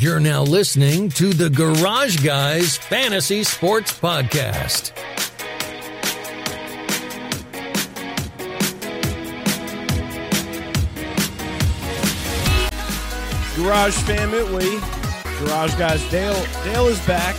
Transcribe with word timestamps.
You're 0.00 0.18
now 0.18 0.40
listening 0.42 1.10
to 1.10 1.34
the 1.34 1.50
Garage 1.50 2.24
Guys 2.24 2.78
Fantasy 2.78 3.44
Sports 3.44 3.92
Podcast. 3.92 4.96
Garage 13.56 13.94
fam, 14.04 14.32
it 14.32 14.48
we. 14.48 14.80
Garage 15.44 15.74
guys. 15.74 16.10
Dale, 16.10 16.32
Dale 16.64 16.86
is 16.86 16.98
back. 17.06 17.34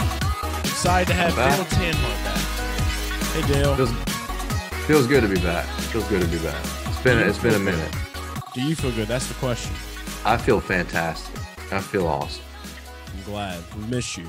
Excited 0.59 1.07
to 1.07 1.15
have 1.15 1.35
Back. 1.35 1.57
Dale 1.57 1.65
Tanhardt 1.65 2.23
back. 2.23 3.47
Hey 3.47 3.53
Dale, 3.53 3.75
Feels, 3.75 4.85
feels 4.85 5.07
good 5.07 5.21
to 5.21 5.27
be 5.27 5.41
back. 5.41 5.65
Feels 5.89 6.07
good 6.09 6.21
to 6.21 6.27
be 6.27 6.37
back. 6.37 6.63
It's 6.85 7.01
been 7.01 7.27
it's 7.27 7.39
been 7.39 7.55
a 7.55 7.59
minute. 7.59 7.91
do 8.53 8.61
you 8.61 8.75
feel 8.75 8.91
good? 8.91 9.07
That's 9.07 9.25
the 9.25 9.33
question. 9.33 9.73
I 10.25 10.37
feel 10.37 10.59
fantastic. 10.59 11.35
I 11.71 11.79
feel 11.79 12.05
awesome. 12.05 12.43
Glad 13.25 13.61
we 13.77 13.85
missed 13.85 14.17
you. 14.17 14.25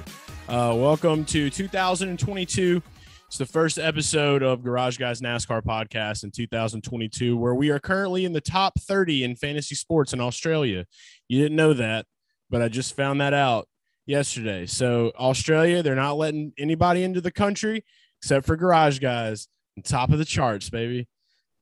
Uh, 0.49 0.75
welcome 0.77 1.25
to 1.27 1.49
2022. 1.49 2.83
It's 3.27 3.39
the 3.39 3.47
first 3.47 3.79
episode 3.79 4.43
of 4.43 4.63
Garage 4.63 4.99
Guys 4.99 5.21
NASCAR 5.21 5.63
podcast 5.63 6.25
in 6.25 6.31
2022, 6.31 7.37
where 7.37 7.55
we 7.55 7.71
are 7.71 7.79
currently 7.79 8.25
in 8.25 8.33
the 8.33 8.41
top 8.41 8.79
30 8.79 9.25
in 9.25 9.37
fantasy 9.37 9.75
sports 9.75 10.13
in 10.13 10.21
Australia. 10.21 10.85
You 11.29 11.41
didn't 11.41 11.57
know 11.57 11.73
that, 11.73 12.07
but 12.51 12.61
I 12.61 12.69
just 12.69 12.95
found 12.95 13.21
that 13.21 13.33
out 13.33 13.67
yesterday. 14.05 14.67
So, 14.67 15.13
Australia, 15.19 15.83
they're 15.83 15.95
not 15.95 16.19
letting 16.19 16.53
anybody 16.59 17.03
into 17.03 17.21
the 17.21 17.33
country 17.33 17.85
except 18.21 18.47
for 18.47 18.57
Garage 18.57 18.99
Guys. 18.99 19.49
Top 19.85 20.11
of 20.11 20.19
the 20.19 20.25
charts, 20.27 20.69
baby. 20.69 21.09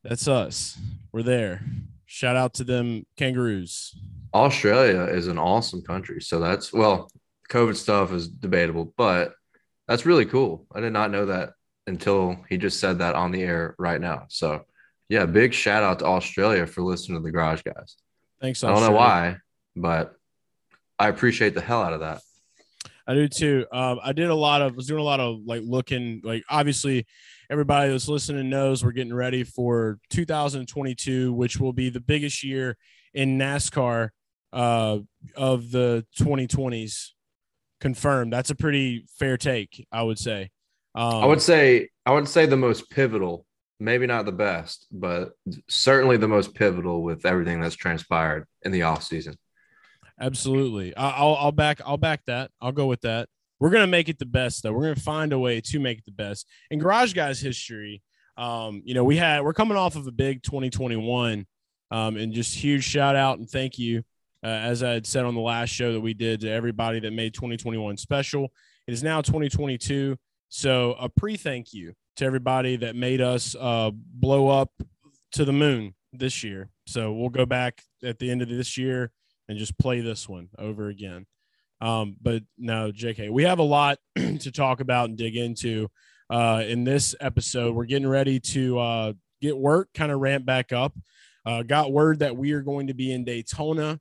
That's 0.03 0.27
us. 0.27 0.77
We're 1.13 1.23
there. 1.23 1.63
Shout 2.05 2.35
out 2.35 2.53
to 2.55 2.65
them 2.65 3.05
kangaroos. 3.15 3.95
Australia 4.33 5.03
is 5.03 5.27
an 5.27 5.37
awesome 5.37 5.81
country. 5.81 6.21
So 6.21 6.39
that's 6.39 6.73
well, 6.73 7.09
COVID 7.51 7.75
stuff 7.75 8.13
is 8.13 8.29
debatable, 8.29 8.93
but 8.97 9.33
that's 9.87 10.05
really 10.05 10.25
cool. 10.25 10.65
I 10.73 10.79
did 10.79 10.93
not 10.93 11.11
know 11.11 11.25
that 11.25 11.51
until 11.85 12.37
he 12.47 12.57
just 12.57 12.79
said 12.79 12.99
that 12.99 13.15
on 13.15 13.31
the 13.31 13.43
air 13.43 13.75
right 13.77 13.99
now. 13.99 14.25
So 14.29 14.63
yeah, 15.09 15.25
big 15.25 15.53
shout 15.53 15.83
out 15.83 15.99
to 15.99 16.05
Australia 16.05 16.65
for 16.65 16.81
listening 16.81 17.17
to 17.17 17.23
the 17.23 17.31
garage 17.31 17.61
guys. 17.63 17.97
Thanks. 18.39 18.63
I 18.63 18.71
don't 18.71 18.81
know 18.81 18.91
why, 18.91 19.37
but 19.75 20.15
I 20.97 21.09
appreciate 21.09 21.53
the 21.53 21.61
hell 21.61 21.83
out 21.83 21.91
of 21.91 21.99
that. 21.99 22.21
I 23.05 23.15
do 23.15 23.27
too. 23.27 23.65
Um, 23.73 23.99
I 24.01 24.13
did 24.13 24.29
a 24.29 24.35
lot 24.35 24.61
of 24.61 24.75
was 24.75 24.87
doing 24.87 25.01
a 25.01 25.03
lot 25.03 25.19
of 25.19 25.41
like 25.45 25.63
looking 25.65 26.21
like 26.23 26.43
obviously 26.49 27.05
everybody 27.49 27.91
that's 27.91 28.07
listening 28.07 28.49
knows 28.49 28.85
we're 28.85 28.93
getting 28.93 29.13
ready 29.13 29.43
for 29.43 29.99
2022, 30.11 31.33
which 31.33 31.59
will 31.59 31.73
be 31.73 31.89
the 31.89 31.99
biggest 31.99 32.43
year 32.43 32.77
in 33.13 33.37
NASCAR 33.37 34.09
uh, 34.53 34.99
of 35.35 35.71
the 35.71 36.05
2020s. 36.17 37.09
Confirmed. 37.81 38.31
That's 38.31 38.49
a 38.49 38.55
pretty 38.55 39.05
fair 39.19 39.37
take, 39.37 39.85
I 39.91 40.03
would 40.03 40.19
say. 40.19 40.49
Um, 40.95 41.23
I 41.23 41.25
would 41.25 41.41
say 41.41 41.89
I 42.05 42.11
would 42.11 42.27
say 42.27 42.45
the 42.45 42.57
most 42.57 42.89
pivotal, 42.89 43.45
maybe 43.79 44.07
not 44.07 44.25
the 44.25 44.31
best, 44.31 44.87
but 44.91 45.31
certainly 45.67 46.17
the 46.17 46.27
most 46.27 46.53
pivotal 46.53 47.01
with 47.01 47.25
everything 47.25 47.59
that's 47.59 47.75
transpired 47.75 48.45
in 48.61 48.71
the 48.71 48.83
off 48.83 49.03
season. 49.03 49.35
Absolutely. 50.19 50.95
I'll 50.95 51.35
I'll 51.35 51.51
back 51.51 51.81
I'll 51.85 51.97
back 51.97 52.21
that. 52.27 52.51
I'll 52.61 52.71
go 52.71 52.85
with 52.85 53.01
that. 53.01 53.27
We're 53.59 53.71
gonna 53.71 53.87
make 53.87 54.09
it 54.09 54.19
the 54.19 54.25
best 54.25 54.63
though. 54.63 54.71
We're 54.71 54.83
gonna 54.83 54.95
find 54.95 55.33
a 55.33 55.39
way 55.39 55.61
to 55.61 55.79
make 55.79 55.97
it 55.97 56.05
the 56.05 56.11
best. 56.11 56.47
In 56.69 56.79
Garage 56.79 57.13
Guys 57.13 57.39
history, 57.39 58.03
um, 58.37 58.81
you 58.85 58.93
know, 58.93 59.03
we 59.03 59.17
had 59.17 59.43
we're 59.43 59.53
coming 59.53 59.77
off 59.77 59.95
of 59.95 60.07
a 60.07 60.11
big 60.11 60.43
2021, 60.43 61.45
um, 61.89 62.17
and 62.17 62.33
just 62.33 62.55
huge 62.55 62.83
shout 62.83 63.15
out 63.15 63.39
and 63.39 63.49
thank 63.49 63.79
you, 63.79 64.03
uh, 64.43 64.47
as 64.47 64.83
I 64.83 64.91
had 64.91 65.05
said 65.05 65.25
on 65.25 65.35
the 65.35 65.41
last 65.41 65.69
show 65.69 65.93
that 65.93 66.01
we 66.01 66.13
did 66.13 66.41
to 66.41 66.49
everybody 66.49 66.99
that 66.99 67.11
made 67.11 67.33
2021 67.33 67.97
special. 67.97 68.51
It 68.87 68.93
is 68.93 69.03
now 69.03 69.21
2022, 69.21 70.17
so 70.49 70.95
a 70.99 71.09
pre 71.09 71.37
thank 71.37 71.73
you 71.73 71.93
to 72.17 72.25
everybody 72.25 72.75
that 72.77 72.95
made 72.95 73.21
us 73.21 73.55
uh, 73.59 73.91
blow 73.93 74.49
up 74.49 74.71
to 75.33 75.45
the 75.45 75.53
moon 75.53 75.93
this 76.11 76.43
year. 76.43 76.69
So 76.87 77.13
we'll 77.13 77.29
go 77.29 77.45
back 77.45 77.81
at 78.03 78.19
the 78.19 78.29
end 78.29 78.41
of 78.41 78.49
this 78.49 78.77
year 78.77 79.11
and 79.47 79.57
just 79.57 79.77
play 79.77 80.01
this 80.01 80.27
one 80.27 80.49
over 80.57 80.89
again. 80.89 81.25
Um, 81.79 82.15
but 82.21 82.43
no, 82.57 82.91
JK, 82.91 83.31
we 83.31 83.43
have 83.43 83.59
a 83.59 83.63
lot 83.63 83.97
to 84.15 84.51
talk 84.51 84.81
about 84.81 85.09
and 85.09 85.17
dig 85.17 85.35
into 85.35 85.89
uh, 86.29 86.63
in 86.67 86.83
this 86.83 87.15
episode. 87.19 87.75
We're 87.75 87.85
getting 87.85 88.07
ready 88.07 88.39
to 88.39 88.79
uh, 88.79 89.13
get 89.41 89.57
work 89.57 89.89
kind 89.93 90.11
of 90.11 90.19
ramp 90.19 90.45
back 90.45 90.71
up. 90.71 90.93
Uh, 91.45 91.63
got 91.63 91.91
word 91.91 92.19
that 92.19 92.37
we 92.37 92.51
are 92.51 92.61
going 92.61 92.87
to 92.87 92.93
be 92.93 93.11
in 93.11 93.23
Daytona 93.23 93.99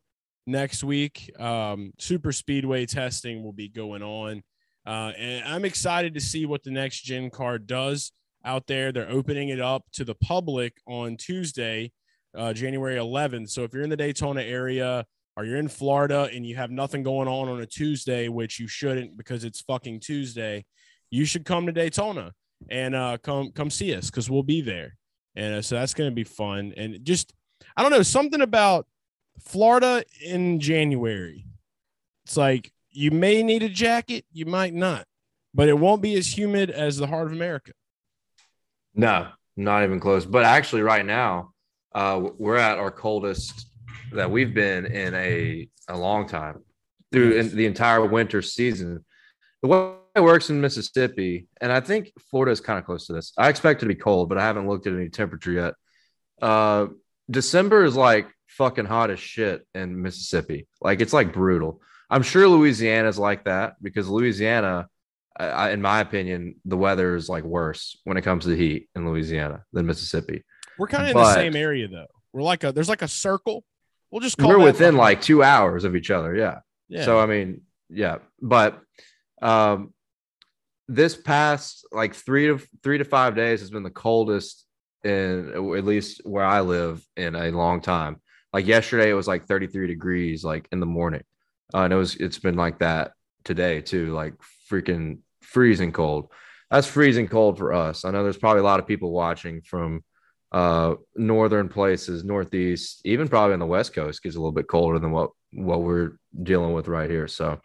next 0.50 0.84
week. 0.84 1.31
Um, 1.38 1.93
super 1.99 2.33
speedway 2.33 2.87
testing 2.87 3.43
will 3.43 3.53
be 3.53 3.69
going 3.69 4.03
on. 4.03 4.43
Uh, 4.87 5.12
and 5.16 5.44
I'm 5.47 5.65
excited 5.65 6.15
to 6.15 6.21
see 6.21 6.47
what 6.47 6.62
the 6.62 6.71
next 6.71 7.03
gen 7.03 7.31
car 7.31 7.59
does 7.59 8.12
out 8.44 8.66
there. 8.66 8.93
They're 8.93 9.10
opening 9.10 9.50
it 9.50 9.60
up 9.60 9.84
to 9.93 10.05
the 10.05 10.15
public 10.15 10.78
on 10.87 11.16
Tuesday, 11.16 11.93
uh, 12.37 12.53
January 12.53 12.97
11th. 12.97 13.50
So 13.50 13.65
if 13.65 13.72
you're 13.75 13.83
in 13.83 13.91
the 13.91 13.97
Daytona 13.97 14.43
area, 14.43 15.06
or 15.37 15.44
you're 15.44 15.59
in 15.59 15.69
Florida 15.69 16.28
and 16.34 16.44
you 16.44 16.56
have 16.56 16.71
nothing 16.71 17.03
going 17.03 17.28
on 17.28 17.49
on 17.49 17.60
a 17.60 17.66
Tuesday, 17.66 18.28
which 18.28 18.59
you 18.59 18.69
shouldn't 18.69 19.16
because 19.16 19.44
it's 19.44 19.60
fucking 19.62 20.00
Tuesday, 20.00 20.65
you 21.10 21.25
should 21.25 21.44
come 21.44 21.66
to 21.66 21.72
Daytona 21.72 22.33
and 22.69 22.94
uh, 22.94 23.16
come 23.22 23.50
come 23.53 23.71
see 23.71 23.94
us 23.94 24.10
because 24.10 24.31
we'll 24.31 24.43
be 24.43 24.60
there. 24.60 24.97
And 25.37 25.55
uh, 25.55 25.62
so 25.62 25.77
that's 25.77 25.94
going 25.94 26.10
to 26.10 26.15
be 26.15 26.25
fun. 26.25 26.75
And 26.77 27.05
just 27.05 27.33
I 27.77 27.83
don't 27.83 27.93
know 27.93 28.03
something 28.03 28.43
about 28.43 28.87
Florida 29.43 30.05
in 30.25 30.61
January. 30.61 31.47
It's 32.25 32.37
like 32.37 32.73
you 32.91 33.11
may 33.11 33.43
need 33.43 33.62
a 33.62 33.69
jacket, 33.69 34.25
you 34.33 34.47
might 34.47 34.75
not, 34.75 35.06
but 35.55 35.69
it 35.69 35.78
won't 35.78 36.03
be 36.03 36.15
as 36.15 36.37
humid 36.37 36.71
as 36.71 36.97
the 36.97 37.06
heart 37.06 37.27
of 37.27 37.33
America. 37.33 37.73
No, 38.95 39.28
not 39.56 39.84
even 39.84 40.01
close. 40.01 40.25
But 40.27 40.45
actually, 40.45 40.83
right 40.83 41.05
now, 41.05 41.53
uh, 41.95 42.28
we're 42.39 42.56
at 42.56 42.78
our 42.78 42.91
coldest 42.91 43.67
that 44.12 44.31
we've 44.31 44.55
been 44.55 44.87
in 44.87 45.15
a, 45.15 45.69
a 45.89 45.97
long 45.97 46.28
time 46.28 46.62
through 47.12 47.33
in 47.33 47.55
the 47.55 47.67
entire 47.67 48.05
winter 48.05 48.43
season. 48.43 49.05
The 49.62 49.69
way 49.69 49.93
it 50.17 50.21
works 50.21 50.51
in 50.51 50.61
Mississippi, 50.61 51.47
and 51.61 51.71
I 51.71 51.81
think 51.81 52.12
Florida 52.31 52.53
is 52.53 52.61
kind 52.61 52.78
of 52.78 52.84
close 52.84 53.07
to 53.07 53.12
this. 53.12 53.33
I 53.39 53.49
expect 53.49 53.81
it 53.81 53.87
to 53.87 53.89
be 53.89 53.95
cold, 53.95 54.28
but 54.28 54.39
I 54.39 54.43
haven't 54.43 54.69
looked 54.69 54.87
at 54.87 54.95
any 54.95 55.09
temperature 55.09 55.53
yet. 55.53 55.75
Uh, 56.43 56.87
December 57.31 57.84
is 57.84 57.95
like 57.95 58.28
fucking 58.60 58.84
hot 58.84 59.09
as 59.10 59.19
shit 59.19 59.66
in 59.75 60.03
Mississippi. 60.03 60.69
Like 60.82 61.00
it's 61.00 61.15
like 61.15 61.32
brutal. 61.32 61.81
I'm 62.10 62.22
sure 62.22 62.47
Louisiana's 62.47 63.19
like 63.19 63.44
that 63.44 63.76
because 63.81 64.06
Louisiana, 64.06 64.87
I, 65.38 65.71
in 65.71 65.81
my 65.81 66.00
opinion, 66.00 66.56
the 66.66 66.76
weather 66.76 67.16
is 67.16 67.26
like 67.31 67.43
worse 67.43 67.98
when 68.04 68.19
it 68.19 68.22
comes 68.22 68.44
to 68.44 68.54
heat 68.54 68.91
in 68.94 69.09
Louisiana 69.09 69.65
than 69.72 69.87
Mississippi. 69.87 70.44
We're 70.78 70.88
kind 70.88 71.04
of 71.04 71.10
in 71.10 71.16
the 71.16 71.34
same 71.34 71.56
area 71.56 71.88
though. 71.88 72.09
We're 72.34 72.43
like 72.43 72.62
a 72.65 72.72
there's 72.72 72.88
like 72.91 73.00
a 73.00 73.09
circle. 73.09 73.65
We'll 74.10 74.21
just 74.21 74.37
call 74.37 74.50
We're 74.50 74.59
within 74.59 74.88
fucking- 74.88 74.98
like 74.98 75.22
two 75.22 75.42
hours 75.42 75.84
of 75.84 75.97
each 75.97 76.10
other. 76.10 76.34
Yeah. 76.37 76.59
yeah. 76.91 77.06
So 77.06 77.19
I 77.19 77.25
mean, 77.25 77.62
yeah, 77.88 78.19
but 78.42 78.78
um, 79.41 79.94
this 80.87 81.16
past 81.16 81.87
like 81.92 82.15
three 82.15 82.48
to 82.48 82.60
three 82.82 82.98
to 82.98 83.04
five 83.04 83.34
days 83.34 83.60
has 83.60 83.71
been 83.71 83.84
the 83.84 83.91
coldest 83.91 84.66
in 85.03 85.50
at 85.54 85.84
least 85.84 86.21
where 86.27 86.44
I 86.44 86.60
live 86.60 87.03
in 87.16 87.34
a 87.34 87.50
long 87.53 87.81
time. 87.81 88.21
Like 88.53 88.66
yesterday, 88.66 89.11
it 89.11 89.15
was 89.15 89.28
like 89.28 89.47
33 89.47 89.87
degrees, 89.87 90.43
like 90.44 90.66
in 90.72 90.81
the 90.81 90.87
morning, 90.87 91.22
uh, 91.75 91.78
and 91.83 91.93
it 91.93 91.97
was 91.97 92.16
it's 92.16 92.38
been 92.38 92.56
like 92.56 92.81
that 92.81 93.12
today 93.44 93.81
too, 93.81 94.12
like 94.12 94.34
freaking 94.71 95.19
freezing 95.43 95.93
cold. 95.93 96.31
That's 96.71 96.87
freezing 96.87 97.28
cold 97.28 97.59
for 97.59 97.72
us. 97.72 98.05
I 98.05 98.10
know 98.10 98.22
there's 98.22 98.37
probably 98.37 98.60
a 98.60 98.65
lot 98.65 98.81
of 98.81 98.87
people 98.87 99.10
watching 99.12 99.60
from 99.62 100.03
uh 100.53 100.97
northern 101.15 101.69
places 101.69 102.25
northeast 102.25 103.00
even 103.05 103.28
probably 103.28 103.53
on 103.53 103.60
the 103.60 103.66
west 103.66 103.94
coast 103.94 104.21
gets 104.21 104.34
a 104.34 104.39
little 104.41 104.50
bit 104.50 104.66
colder 104.66 104.99
than 104.99 105.12
what 105.12 105.31
what 105.53 105.81
we're 105.83 106.19
dealing 106.43 106.72
with 106.72 106.89
right 106.89 107.09
here 107.09 107.28
so 107.28 107.60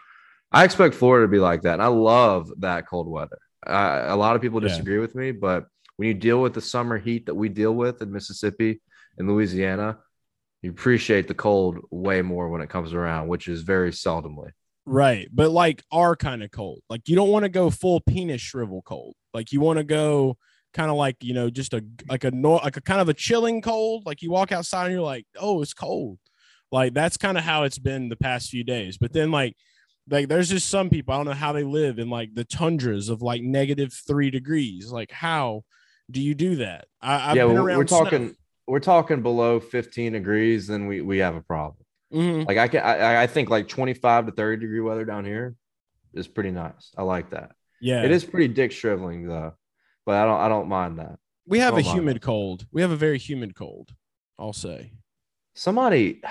i 0.51 0.63
expect 0.63 0.93
florida 0.93 1.25
to 1.25 1.31
be 1.31 1.39
like 1.39 1.63
that 1.63 1.73
and 1.73 1.81
i 1.81 1.87
love 1.87 2.47
that 2.59 2.87
cold 2.87 3.09
weather 3.09 3.39
I, 3.65 4.01
a 4.01 4.15
lot 4.15 4.35
of 4.35 4.41
people 4.43 4.61
Yeah. 4.61 4.67
disagree 4.67 4.99
with 4.99 5.15
me 5.15 5.31
but 5.31 5.65
when 5.97 6.09
you 6.09 6.13
deal 6.13 6.39
with 6.39 6.53
the 6.53 6.61
summer 6.61 6.99
heat 6.99 7.25
that 7.25 7.33
we 7.33 7.49
deal 7.49 7.73
with 7.73 8.03
in 8.03 8.11
mississippi 8.11 8.83
and 9.17 9.27
louisiana 9.27 9.97
you 10.65 10.71
appreciate 10.71 11.27
the 11.27 11.33
cold 11.33 11.77
way 11.91 12.21
more 12.21 12.49
when 12.49 12.61
it 12.61 12.69
comes 12.69 12.93
around 12.93 13.27
which 13.27 13.47
is 13.47 13.61
very 13.61 13.91
seldomly 13.91 14.51
Right. 14.85 15.27
But 15.33 15.51
like 15.51 15.83
our 15.91 16.15
kind 16.15 16.43
of 16.43 16.51
cold. 16.51 16.81
Like 16.89 17.07
you 17.09 17.15
don't 17.15 17.29
want 17.29 17.43
to 17.43 17.49
go 17.49 17.69
full 17.69 18.01
penis 18.01 18.41
shrivel 18.41 18.81
cold. 18.83 19.15
Like 19.33 19.51
you 19.51 19.59
want 19.59 19.77
to 19.77 19.83
go 19.83 20.37
kind 20.73 20.91
of 20.91 20.97
like, 20.97 21.17
you 21.21 21.33
know, 21.33 21.49
just 21.49 21.73
a 21.73 21.83
like 22.07 22.23
a 22.23 22.29
like 22.29 22.77
a 22.77 22.81
kind 22.81 23.01
of 23.01 23.09
a 23.09 23.13
chilling 23.13 23.61
cold. 23.61 24.05
Like 24.05 24.21
you 24.21 24.29
walk 24.29 24.51
outside 24.51 24.85
and 24.85 24.93
you're 24.93 25.01
like, 25.01 25.25
oh, 25.39 25.61
it's 25.61 25.73
cold. 25.73 26.19
Like 26.71 26.93
that's 26.93 27.17
kind 27.17 27.37
of 27.37 27.43
how 27.43 27.63
it's 27.63 27.79
been 27.79 28.09
the 28.09 28.15
past 28.15 28.49
few 28.49 28.63
days. 28.63 28.97
But 28.97 29.13
then 29.13 29.31
like 29.31 29.55
like 30.07 30.27
there's 30.27 30.49
just 30.49 30.69
some 30.69 30.89
people, 30.89 31.13
I 31.13 31.17
don't 31.17 31.25
know 31.25 31.31
how 31.33 31.51
they 31.51 31.63
live 31.63 31.97
in 31.97 32.09
like 32.09 32.35
the 32.35 32.45
tundras 32.45 33.09
of 33.09 33.23
like 33.23 33.41
negative 33.41 33.91
three 34.07 34.29
degrees. 34.29 34.91
Like 34.91 35.11
how 35.11 35.63
do 36.11 36.21
you 36.21 36.35
do 36.35 36.57
that? 36.57 36.85
I, 37.01 37.31
I've 37.31 37.37
yeah 37.37 37.45
been 37.47 37.55
we're, 37.55 37.61
around 37.63 37.77
we're 37.79 37.87
snow. 37.87 38.03
talking 38.03 38.35
we're 38.67 38.79
talking 38.79 39.21
below 39.21 39.59
15 39.59 40.13
degrees 40.13 40.67
then 40.67 40.87
we 40.87 41.01
we 41.01 41.19
have 41.19 41.35
a 41.35 41.41
problem 41.41 41.85
Mhm. 42.13 42.47
Like 42.47 42.57
I 42.57 42.67
can, 42.67 42.81
I, 42.83 43.23
I 43.23 43.27
think 43.27 43.49
like 43.49 43.67
25 43.67 44.27
to 44.27 44.31
30 44.31 44.61
degree 44.61 44.79
weather 44.79 45.05
down 45.05 45.25
here 45.25 45.55
is 46.13 46.27
pretty 46.27 46.51
nice. 46.51 46.91
I 46.95 47.01
like 47.01 47.31
that. 47.31 47.51
Yeah, 47.81 48.03
It 48.03 48.11
is 48.11 48.23
pretty 48.23 48.47
dick 48.47 48.71
shriveling 48.71 49.27
though, 49.27 49.53
but 50.05 50.15
I 50.15 50.23
don't, 50.25 50.39
I 50.39 50.47
don't 50.47 50.69
mind 50.69 50.99
that. 50.99 51.17
We 51.47 51.59
have 51.59 51.75
a 51.77 51.81
humid 51.81 52.21
cold. 52.21 52.67
We 52.71 52.81
have 52.83 52.91
a 52.91 52.95
very 52.95 53.17
humid 53.17 53.55
cold. 53.55 53.93
I'll 54.39 54.53
say. 54.53 54.93
Somebody, 55.55 56.21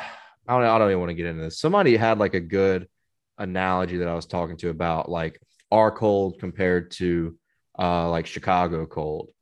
I 0.47 0.55
don't, 0.55 0.65
I 0.65 0.79
don't 0.79 0.89
even 0.91 1.01
want 1.01 1.11
to 1.11 1.15
get 1.15 1.27
into 1.27 1.43
this. 1.43 1.59
Somebody 1.59 1.97
had 1.97 2.19
like 2.19 2.35
a 2.35 2.41
good 2.41 2.89
analogy 3.37 3.99
that 3.99 4.09
I 4.09 4.15
was 4.15 4.27
talking 4.27 4.57
to 4.59 4.69
about 4.71 5.11
like 5.11 5.41
our 5.71 5.91
cold 5.91 6.39
compared 6.39 6.93
to 6.93 7.37
uh 7.79 8.09
like 8.09 8.27
Chicago 8.27 8.87
cold. 8.87 9.34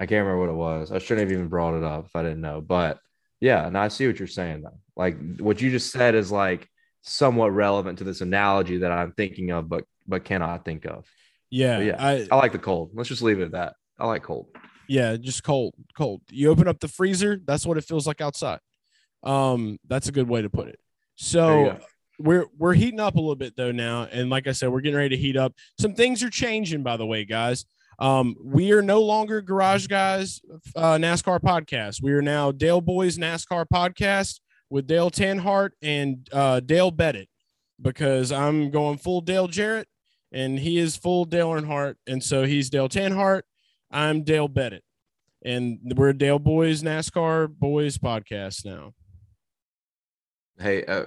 I 0.00 0.06
can't 0.06 0.26
remember 0.26 0.40
what 0.40 0.48
it 0.48 0.54
was. 0.54 0.90
I 0.90 0.98
shouldn't 0.98 1.28
have 1.28 1.32
even 1.32 1.48
brought 1.48 1.74
it 1.76 1.84
up 1.84 2.06
if 2.06 2.16
I 2.16 2.22
didn't 2.22 2.40
know. 2.40 2.62
But 2.62 2.98
yeah, 3.38 3.66
and 3.66 3.76
I 3.76 3.88
see 3.88 4.06
what 4.06 4.18
you're 4.18 4.26
saying 4.26 4.62
though. 4.62 4.78
Like 4.96 5.18
what 5.38 5.60
you 5.60 5.70
just 5.70 5.92
said 5.92 6.14
is 6.14 6.32
like 6.32 6.66
somewhat 7.02 7.52
relevant 7.52 7.98
to 7.98 8.04
this 8.04 8.22
analogy 8.22 8.78
that 8.78 8.90
I'm 8.90 9.12
thinking 9.12 9.50
of, 9.50 9.68
but 9.68 9.84
but 10.06 10.24
cannot 10.24 10.64
think 10.64 10.86
of. 10.86 11.06
Yeah, 11.50 11.76
But 11.76 11.86
yeah, 11.86 11.96
I, 11.98 12.26
I 12.30 12.36
like 12.36 12.52
the 12.52 12.58
cold. 12.58 12.92
Let's 12.94 13.08
just 13.10 13.22
leave 13.22 13.40
it 13.40 13.44
at 13.44 13.52
that. 13.52 13.74
I 13.98 14.06
like 14.06 14.22
cold. 14.22 14.46
yeah, 14.88 15.16
just 15.16 15.44
cold, 15.44 15.74
cold. 15.94 16.22
You 16.30 16.50
open 16.50 16.66
up 16.66 16.80
the 16.80 16.88
freezer, 16.88 17.38
that's 17.44 17.66
what 17.66 17.76
it 17.76 17.84
feels 17.84 18.06
like 18.06 18.20
outside. 18.22 18.60
Um, 19.22 19.78
that's 19.86 20.08
a 20.08 20.12
good 20.12 20.28
way 20.28 20.40
to 20.42 20.48
put 20.48 20.68
it. 20.68 20.78
So 21.16 21.78
we're 22.18 22.46
we're 22.56 22.74
heating 22.74 23.00
up 23.00 23.14
a 23.14 23.18
little 23.18 23.36
bit 23.36 23.56
though 23.56 23.72
now, 23.72 24.04
and 24.10 24.30
like 24.30 24.46
I 24.46 24.52
said, 24.52 24.70
we're 24.70 24.80
getting 24.80 24.96
ready 24.96 25.16
to 25.16 25.20
heat 25.20 25.36
up. 25.36 25.54
Some 25.78 25.94
things 25.94 26.22
are 26.22 26.30
changing, 26.30 26.82
by 26.82 26.96
the 26.96 27.06
way, 27.06 27.24
guys. 27.24 27.66
Um, 28.00 28.34
we 28.42 28.72
are 28.72 28.80
no 28.80 29.02
longer 29.02 29.42
Garage 29.42 29.86
Guys 29.86 30.40
uh, 30.74 30.94
NASCAR 30.94 31.38
podcast. 31.38 32.02
We 32.02 32.12
are 32.12 32.22
now 32.22 32.50
Dale 32.50 32.80
Boys 32.80 33.18
NASCAR 33.18 33.66
podcast 33.70 34.40
with 34.70 34.86
Dale 34.86 35.10
Tanhardt 35.10 35.72
and 35.82 36.26
uh, 36.32 36.60
Dale 36.60 36.90
Bettit 36.90 37.28
because 37.80 38.32
I'm 38.32 38.70
going 38.70 38.96
full 38.96 39.20
Dale 39.20 39.48
Jarrett 39.48 39.86
and 40.32 40.58
he 40.58 40.78
is 40.78 40.96
full 40.96 41.26
Dale 41.26 41.50
Earnhardt, 41.50 41.96
and 42.06 42.22
so 42.22 42.44
he's 42.44 42.70
Dale 42.70 42.88
Tanhardt. 42.88 43.42
I'm 43.90 44.22
Dale 44.22 44.48
Bettit, 44.48 44.84
and 45.44 45.78
we're 45.94 46.14
Dale 46.14 46.38
Boys 46.38 46.82
NASCAR 46.82 47.48
Boys 47.48 47.98
podcast 47.98 48.64
now. 48.64 48.94
Hey, 50.58 50.84
uh, 50.86 51.04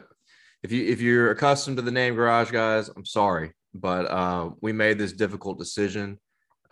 if 0.62 0.72
you 0.72 0.86
if 0.86 1.02
you're 1.02 1.32
accustomed 1.32 1.78
to 1.78 1.84
the 1.84 1.92
name 1.92 2.14
Garage 2.14 2.52
Guys, 2.52 2.90
I'm 2.90 3.06
sorry, 3.06 3.54
but 3.74 4.12
uh, 4.12 4.52
we 4.62 4.74
made 4.74 5.00
this 5.00 5.14
difficult 5.14 5.58
decision 5.58 6.20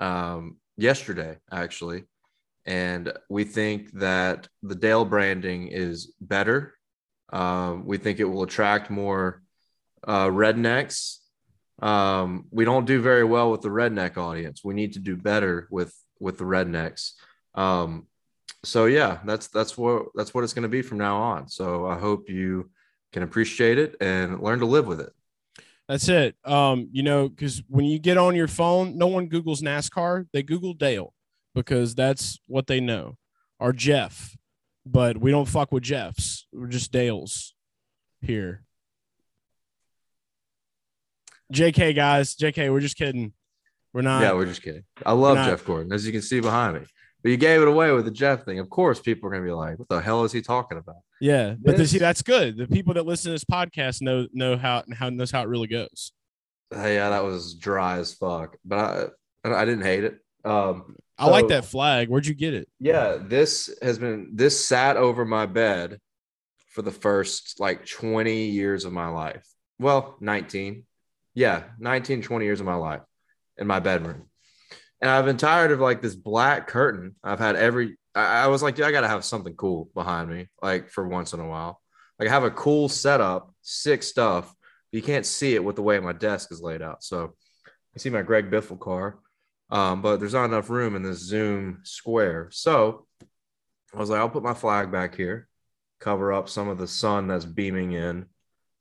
um, 0.01 0.57
yesterday, 0.77 1.37
actually, 1.51 2.03
and 2.65 3.13
we 3.29 3.43
think 3.43 3.91
that 3.93 4.47
the 4.61 4.75
Dale 4.75 5.05
branding 5.05 5.69
is 5.69 6.13
better. 6.19 6.73
Um, 7.31 7.85
we 7.85 7.97
think 7.97 8.19
it 8.19 8.25
will 8.25 8.43
attract 8.43 8.89
more 8.89 9.41
uh, 10.05 10.27
rednecks. 10.27 11.17
Um, 11.81 12.45
we 12.51 12.65
don't 12.65 12.85
do 12.85 13.01
very 13.01 13.23
well 13.23 13.51
with 13.51 13.61
the 13.61 13.69
redneck 13.69 14.17
audience. 14.17 14.63
We 14.63 14.73
need 14.73 14.93
to 14.93 14.99
do 14.99 15.15
better 15.15 15.67
with 15.71 15.95
with 16.19 16.37
the 16.37 16.43
rednecks. 16.43 17.13
Um, 17.55 18.07
so 18.63 18.85
yeah, 18.85 19.19
that's 19.25 19.47
that's 19.47 19.77
what 19.77 20.07
that's 20.15 20.33
what 20.33 20.43
it's 20.43 20.53
going 20.53 20.63
to 20.63 20.69
be 20.69 20.81
from 20.81 20.97
now 20.97 21.17
on. 21.17 21.47
So 21.47 21.87
I 21.87 21.97
hope 21.97 22.29
you 22.29 22.69
can 23.13 23.23
appreciate 23.23 23.77
it 23.77 23.95
and 23.99 24.41
learn 24.41 24.59
to 24.59 24.65
live 24.65 24.87
with 24.87 25.01
it. 25.01 25.11
That's 25.91 26.07
it. 26.07 26.37
Um, 26.45 26.87
you 26.93 27.03
know, 27.03 27.27
because 27.27 27.61
when 27.67 27.83
you 27.83 27.99
get 27.99 28.17
on 28.17 28.33
your 28.33 28.47
phone, 28.47 28.97
no 28.97 29.07
one 29.07 29.29
Googles 29.29 29.61
NASCAR. 29.61 30.25
They 30.31 30.41
Google 30.41 30.73
Dale 30.73 31.13
because 31.53 31.95
that's 31.95 32.39
what 32.47 32.67
they 32.67 32.79
know. 32.79 33.17
Or 33.59 33.73
Jeff. 33.73 34.37
But 34.85 35.17
we 35.17 35.31
don't 35.31 35.49
fuck 35.49 35.73
with 35.73 35.83
Jeffs. 35.83 36.47
We're 36.53 36.67
just 36.67 36.93
Dales 36.93 37.53
here. 38.21 38.63
JK 41.51 41.93
guys, 41.93 42.37
JK, 42.37 42.71
we're 42.71 42.79
just 42.79 42.95
kidding. 42.95 43.33
We're 43.91 44.01
not. 44.01 44.21
yeah, 44.21 44.31
we're 44.31 44.45
just 44.45 44.61
kidding. 44.61 44.85
I 45.05 45.11
love 45.11 45.45
Jeff 45.45 45.65
Gordon, 45.65 45.91
as 45.91 46.05
you 46.05 46.13
can 46.13 46.21
see 46.21 46.39
behind 46.39 46.75
me. 46.75 46.85
But 47.21 47.31
you 47.31 47.37
gave 47.37 47.61
it 47.61 47.67
away 47.67 47.91
with 47.91 48.05
the 48.05 48.11
Jeff 48.11 48.45
thing. 48.45 48.59
Of 48.59 48.69
course, 48.69 49.01
people 49.01 49.27
are 49.27 49.31
going 49.31 49.43
to 49.43 49.47
be 49.47 49.53
like, 49.53 49.77
"What 49.77 49.89
the 49.89 49.99
hell 49.99 50.23
is 50.23 50.31
he 50.31 50.41
talking 50.41 50.77
about?" 50.77 51.01
Yeah, 51.21 51.55
but 51.59 51.77
This- 51.77 51.91
see, 51.91 51.99
that's 51.99 52.21
good. 52.21 52.57
The 52.57 52.67
people 52.67 52.93
that 52.95 53.05
listen 53.05 53.29
to 53.29 53.33
this 53.33 53.45
podcast 53.45 54.01
know 54.01 54.27
know 54.33 54.57
how 54.57 54.83
how 54.93 55.09
knows 55.09 55.31
how 55.31 55.41
it 55.43 55.47
really 55.47 55.67
goes. 55.67 56.11
Uh, 56.75 56.87
yeah, 56.87 57.09
that 57.09 57.23
was 57.23 57.55
dry 57.55 57.97
as 57.99 58.13
fuck, 58.13 58.57
but 58.65 59.13
I 59.45 59.53
I 59.53 59.65
didn't 59.65 59.83
hate 59.85 60.03
it. 60.03 60.19
Um, 60.43 60.95
I 61.17 61.27
like 61.29 61.49
that 61.49 61.65
flag. 61.65 62.09
Where'd 62.09 62.25
you 62.25 62.33
get 62.33 62.53
it? 62.53 62.67
yeah, 62.79 63.17
this 63.21 63.69
has 63.81 63.99
been 63.99 64.31
this 64.33 64.65
sat 64.65 64.97
over 64.97 65.23
my 65.23 65.45
bed 65.45 65.99
for 66.69 66.81
the 66.81 66.91
first 66.91 67.59
like 67.59 67.85
20 67.85 68.45
years 68.45 68.85
of 68.85 68.93
my 68.93 69.07
life. 69.07 69.45
Well, 69.77 70.15
19. 70.21 70.85
Yeah, 71.35 71.63
19, 71.79 72.21
20 72.21 72.45
years 72.45 72.59
of 72.59 72.65
my 72.65 72.75
life 72.75 73.01
in 73.57 73.67
my 73.67 73.79
bedroom. 73.79 74.29
And 75.01 75.09
I've 75.11 75.25
been 75.25 75.37
tired 75.37 75.71
of 75.71 75.79
like 75.79 76.01
this 76.01 76.15
black 76.15 76.67
curtain. 76.67 77.15
I've 77.23 77.39
had 77.39 77.55
every 77.55 77.97
I, 78.15 78.43
I 78.43 78.47
was 78.47 78.63
like, 78.63 78.75
dude, 78.75 78.85
I 78.85 78.91
gotta 78.91 79.07
have 79.07 79.23
something 79.23 79.55
cool 79.55 79.89
behind 79.93 80.29
me, 80.29 80.47
like 80.61 80.89
for 80.89 81.07
once 81.07 81.33
in 81.33 81.39
a 81.39 81.47
while. 81.47 81.81
Like 82.19 82.29
I 82.29 82.31
have 82.31 82.43
a 82.43 82.51
cool 82.51 82.89
setup, 82.89 83.53
sick 83.61 84.03
stuff. 84.03 84.53
But 84.91 84.97
you 84.97 85.03
can't 85.03 85.25
see 85.25 85.55
it 85.55 85.63
with 85.63 85.75
the 85.75 85.81
way 85.81 85.99
my 85.99 86.13
desk 86.13 86.51
is 86.51 86.61
laid 86.61 86.81
out. 86.81 87.03
So 87.03 87.35
you 87.93 87.99
see 87.99 88.09
my 88.09 88.21
Greg 88.21 88.51
Biffle 88.51 88.79
car. 88.79 89.19
Um, 89.69 90.01
but 90.01 90.19
there's 90.19 90.33
not 90.33 90.45
enough 90.45 90.69
room 90.69 90.95
in 90.95 91.03
this 91.03 91.19
Zoom 91.19 91.79
square. 91.83 92.49
So 92.51 93.07
I 93.93 93.97
was 93.97 94.09
like, 94.09 94.19
I'll 94.19 94.29
put 94.29 94.43
my 94.43 94.53
flag 94.53 94.91
back 94.91 95.15
here, 95.15 95.47
cover 95.99 96.33
up 96.33 96.49
some 96.49 96.67
of 96.67 96.77
the 96.77 96.87
sun 96.87 97.27
that's 97.27 97.45
beaming 97.45 97.93
in, 97.93 98.25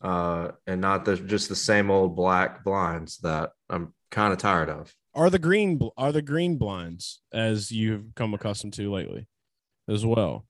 uh, 0.00 0.52
and 0.67 0.81
not 0.81 1.05
the 1.05 1.17
just 1.17 1.49
the 1.49 1.56
same 1.56 1.91
old 1.91 2.17
black 2.17 2.64
blinds 2.64 3.19
that 3.19 3.50
I'm 3.69 3.93
kind 4.11 4.32
of 4.32 4.38
tired 4.38 4.69
of. 4.70 4.94
are 5.14 5.31
the 5.31 5.38
green 5.38 5.81
are 5.97 6.12
the 6.12 6.23
green 6.23 6.56
blinds 6.56 7.20
as 7.32 7.70
you've 7.70 8.14
come 8.14 8.32
accustomed 8.35 8.73
to 8.75 8.93
lately 8.93 9.26
as 9.88 10.05
well 10.06 10.47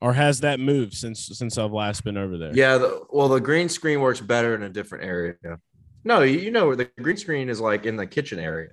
or 0.00 0.12
has 0.12 0.40
that 0.40 0.60
moved 0.60 0.92
since 0.94 1.26
since 1.32 1.56
i've 1.58 1.72
last 1.72 2.04
been 2.04 2.16
over 2.18 2.36
there 2.36 2.52
Yeah, 2.54 2.76
the, 2.78 3.00
well, 3.10 3.28
the 3.28 3.40
green 3.40 3.68
screen 3.68 4.00
works 4.00 4.20
better 4.20 4.54
in 4.54 4.62
a 4.62 4.68
different 4.68 5.04
area. 5.04 5.34
No, 6.04 6.20
you 6.22 6.38
you 6.38 6.50
know 6.50 6.74
the 6.74 6.90
green 7.00 7.16
screen 7.16 7.48
is 7.48 7.60
like 7.60 7.86
in 7.86 7.96
the 7.96 8.06
kitchen 8.06 8.38
area. 8.38 8.70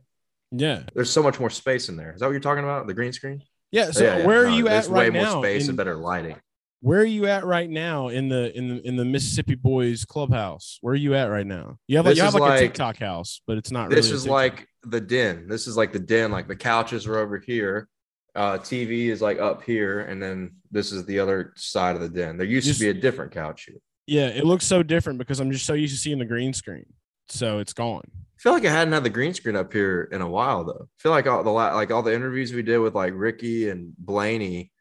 yeah 0.51 0.83
There's 0.93 1.09
so 1.09 1.23
much 1.23 1.39
more 1.39 1.49
space 1.49 1.87
in 1.89 1.95
there. 1.95 2.11
Is 2.13 2.19
that 2.19 2.25
what 2.27 2.31
you're 2.33 2.41
talking 2.41 2.63
about? 2.65 2.87
The 2.87 2.93
green 2.93 3.13
screen? 3.13 3.41
yeah 3.71 3.91
so 3.91 4.03
Yeah, 4.03 4.17
yeah. 4.17 4.25
where 4.27 4.41
are 4.45 4.49
No, 4.49 4.57
you 4.57 4.67
at 4.67 4.87
right 4.87 5.11
way 5.13 5.19
now 5.21 5.33
more 5.35 5.43
space 5.43 5.63
in- 5.63 5.69
and 5.71 5.77
better 5.77 5.95
lighting. 5.95 6.35
Where 6.81 6.99
are 6.99 7.05
you 7.05 7.27
at 7.27 7.45
right 7.45 7.69
now 7.69 8.09
in 8.09 8.27
the 8.27 8.55
in 8.57 8.67
the 8.67 8.87
in 8.87 8.95
the 8.95 9.05
mississippi 9.05 9.55
boys 9.55 10.03
clubhouse 10.03 10.77
where 10.81 10.93
are 10.93 10.97
you 10.97 11.15
at 11.15 11.25
right 11.25 11.47
now 11.47 11.77
you 11.87 11.95
have 11.95 12.05
like 12.05 12.15
you 12.15 12.21
have 12.23 12.33
is 12.33 12.39
like, 12.39 12.59
a 12.59 12.63
tiktok 12.63 12.97
house 12.97 13.41
but 13.47 13.57
it's 13.57 13.71
not 13.71 13.89
this 13.89 14.07
really 14.07 14.15
is 14.15 14.27
like 14.27 14.67
the 14.83 15.01
den. 15.01 15.47
This 15.47 15.67
is 15.67 15.77
like 15.77 15.91
the 15.91 15.99
den. 15.99 16.31
Like 16.31 16.47
the 16.47 16.55
couches 16.55 17.05
are 17.07 17.17
over 17.17 17.37
here. 17.37 17.87
Uh, 18.33 18.57
TV 18.57 19.07
is 19.07 19.21
like 19.21 19.39
up 19.39 19.61
here, 19.63 19.99
and 20.01 20.21
then 20.21 20.55
this 20.71 20.91
is 20.91 21.05
the 21.05 21.19
other 21.19 21.53
side 21.57 21.95
of 21.95 22.01
the 22.01 22.09
den. 22.09 22.37
There 22.37 22.47
used 22.47 22.65
Just- 22.65 22.79
to 22.79 22.85
be 22.85 22.89
a 22.89 23.01
different 23.01 23.31
couch 23.31 23.65
here. 23.65 23.77
yeah 24.07 24.27
it 24.27 24.45
looks 24.45 24.65
so 24.65 24.81
different 24.81 25.19
because 25.19 25.39
i'm 25.39 25.51
just 25.51 25.65
so 25.65 25.73
used 25.73 25.93
to 25.93 25.99
seeing 25.99 26.17
the 26.17 26.25
green 26.25 26.53
screen 26.53 26.85
so 27.29 27.59
it's 27.59 27.73
gone 27.73 28.03
I 28.09 28.41
feel 28.41 28.53
like 28.53 28.65
I 28.65 28.71
hadn't 28.71 28.93
had 28.93 29.03
the 29.03 29.09
green 29.11 29.35
screen 29.35 29.55
up 29.55 29.71
here 29.71 30.09
in 30.11 30.21
a 30.21 30.27
while 30.27 30.63
though. 30.63 30.87
I 30.89 30.97
feel 30.97 31.11
like 31.11 31.27
all 31.27 31.43
the 31.43 31.51
like 31.51 31.91
all 31.91 32.01
the 32.01 32.15
interviews 32.15 32.51
we 32.51 32.63
did 32.63 32.79
with 32.79 32.95
like 32.95 33.13
Ricky 33.15 33.69
and 33.69 33.93
Blaney 33.99 34.71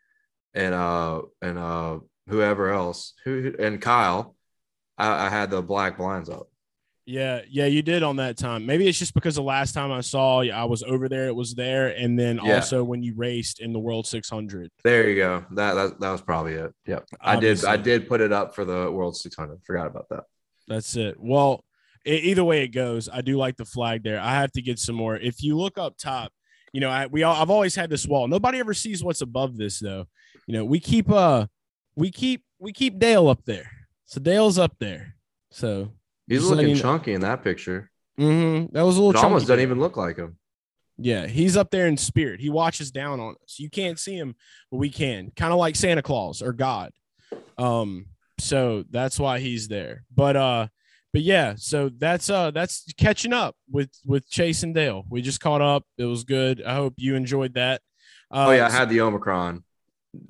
and 0.55 0.75
uh 0.75 1.23
and 1.43 1.59
uh 1.59 1.99
whoever 2.29 2.71
else 2.73 3.15
who 3.25 3.55
and 3.59 3.81
Kyle, 3.81 4.35
I, 4.99 5.27
I 5.27 5.29
had 5.29 5.51
the 5.51 5.63
black 5.63 5.97
blinds 5.99 6.29
up. 6.29 6.49
Yeah, 7.07 7.41
yeah, 7.49 7.67
you 7.67 7.83
did 7.83 8.05
on 8.05 8.17
that 8.17 8.37
time. 8.37 8.67
Maybe 8.67 8.87
it's 8.87 8.99
just 8.99 9.15
because 9.15 9.35
the 9.35 9.43
last 9.43 9.73
time 9.73 9.91
I 9.91 10.01
saw 10.01 10.43
you, 10.43 10.53
I 10.53 10.65
was 10.65 10.85
over 10.85 11.09
there, 11.09 11.27
it 11.27 11.35
was 11.35 11.55
there, 11.55 11.89
and 11.89 12.17
then 12.17 12.39
Yeah. 12.45 12.57
also 12.57 12.85
when 12.85 13.03
you 13.03 13.15
raced 13.17 13.59
in 13.61 13.73
the 13.73 13.81
World 13.81 14.07
600. 14.07 14.71
There 14.85 15.09
you 15.09 15.17
go. 15.17 15.45
That 15.53 15.75
that, 15.75 16.01
that 16.01 16.11
was 16.13 16.21
probably 16.21 16.53
it. 16.55 16.73
Yep. 16.87 17.07
I 17.21 17.37
did 17.41 17.65
I 17.65 17.77
did 17.77 18.07
put 18.09 18.21
it 18.21 18.33
up 18.33 18.55
for 18.55 18.65
the 18.65 18.91
World 18.93 19.17
600. 19.17 19.61
Forgot 19.65 19.89
about 19.89 20.09
that. 20.11 20.25
That's 20.69 20.95
it. 20.95 21.17
Well, 21.19 21.65
e- 22.07 22.13
either 22.31 22.45
way 22.45 22.63
it 22.63 22.69
goes, 22.69 23.09
I 23.09 23.23
do 23.23 23.37
like 23.37 23.57
the 23.57 23.65
flag 23.65 24.05
there. 24.05 24.21
I 24.21 24.35
have 24.35 24.53
to 24.53 24.63
get 24.63 24.79
some 24.79 24.95
more. 24.95 25.17
If 25.17 25.43
you 25.43 25.57
look 25.57 25.79
up 25.79 25.97
top, 25.99 26.33
you 26.73 26.81
know, 26.81 26.91
I 26.91 27.07
we 27.07 27.25
all 27.25 27.35
I've 27.35 27.51
always 27.51 27.75
had 27.75 27.91
this 27.91 28.07
wall. 28.07 28.29
Nobody 28.29 28.61
ever 28.61 28.75
sees 28.75 29.03
what's 29.03 29.23
above 29.23 29.57
this 29.57 29.81
though. 29.81 30.07
You 30.47 30.55
know, 30.55 30.65
we 30.65 30.81
keep 30.81 31.11
uh 31.11 31.47
we 31.97 32.11
keep 32.11 32.45
we 32.59 32.73
keep 32.73 32.99
Dale 32.99 33.29
up 33.29 33.45
there. 33.45 33.71
So 34.07 34.21
Dale's 34.21 34.59
up 34.59 34.77
there. 34.79 35.17
So 35.51 35.93
He's 36.27 36.45
looking 36.45 36.75
know. 36.75 36.81
chunky 36.81 37.13
in 37.13 37.23
that 37.23 37.43
picture. 37.43 37.91
mhm, 38.19 38.71
that 38.73 38.83
was 38.83 38.97
a 38.97 39.03
little 39.03 39.21
It 39.21 39.25
almost 39.25 39.47
doesn't 39.49 39.63
even 39.63 39.81
look 39.81 39.97
like 39.97 40.17
him. 40.17 40.37
Yeah, 40.97 41.27
he's 41.27 41.57
up 41.57 41.71
there 41.71 41.87
in 41.87 41.97
spirit. 41.97 42.41
He 42.41 42.51
watches 42.51 42.91
down 42.91 43.21
on 43.21 43.35
us. 43.43 43.59
You 43.59 43.71
can't 43.71 43.99
see 43.99 44.17
him, 44.17 44.35
but 44.71 44.77
we 44.77 44.91
can. 44.91 45.33
Kind 45.35 45.53
of 45.53 45.59
like 45.59 45.75
Santa 45.75 46.03
Claus 46.03 46.43
or 46.43 46.53
God. 46.53 46.93
Um, 47.57 48.07
so 48.39 48.85
that's 48.91 49.19
why 49.19 49.39
he's 49.41 49.69
there. 49.69 50.05
But 50.15 50.37
uh, 50.37 50.69
but 51.13 51.23
yeah, 51.23 51.55
so 51.57 51.89
that's 51.89 52.29
uh 52.31 52.51
that's 52.51 52.85
catching 52.99 53.33
up 53.33 53.57
with 53.71 53.91
with 54.05 54.29
Chase 54.29 54.63
and 54.63 54.75
Dale. 54.75 55.05
We 55.09 55.23
just 55.23 55.41
caught 55.41 55.63
up. 55.63 55.85
It 55.99 56.05
was 56.05 56.25
good. 56.25 56.63
I 56.63 56.75
hope 56.75 56.95
you 56.99 57.15
enjoyed 57.17 57.55
that. 57.55 57.81
Uh, 58.31 58.47
Oh 58.49 58.51
yeah, 58.53 58.67
I 58.67 58.71
had 58.71 58.89
the 58.91 59.01
Omicron. 59.01 59.65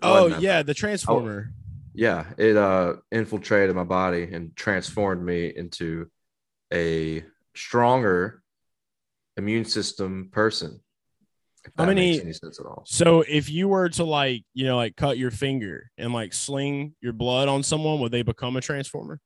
Oh 0.02 0.38
yeah, 0.38 0.62
the 0.62 0.74
Transformer. 0.74 1.52
Yeah, 1.94 2.26
it 2.38 2.56
uh 2.56 2.94
infiltrated 3.10 3.74
my 3.74 3.84
body 3.84 4.28
and 4.32 4.54
transformed 4.54 5.24
me 5.24 5.52
into 5.54 6.08
a 6.72 7.24
stronger 7.54 8.42
immune 9.36 9.64
system 9.64 10.28
person. 10.30 10.80
If 11.64 11.72
How 11.76 11.86
many- 11.86 12.12
makes 12.12 12.22
any 12.22 12.32
sense 12.32 12.58
at 12.60 12.66
all? 12.66 12.84
So 12.86 13.22
if 13.22 13.50
you 13.50 13.68
were 13.68 13.88
to 13.90 14.04
like, 14.04 14.44
you 14.54 14.66
know, 14.66 14.76
like 14.76 14.96
cut 14.96 15.18
your 15.18 15.30
finger 15.30 15.90
and 15.98 16.12
like 16.12 16.32
sling 16.32 16.94
your 17.00 17.12
blood 17.12 17.48
on 17.48 17.62
someone, 17.62 18.00
would 18.00 18.12
they 18.12 18.22
become 18.22 18.56
a 18.56 18.60
transformer? 18.60 19.20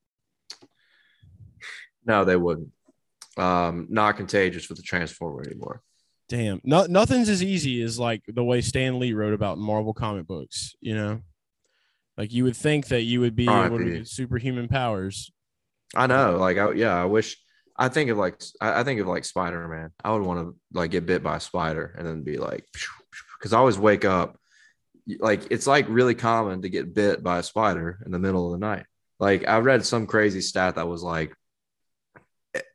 No, 2.05 2.25
they 2.25 2.37
wouldn't. 2.37 2.71
Um, 3.37 3.87
not 3.91 4.17
contagious 4.17 4.69
with 4.69 4.79
the 4.79 4.83
transformer 4.85 5.43
anymore. 5.43 5.83
Damn, 6.29 6.61
no, 6.65 6.87
nothing's 6.87 7.29
as 7.29 7.43
easy 7.43 7.83
as 7.83 7.99
like 7.99 8.23
the 8.27 8.45
way 8.45 8.61
Stan 8.61 8.99
Lee 8.99 9.13
wrote 9.13 9.35
about 9.35 9.59
Marvel 9.59 9.93
comic 9.93 10.27
books. 10.27 10.75
You 10.81 10.95
know, 10.95 11.21
like 12.17 12.33
you 12.33 12.45
would 12.45 12.57
think 12.57 12.89
that 12.89 13.03
you 13.03 13.21
would 13.21 13.37
be 13.37 13.49
able 13.49 13.79
to 13.79 13.85
get 13.85 14.09
superhuman 14.09 14.69
powers. 14.69 15.31
I 15.95 16.07
know, 16.07 16.39
like, 16.39 16.57
I, 16.59 16.73
yeah, 16.73 16.95
I 16.95 17.05
wish. 17.05 17.37
I 17.77 17.89
think 17.89 18.09
of 18.09 18.17
like, 18.17 18.41
I 18.61 18.85
think 18.85 19.01
of 19.01 19.09
like 19.09 19.25
Spider 19.25 19.67
Man. 19.67 19.91
I 20.05 20.13
would 20.13 20.23
want 20.23 20.41
to 20.41 20.57
like 20.73 20.93
get 20.93 21.07
bit 21.07 21.25
by 21.25 21.37
a 21.37 21.41
spider 21.41 21.95
and 21.99 22.07
then 22.07 22.23
be 22.23 22.39
like, 22.39 22.65
because 23.37 23.53
I 23.53 23.59
always 23.59 23.79
wake 23.79 24.05
up, 24.05 24.39
like 25.19 25.49
it's 25.51 25.67
like 25.67 25.87
really 25.89 26.15
common 26.15 26.63
to 26.63 26.69
get 26.69 26.95
bit 26.95 27.23
by 27.23 27.39
a 27.39 27.43
spider 27.43 27.99
in 28.07 28.13
the 28.13 28.21
middle 28.21 28.47
of 28.47 28.53
the 28.61 28.65
night. 28.65 28.87
Like 29.19 29.49
I 29.49 29.59
read 29.59 29.85
some 29.85 30.07
crazy 30.07 30.41
stat 30.41 30.77
that 30.77 30.87
was 30.87 31.03
like, 31.03 31.35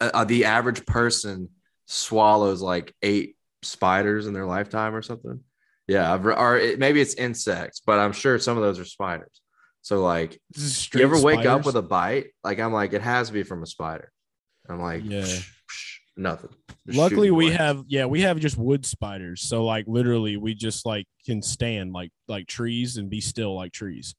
uh, 0.01 0.25
the 0.25 0.45
average 0.45 0.85
person 0.85 1.47
swallows 1.85 2.61
like 2.61 2.93
eight 3.01 3.37
spiders 3.63 4.27
in 4.27 4.33
their 4.33 4.45
lifetime 4.45 4.95
or 4.95 5.01
something. 5.01 5.41
Yeah, 5.87 6.13
I've 6.13 6.25
or 6.25 6.57
it, 6.57 6.79
maybe 6.79 7.01
it's 7.01 7.15
insects, 7.15 7.81
but 7.85 7.99
I'm 7.99 8.11
sure 8.13 8.37
some 8.37 8.57
of 8.57 8.63
those 8.63 8.79
are 8.79 8.85
spiders. 8.85 9.41
So 9.81 10.01
like, 10.03 10.39
you 10.93 11.01
ever 11.01 11.19
wake 11.19 11.45
up 11.45 11.65
with 11.65 11.75
a 11.75 11.81
bite? 11.81 12.27
Like 12.43 12.59
I'm 12.59 12.73
like, 12.73 12.93
it 12.93 13.01
has 13.01 13.27
to 13.27 13.33
be 13.33 13.43
from 13.43 13.63
a 13.63 13.65
spider. 13.65 14.11
I'm 14.69 14.79
like, 14.81 15.03
Yeah. 15.03 15.21
"Psh, 15.21 15.49
psh, 15.49 15.97
nothing. 16.17 16.51
Just 16.85 16.97
Luckily, 16.99 17.31
we 17.31 17.45
blanks. 17.45 17.57
have 17.57 17.83
yeah, 17.87 18.05
we 18.05 18.21
have 18.21 18.39
just 18.39 18.57
wood 18.57 18.85
spiders. 18.85 19.41
So 19.41 19.65
like 19.65 19.85
literally, 19.87 20.37
we 20.37 20.53
just 20.53 20.85
like 20.85 21.07
can 21.25 21.41
stand 21.41 21.91
like 21.91 22.11
like 22.27 22.45
trees 22.45 22.97
and 22.97 23.09
be 23.09 23.21
still 23.21 23.55
like 23.55 23.71
trees. 23.71 24.13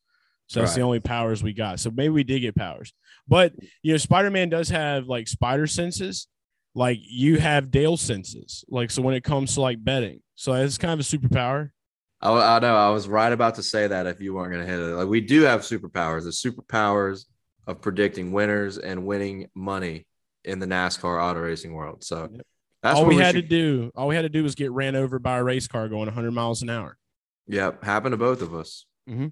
So 0.49 0.59
that's 0.59 0.75
the 0.75 0.81
only 0.81 0.99
powers 0.99 1.45
we 1.45 1.53
got. 1.53 1.79
So 1.79 1.93
maybe 1.93 2.09
we 2.09 2.25
did 2.25 2.41
get 2.41 2.57
powers, 2.57 2.93
but 3.29 3.53
you 3.83 3.93
know, 3.93 3.99
Spider 3.99 4.33
Man 4.33 4.49
does 4.49 4.71
have 4.71 5.07
like 5.07 5.29
spider 5.29 5.69
senses. 5.69 6.27
Like 6.75 6.99
you 7.03 7.39
have 7.39 7.71
Dale 7.71 7.97
senses. 7.97 8.65
Like 8.69 8.91
so 8.91 9.03
when 9.03 9.15
it 9.15 9.25
comes 9.25 9.55
to 9.55 9.61
like 9.61 9.83
betting, 9.83 10.21
so 10.35 10.53
it's 10.55 10.79
kind 10.79 10.93
of 10.93 11.01
a 11.01 11.03
superpower. 11.03 11.71
I, 12.21 12.31
I 12.31 12.59
know. 12.59 12.77
I 12.77 12.91
was 12.91 13.09
right 13.09 13.33
about 13.33 13.57
to 13.57 13.63
say 13.63 13.87
that 13.87 14.07
if 14.07 14.21
you 14.21 14.35
weren't 14.35 14.53
going 14.53 14.65
to 14.65 14.71
hit 14.71 14.81
it. 14.81 14.95
Like 14.95 15.09
we 15.09 15.21
do 15.21 15.43
have 15.43 15.63
superpowers. 15.63 16.25
The 16.25 16.31
superpowers 16.31 17.25
of 17.67 17.81
predicting 17.81 18.33
winners 18.33 18.79
and 18.79 19.07
winning 19.07 19.49
money 19.55 20.07
in 20.45 20.59
the 20.59 20.67
NASCAR 20.67 21.23
auto 21.23 21.41
racing 21.41 21.73
world. 21.73 22.05
So 22.05 22.29
that's 22.83 22.97
all 22.97 23.05
what 23.05 23.15
we, 23.15 23.21
had 23.21 23.35
should, 23.35 23.49
to 23.49 23.49
do, 23.49 23.91
all 23.95 24.09
we 24.09 24.17
had 24.17 24.23
to 24.23 24.29
do 24.29 24.43
was 24.43 24.55
get 24.55 24.73
ran 24.73 24.97
over 24.97 25.19
by 25.19 25.39
a 25.39 25.45
race 25.45 25.69
car 25.69 25.89
going 25.89 26.07
100 26.07 26.31
miles 26.31 26.63
an 26.63 26.71
hour. 26.71 26.97
Yep, 27.47 27.85
happened 27.85 28.13
to 28.13 28.17
both 28.17 28.43
of 28.43 28.55
us. 28.55 28.87
Mm-hmm. 29.09 29.29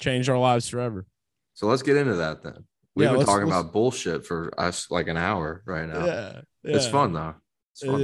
Changed 0.00 0.28
our 0.28 0.38
lives 0.38 0.68
forever. 0.68 1.06
So 1.54 1.66
let's 1.66 1.82
get 1.82 1.96
into 1.96 2.14
that 2.14 2.42
then. 2.42 2.64
We've 2.94 3.08
Yeah, 3.08 3.16
been 3.16 3.24
talking 3.26 3.46
about 3.46 3.72
bullshit 3.72 4.26
for 4.26 4.52
us 4.58 4.90
like 4.90 5.08
an 5.08 5.16
hour 5.16 5.62
right 5.66 5.88
now. 5.88 6.04
Yeah, 6.04 6.40
It's 6.64 6.86
fun 6.86 7.12
though. 7.12 7.34
It's 7.72 7.82
It 7.82 7.86
fun. 7.86 8.00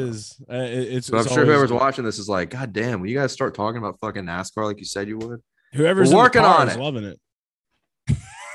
though. 0.48 0.54
Uh, 0.56 0.62
it- 0.64 0.92
it's. 0.94 1.10
But 1.10 1.26
I'm 1.26 1.32
sure 1.34 1.44
whoever's 1.44 1.72
watching 1.72 2.04
this 2.04 2.18
is 2.18 2.28
like, 2.28 2.50
God 2.50 2.72
damn, 2.72 3.00
will 3.00 3.08
you 3.08 3.18
guys 3.18 3.32
start 3.32 3.54
talking 3.54 3.78
about 3.78 3.98
fucking 4.00 4.24
NASCAR 4.24 4.64
like 4.64 4.78
you 4.78 4.86
said 4.86 5.08
you 5.08 5.18
would? 5.18 5.40
Whoever's 5.74 6.14
working 6.14 6.42
on 6.42 6.68
is 6.68 6.76
it. 6.76 6.80
loving 6.80 7.04
it. 7.04 7.20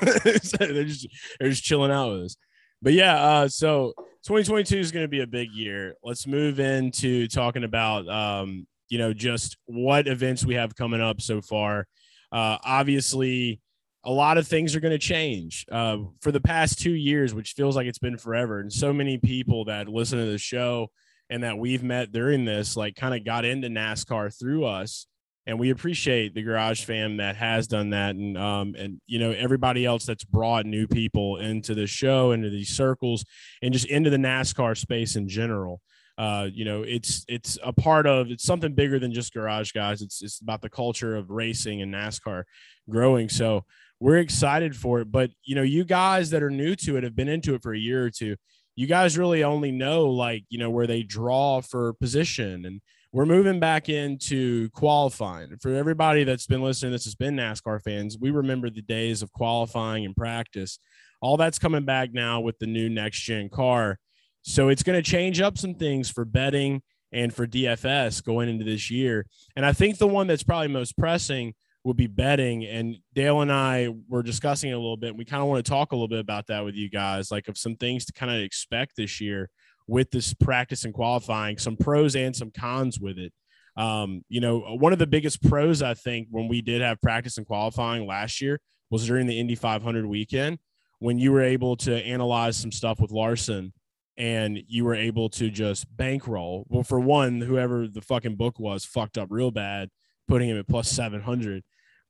They're 0.00 0.84
just 0.84 1.06
they're 1.38 1.48
just 1.50 1.62
chilling 1.62 1.90
out 1.92 2.10
with 2.12 2.24
us. 2.24 2.36
But 2.82 2.92
yeah, 2.94 3.14
uh, 3.14 3.48
so 3.48 3.94
2022 4.26 4.76
is 4.78 4.92
going 4.92 5.04
to 5.04 5.08
be 5.08 5.20
a 5.20 5.26
big 5.26 5.52
year. 5.52 5.94
Let's 6.02 6.26
move 6.26 6.58
into 6.60 7.28
talking 7.28 7.62
about 7.64 8.08
um, 8.08 8.66
you 8.88 8.98
know 8.98 9.12
just 9.14 9.56
what 9.66 10.08
events 10.08 10.44
we 10.44 10.54
have 10.56 10.74
coming 10.74 11.00
up 11.00 11.20
so 11.20 11.40
far. 11.40 11.86
Uh, 12.32 12.58
obviously, 12.64 13.60
a 14.04 14.10
lot 14.10 14.38
of 14.38 14.46
things 14.46 14.76
are 14.76 14.80
going 14.80 14.92
to 14.92 14.98
change 14.98 15.64
uh, 15.72 15.98
for 16.20 16.30
the 16.30 16.40
past 16.40 16.78
two 16.78 16.92
years, 16.94 17.34
which 17.34 17.52
feels 17.52 17.76
like 17.76 17.86
it's 17.86 17.98
been 17.98 18.18
forever. 18.18 18.60
And 18.60 18.72
so 18.72 18.92
many 18.92 19.18
people 19.18 19.64
that 19.66 19.88
listen 19.88 20.18
to 20.18 20.26
the 20.26 20.38
show 20.38 20.90
and 21.30 21.42
that 21.42 21.58
we've 21.58 21.82
met 21.82 22.12
during 22.12 22.44
this, 22.44 22.76
like, 22.76 22.96
kind 22.96 23.14
of 23.14 23.24
got 23.24 23.44
into 23.44 23.68
NASCAR 23.68 24.38
through 24.38 24.64
us 24.66 25.06
and 25.46 25.58
we 25.58 25.70
appreciate 25.70 26.34
the 26.34 26.42
garage 26.42 26.84
fam 26.84 27.18
that 27.18 27.36
has 27.36 27.66
done 27.66 27.90
that 27.90 28.14
and 28.14 28.36
um 28.38 28.74
and 28.78 29.00
you 29.06 29.18
know 29.18 29.30
everybody 29.32 29.84
else 29.84 30.06
that's 30.06 30.24
brought 30.24 30.66
new 30.66 30.86
people 30.86 31.36
into 31.38 31.74
the 31.74 31.86
show 31.86 32.32
into 32.32 32.50
these 32.50 32.70
circles 32.70 33.24
and 33.62 33.72
just 33.72 33.86
into 33.86 34.10
the 34.10 34.16
nascar 34.16 34.76
space 34.76 35.16
in 35.16 35.28
general 35.28 35.80
uh 36.18 36.48
you 36.52 36.64
know 36.64 36.82
it's 36.82 37.24
it's 37.28 37.58
a 37.64 37.72
part 37.72 38.06
of 38.06 38.30
it's 38.30 38.44
something 38.44 38.74
bigger 38.74 38.98
than 38.98 39.12
just 39.12 39.34
garage 39.34 39.72
guys 39.72 40.00
it's 40.00 40.22
it's 40.22 40.40
about 40.40 40.62
the 40.62 40.70
culture 40.70 41.16
of 41.16 41.30
racing 41.30 41.82
and 41.82 41.92
nascar 41.92 42.44
growing 42.88 43.28
so 43.28 43.64
we're 44.00 44.18
excited 44.18 44.76
for 44.76 45.00
it 45.00 45.10
but 45.10 45.30
you 45.44 45.54
know 45.54 45.62
you 45.62 45.84
guys 45.84 46.30
that 46.30 46.42
are 46.42 46.50
new 46.50 46.74
to 46.74 46.96
it 46.96 47.04
have 47.04 47.16
been 47.16 47.28
into 47.28 47.54
it 47.54 47.62
for 47.62 47.72
a 47.72 47.78
year 47.78 48.04
or 48.04 48.10
two 48.10 48.36
you 48.76 48.86
guys 48.86 49.16
really 49.16 49.44
only 49.44 49.70
know 49.70 50.06
like 50.06 50.44
you 50.48 50.58
know 50.58 50.70
where 50.70 50.86
they 50.86 51.02
draw 51.02 51.60
for 51.60 51.92
position 51.94 52.64
and 52.66 52.80
we're 53.14 53.26
moving 53.26 53.60
back 53.60 53.88
into 53.88 54.68
qualifying. 54.70 55.56
For 55.62 55.72
everybody 55.72 56.24
that's 56.24 56.48
been 56.48 56.62
listening, 56.62 56.90
this 56.90 57.04
has 57.04 57.14
been 57.14 57.36
NASCAR 57.36 57.80
fans. 57.80 58.18
We 58.20 58.30
remember 58.30 58.68
the 58.68 58.82
days 58.82 59.22
of 59.22 59.30
qualifying 59.30 60.04
and 60.04 60.16
practice. 60.16 60.80
All 61.22 61.36
that's 61.36 61.60
coming 61.60 61.84
back 61.84 62.12
now 62.12 62.40
with 62.40 62.58
the 62.58 62.66
new 62.66 62.88
next 62.88 63.20
gen 63.20 63.50
car. 63.50 64.00
So 64.42 64.68
it's 64.68 64.82
going 64.82 65.00
to 65.00 65.10
change 65.10 65.40
up 65.40 65.58
some 65.58 65.76
things 65.76 66.10
for 66.10 66.24
betting 66.24 66.82
and 67.12 67.32
for 67.32 67.46
DFS 67.46 68.22
going 68.24 68.48
into 68.48 68.64
this 68.64 68.90
year. 68.90 69.26
And 69.54 69.64
I 69.64 69.72
think 69.72 69.98
the 69.98 70.08
one 70.08 70.26
that's 70.26 70.42
probably 70.42 70.66
most 70.66 70.98
pressing 70.98 71.54
will 71.84 71.94
be 71.94 72.06
betting. 72.06 72.64
And 72.64 72.96
Dale 73.14 73.42
and 73.42 73.52
I 73.52 73.88
were 74.08 74.22
discussing 74.22 74.70
it 74.70 74.74
a 74.74 74.78
little 74.78 74.96
bit. 74.96 75.16
We 75.16 75.24
kind 75.24 75.42
of 75.42 75.48
want 75.48 75.64
to 75.64 75.70
talk 75.70 75.92
a 75.92 75.94
little 75.94 76.08
bit 76.08 76.18
about 76.18 76.46
that 76.46 76.64
with 76.64 76.74
you 76.74 76.88
guys, 76.88 77.30
like 77.30 77.46
of 77.48 77.58
some 77.58 77.76
things 77.76 78.06
to 78.06 78.12
kind 78.12 78.32
of 78.32 78.38
expect 78.38 78.96
this 78.96 79.20
year 79.20 79.50
with 79.86 80.10
this 80.10 80.32
practice 80.32 80.84
and 80.84 80.94
qualifying, 80.94 81.58
some 81.58 81.76
pros 81.76 82.16
and 82.16 82.34
some 82.34 82.50
cons 82.50 82.98
with 82.98 83.18
it. 83.18 83.32
Um, 83.76 84.24
you 84.28 84.40
know, 84.40 84.60
one 84.60 84.92
of 84.92 84.98
the 84.98 85.06
biggest 85.06 85.42
pros 85.42 85.82
I 85.82 85.94
think 85.94 86.28
when 86.30 86.48
we 86.48 86.62
did 86.62 86.80
have 86.80 87.00
practice 87.02 87.36
and 87.36 87.46
qualifying 87.46 88.06
last 88.06 88.40
year 88.40 88.60
was 88.90 89.06
during 89.06 89.26
the 89.26 89.38
Indy 89.38 89.54
500 89.54 90.06
weekend 90.06 90.58
when 91.00 91.18
you 91.18 91.32
were 91.32 91.42
able 91.42 91.76
to 91.76 91.94
analyze 91.94 92.56
some 92.56 92.72
stuff 92.72 93.00
with 93.00 93.10
Larson 93.10 93.72
and 94.16 94.62
you 94.68 94.84
were 94.84 94.94
able 94.94 95.28
to 95.28 95.50
just 95.50 95.84
bankroll. 95.94 96.66
Well, 96.68 96.84
for 96.84 97.00
one, 97.00 97.40
whoever 97.40 97.88
the 97.88 98.00
fucking 98.00 98.36
book 98.36 98.60
was 98.60 98.84
fucked 98.84 99.18
up 99.18 99.28
real 99.30 99.50
bad, 99.50 99.90
putting 100.28 100.48
him 100.48 100.58
at 100.58 100.68
plus 100.68 100.88
700. 100.88 101.64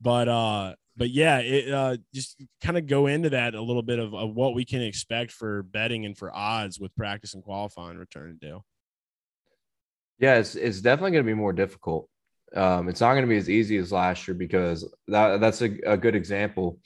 But 0.05 0.29
uh, 0.29 0.75
but 0.97 1.11
yeah, 1.11 1.39
it 1.39 1.73
uh, 1.73 1.97
just 2.13 2.37
kind 2.63 2.77
of 2.77 2.87
go 2.87 3.07
into 3.07 3.31
that 3.31 3.55
a 3.55 3.63
little 3.63 3.83
bit 3.83 3.99
of, 3.99 4.15
of 4.15 4.35
what 4.35 4.55
we 4.55 4.67
can 4.67 4.83
expect 4.83 5.33
for 5.33 5.63
betting 5.63 6.05
and 6.05 6.17
for 6.17 6.33
odds 6.33 6.79
with 6.79 6.95
practice 6.95 7.33
and 7.33 7.43
qualifying. 7.43 7.97
Return 7.97 8.39
Dale. 8.41 8.65
Yeah, 10.19 10.37
it's 10.37 10.55
it's 10.55 10.83
definitely 10.83 11.13
going 11.13 11.25
to 11.25 11.31
be 11.31 11.35
more 11.35 11.55
difficult. 11.55 12.09
Um, 12.55 12.89
it's 12.89 13.01
not 13.01 13.15
going 13.15 13.25
to 13.25 13.29
be 13.29 13.39
as 13.39 13.49
easy 13.49 13.79
as 13.79 13.91
last 13.91 14.29
year 14.29 14.35
because 14.35 14.89
that 15.09 15.41
that's 15.41 15.63
a, 15.63 15.77
a 15.87 15.97
good 15.97 16.15
example. 16.15 16.79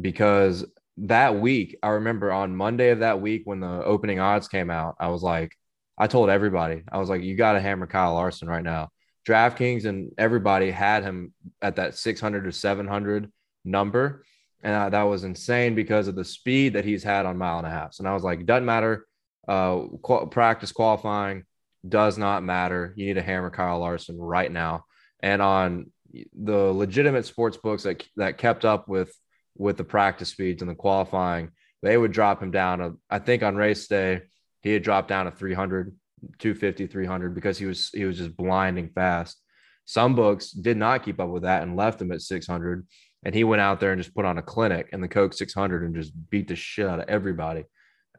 Because 0.00 0.64
that 0.96 1.38
week, 1.38 1.76
I 1.82 1.88
remember 1.90 2.32
on 2.32 2.56
Monday 2.56 2.90
of 2.90 3.00
that 3.00 3.20
week 3.20 3.42
when 3.44 3.60
the 3.60 3.84
opening 3.84 4.20
odds 4.20 4.48
came 4.48 4.70
out, 4.70 4.96
I 4.98 5.08
was 5.08 5.22
like, 5.22 5.52
I 5.98 6.06
told 6.06 6.30
everybody, 6.30 6.82
I 6.90 6.98
was 6.98 7.10
like, 7.10 7.22
you 7.22 7.36
got 7.36 7.52
to 7.52 7.60
hammer 7.60 7.86
Kyle 7.86 8.14
Larson 8.14 8.48
right 8.48 8.64
now. 8.64 8.88
DraftKings 9.26 9.84
and 9.84 10.12
everybody 10.18 10.70
had 10.70 11.02
him 11.02 11.32
at 11.60 11.76
that 11.76 11.94
600 11.96 12.44
to 12.44 12.52
700 12.52 13.30
number. 13.64 14.24
And 14.62 14.74
uh, 14.74 14.90
that 14.90 15.02
was 15.02 15.24
insane 15.24 15.74
because 15.74 16.08
of 16.08 16.16
the 16.16 16.24
speed 16.24 16.72
that 16.72 16.84
he's 16.84 17.04
had 17.04 17.26
on 17.26 17.36
mile 17.36 17.58
and 17.58 17.66
a 17.66 17.70
half. 17.70 17.96
And 17.98 18.08
I 18.08 18.14
was 18.14 18.24
like, 18.24 18.44
doesn't 18.44 18.64
matter. 18.64 19.06
Uh, 19.46 19.82
qual- 20.02 20.26
practice 20.26 20.72
qualifying 20.72 21.44
does 21.88 22.18
not 22.18 22.42
matter. 22.42 22.92
You 22.96 23.06
need 23.06 23.14
to 23.14 23.22
hammer 23.22 23.50
Kyle 23.50 23.78
Larson 23.78 24.18
right 24.18 24.50
now. 24.50 24.84
And 25.20 25.40
on 25.40 25.90
the 26.34 26.72
legitimate 26.72 27.26
sports 27.26 27.56
books 27.56 27.84
that, 27.84 28.04
that 28.16 28.38
kept 28.38 28.64
up 28.64 28.88
with 28.88 29.12
with 29.58 29.76
the 29.76 29.84
practice 29.84 30.30
speeds 30.30 30.62
and 30.62 30.70
the 30.70 30.74
qualifying, 30.74 31.50
they 31.82 31.96
would 31.96 32.12
drop 32.12 32.42
him 32.42 32.50
down. 32.50 32.78
To, 32.78 32.96
I 33.10 33.18
think 33.18 33.42
on 33.42 33.56
race 33.56 33.86
day, 33.88 34.22
he 34.62 34.72
had 34.72 34.82
dropped 34.82 35.08
down 35.08 35.26
to 35.26 35.32
300, 35.32 35.94
250, 36.38 36.86
300 36.86 37.34
because 37.34 37.58
he 37.58 37.66
was 37.66 37.90
he 37.90 38.04
was 38.04 38.18
just 38.18 38.36
blinding 38.36 38.90
fast. 38.90 39.40
Some 39.84 40.14
books 40.14 40.50
did 40.50 40.76
not 40.76 41.04
keep 41.04 41.18
up 41.20 41.30
with 41.30 41.44
that 41.44 41.62
and 41.62 41.76
left 41.76 42.00
him 42.00 42.12
at 42.12 42.20
600. 42.20 42.86
And 43.24 43.34
he 43.34 43.42
went 43.42 43.60
out 43.60 43.80
there 43.80 43.92
and 43.92 44.00
just 44.00 44.14
put 44.14 44.24
on 44.24 44.38
a 44.38 44.42
clinic 44.42 44.90
in 44.92 45.00
the 45.00 45.08
Coke 45.08 45.32
600 45.32 45.82
and 45.82 45.94
just 45.94 46.12
beat 46.30 46.48
the 46.48 46.56
shit 46.56 46.86
out 46.86 47.00
of 47.00 47.08
everybody. 47.08 47.64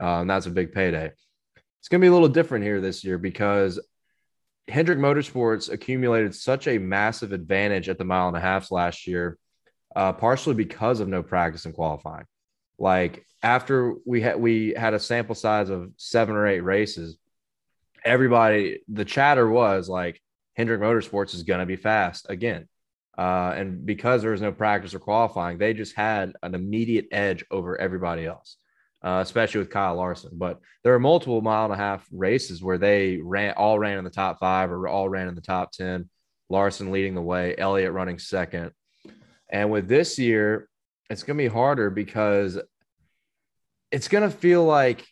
Uh, 0.02 0.22
and 0.22 0.30
that's 0.30 0.46
a 0.46 0.52
big 0.52 0.74
payday. 0.74 1.12
It's 1.80 1.88
going 1.88 2.02
to 2.02 2.04
be 2.04 2.10
a 2.10 2.14
little 2.14 2.28
different 2.28 2.66
here 2.66 2.82
this 2.82 3.04
year 3.04 3.18
because 3.18 3.80
Hendrick 4.68 5.00
Motorsports 5.00 5.72
accumulated 5.72 6.36
such 6.36 6.68
a 6.68 6.78
massive 6.78 7.32
advantage 7.32 7.88
at 7.88 7.98
the 7.98 8.04
mile 8.04 8.28
and 8.28 8.36
a 8.36 8.42
half 8.42 8.72
last 8.72 9.08
year 9.08 9.38
uh, 9.96 10.14
partially 10.14 10.56
because 10.56 11.00
of 11.00 11.08
no 11.08 11.24
practice 11.24 11.66
and 11.66 11.74
qualifying. 11.74 12.26
Like 12.78 13.26
after 13.44 13.96
we 14.06 14.22
had 14.22 14.40
we 14.40 14.74
had 14.76 14.94
a 14.94 15.00
sample 15.00 15.36
size 15.36 15.70
of 15.70 15.92
seven 15.98 16.36
or 16.36 16.48
eight 16.48 16.62
races, 16.62 17.18
everybody 18.04 18.82
the 18.88 19.06
chatter 19.06 19.50
was 19.50 19.90
like 19.90 20.22
Hendrick 20.56 20.82
Motorsports 20.82 21.34
is 21.34 21.44
going 21.44 21.60
to 21.60 21.66
be 21.66 21.76
fast 21.76 22.28
again. 22.30 22.68
Uh, 23.18 23.54
and 23.56 23.86
because 23.86 24.22
there 24.22 24.32
was 24.32 24.42
no 24.42 24.52
practice 24.52 24.94
or 24.94 25.00
qualifying, 25.00 25.58
they 25.58 25.74
just 25.74 25.96
had 25.96 26.34
an 26.42 26.56
immediate 26.56 27.08
edge 27.12 27.44
over 27.52 27.80
everybody 27.80 28.26
else, 28.26 28.58
uh, 29.04 29.20
especially 29.22 29.60
with 29.60 29.70
Kyle 29.70 29.96
Larson. 29.96 30.32
But 30.34 30.60
there 30.84 30.94
were 30.94 31.00
multiple 31.00 31.42
mile 31.42 31.66
and 31.66 31.74
a 31.74 31.78
half 31.78 32.08
races 32.14 32.64
where 32.64 32.78
they 32.78 33.18
ran 33.18 33.56
all 33.56 33.78
ran 33.78 33.98
in 33.98 34.06
the 34.06 34.10
top 34.10 34.40
five 34.40 34.72
or 34.72 34.88
all 34.88 35.10
ran 35.10 35.28
in 35.28 35.36
the 35.36 35.42
top 35.42 35.72
10. 35.74 36.10
Larson 36.50 36.92
leading 36.92 37.14
the 37.14 37.22
way, 37.22 37.56
Elliott 37.58 37.92
running 37.92 38.20
second. 38.20 38.72
And 39.50 39.70
with 39.70 39.88
this 39.88 40.18
year, 40.18 40.70
it's 41.10 41.24
going 41.24 41.38
to 41.38 41.44
be 41.44 41.48
harder 41.54 41.90
because 41.90 42.60
it's 43.92 44.08
going 44.08 44.30
to 44.30 44.36
feel 44.36 44.64
like 44.64 45.06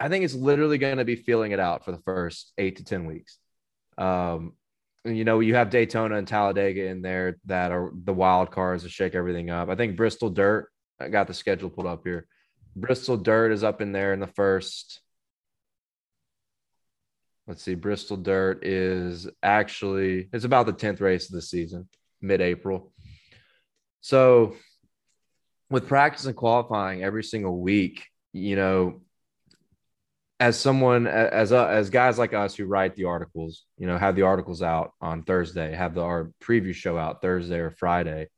I 0.00 0.08
think 0.08 0.24
it's 0.24 0.34
literally 0.34 0.78
going 0.78 0.96
to 0.96 1.04
be 1.04 1.16
feeling 1.16 1.52
it 1.52 1.60
out 1.60 1.84
for 1.84 1.92
the 1.92 1.98
first 1.98 2.52
eight 2.56 2.76
to 2.76 2.84
10 2.84 3.04
weeks. 3.04 3.36
Um, 3.98 4.54
you 5.04 5.24
know, 5.24 5.40
you 5.40 5.54
have 5.54 5.68
Daytona 5.68 6.16
and 6.16 6.26
Talladega 6.26 6.86
in 6.86 7.02
there 7.02 7.36
that 7.44 7.70
are 7.70 7.90
the 7.92 8.14
wild 8.14 8.50
cards 8.50 8.82
to 8.82 8.88
shake 8.88 9.14
everything 9.14 9.50
up. 9.50 9.68
I 9.68 9.74
think 9.74 9.96
Bristol 9.96 10.30
Dirt, 10.30 10.70
I 10.98 11.08
got 11.08 11.26
the 11.26 11.34
schedule 11.34 11.68
pulled 11.68 11.86
up 11.86 12.02
here. 12.04 12.26
Bristol 12.74 13.18
Dirt 13.18 13.52
is 13.52 13.62
up 13.62 13.82
in 13.82 13.92
there 13.92 14.14
in 14.14 14.20
the 14.20 14.26
first. 14.26 15.00
Let's 17.46 17.62
see, 17.62 17.74
Bristol 17.74 18.16
Dirt 18.16 18.64
is 18.64 19.28
actually 19.42 20.28
it's 20.32 20.44
about 20.44 20.66
the 20.66 20.72
10th 20.72 21.00
race 21.00 21.26
of 21.26 21.32
the 21.32 21.42
season, 21.42 21.88
mid-April. 22.22 22.92
So 24.00 24.56
with 25.68 25.88
practice 25.88 26.26
and 26.26 26.36
qualifying 26.36 27.02
every 27.02 27.24
single 27.24 27.58
week, 27.58 28.06
you 28.32 28.56
know, 28.56 29.00
as 30.40 30.58
someone 30.58 31.06
as 31.06 31.52
uh, 31.52 31.66
as 31.66 31.90
guys 31.90 32.18
like 32.18 32.32
us 32.32 32.56
who 32.56 32.64
write 32.64 32.96
the 32.96 33.04
articles, 33.04 33.64
you 33.76 33.86
know, 33.86 33.98
have 33.98 34.16
the 34.16 34.22
articles 34.22 34.62
out 34.62 34.92
on 35.00 35.22
Thursday, 35.22 35.74
have 35.74 35.94
the 35.94 36.00
our 36.00 36.32
preview 36.42 36.74
show 36.74 36.96
out 36.96 37.20
Thursday 37.20 37.58
or 37.58 37.70
Friday, 37.70 38.28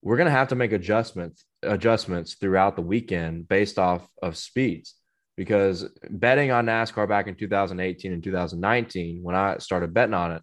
we're 0.00 0.16
gonna 0.16 0.30
have 0.30 0.48
to 0.48 0.54
make 0.54 0.72
adjustments 0.72 1.44
adjustments 1.62 2.34
throughout 2.34 2.74
the 2.74 2.82
weekend 2.82 3.46
based 3.46 3.78
off 3.78 4.08
of 4.22 4.36
speeds. 4.36 4.94
Because 5.36 5.86
betting 6.08 6.50
on 6.50 6.66
NASCAR 6.66 7.08
back 7.08 7.26
in 7.26 7.34
2018 7.34 8.12
and 8.12 8.22
2019, 8.22 9.22
when 9.22 9.34
I 9.34 9.58
started 9.58 9.94
betting 9.94 10.14
on 10.14 10.32
it, 10.32 10.42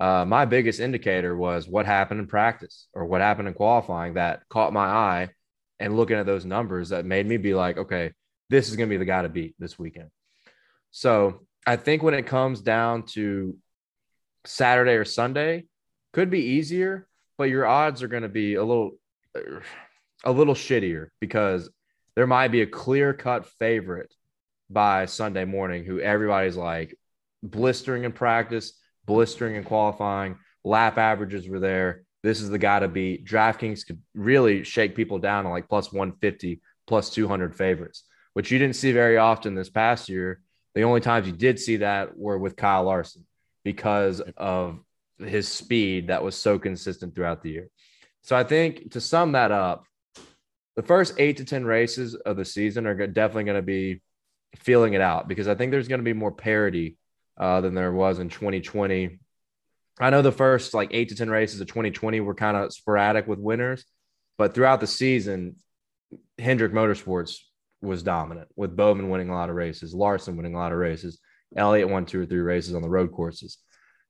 uh, 0.00 0.24
my 0.26 0.44
biggest 0.44 0.80
indicator 0.80 1.36
was 1.36 1.68
what 1.68 1.86
happened 1.86 2.20
in 2.20 2.26
practice 2.26 2.88
or 2.94 3.04
what 3.04 3.20
happened 3.20 3.48
in 3.48 3.54
qualifying 3.54 4.14
that 4.14 4.42
caught 4.48 4.72
my 4.72 4.86
eye. 4.86 5.28
And 5.80 5.96
looking 5.96 6.16
at 6.16 6.26
those 6.26 6.44
numbers, 6.44 6.90
that 6.90 7.04
made 7.04 7.26
me 7.26 7.36
be 7.36 7.54
like, 7.54 7.78
okay, 7.78 8.12
this 8.50 8.68
is 8.68 8.76
going 8.76 8.88
to 8.88 8.92
be 8.92 8.96
the 8.96 9.04
guy 9.04 9.22
to 9.22 9.28
beat 9.28 9.54
this 9.58 9.78
weekend. 9.78 10.10
So 10.90 11.46
I 11.66 11.76
think 11.76 12.02
when 12.02 12.14
it 12.14 12.26
comes 12.26 12.60
down 12.60 13.04
to 13.08 13.56
Saturday 14.44 14.94
or 14.94 15.04
Sunday, 15.04 15.66
could 16.12 16.30
be 16.30 16.40
easier, 16.40 17.06
but 17.36 17.50
your 17.50 17.66
odds 17.66 18.02
are 18.02 18.08
going 18.08 18.22
to 18.22 18.28
be 18.28 18.54
a 18.54 18.64
little 18.64 18.92
a 20.24 20.32
little 20.32 20.54
shittier 20.54 21.08
because 21.20 21.70
there 22.16 22.26
might 22.26 22.48
be 22.48 22.62
a 22.62 22.66
clear 22.66 23.12
cut 23.12 23.46
favorite 23.46 24.12
by 24.70 25.06
Sunday 25.06 25.44
morning 25.44 25.84
who 25.84 26.00
everybody's 26.00 26.56
like 26.56 26.96
blistering 27.42 28.04
in 28.04 28.12
practice, 28.12 28.72
blistering 29.06 29.54
in 29.54 29.64
qualifying, 29.64 30.36
lap 30.64 30.98
averages 30.98 31.48
were 31.48 31.60
there. 31.60 32.02
This 32.22 32.40
is 32.40 32.50
the 32.50 32.58
guy 32.58 32.80
to 32.80 32.88
beat. 32.88 33.24
DraftKings 33.24 33.86
could 33.86 34.00
really 34.14 34.64
shake 34.64 34.96
people 34.96 35.18
down 35.18 35.44
to 35.44 35.50
like 35.50 35.68
plus 35.68 35.92
150, 35.92 36.60
plus 36.86 37.10
200 37.10 37.54
favorites, 37.54 38.04
which 38.32 38.50
you 38.50 38.58
didn't 38.58 38.76
see 38.76 38.92
very 38.92 39.16
often 39.16 39.54
this 39.54 39.70
past 39.70 40.08
year 40.08 40.40
the 40.78 40.84
only 40.84 41.00
times 41.00 41.26
you 41.26 41.32
did 41.32 41.58
see 41.58 41.78
that 41.78 42.16
were 42.16 42.38
with 42.38 42.54
Kyle 42.54 42.84
Larson 42.84 43.26
because 43.64 44.20
of 44.36 44.78
his 45.18 45.48
speed 45.48 46.06
that 46.06 46.22
was 46.22 46.36
so 46.36 46.56
consistent 46.56 47.16
throughout 47.16 47.42
the 47.42 47.50
year. 47.50 47.68
So 48.22 48.36
I 48.36 48.44
think 48.44 48.92
to 48.92 49.00
sum 49.00 49.32
that 49.32 49.50
up, 49.50 49.86
the 50.76 50.84
first 50.84 51.14
eight 51.18 51.38
to 51.38 51.44
10 51.44 51.64
races 51.64 52.14
of 52.14 52.36
the 52.36 52.44
season 52.44 52.86
are 52.86 52.94
definitely 53.08 53.42
going 53.42 53.56
to 53.56 53.62
be 53.62 54.02
feeling 54.54 54.92
it 54.92 55.00
out 55.00 55.26
because 55.26 55.48
I 55.48 55.56
think 55.56 55.72
there's 55.72 55.88
going 55.88 55.98
to 55.98 56.04
be 56.04 56.12
more 56.12 56.30
parity 56.30 56.96
uh, 57.36 57.60
than 57.60 57.74
there 57.74 57.90
was 57.90 58.20
in 58.20 58.28
2020. 58.28 59.18
I 59.98 60.10
know 60.10 60.22
the 60.22 60.30
first 60.30 60.74
like 60.74 60.90
eight 60.92 61.08
to 61.08 61.16
10 61.16 61.28
races 61.28 61.60
of 61.60 61.66
2020 61.66 62.20
were 62.20 62.36
kind 62.36 62.56
of 62.56 62.72
sporadic 62.72 63.26
with 63.26 63.40
winners, 63.40 63.84
but 64.36 64.54
throughout 64.54 64.78
the 64.78 64.86
season, 64.86 65.56
Hendrick 66.38 66.70
Motorsports 66.70 67.38
was 67.80 68.02
dominant 68.02 68.48
with 68.56 68.76
Bowman 68.76 69.08
winning 69.08 69.28
a 69.28 69.34
lot 69.34 69.50
of 69.50 69.56
races, 69.56 69.94
Larson 69.94 70.36
winning 70.36 70.54
a 70.54 70.58
lot 70.58 70.72
of 70.72 70.78
races, 70.78 71.18
Elliott 71.56 71.88
won 71.88 72.06
two 72.06 72.20
or 72.20 72.26
three 72.26 72.40
races 72.40 72.74
on 72.74 72.82
the 72.82 72.88
road 72.88 73.12
courses. 73.12 73.58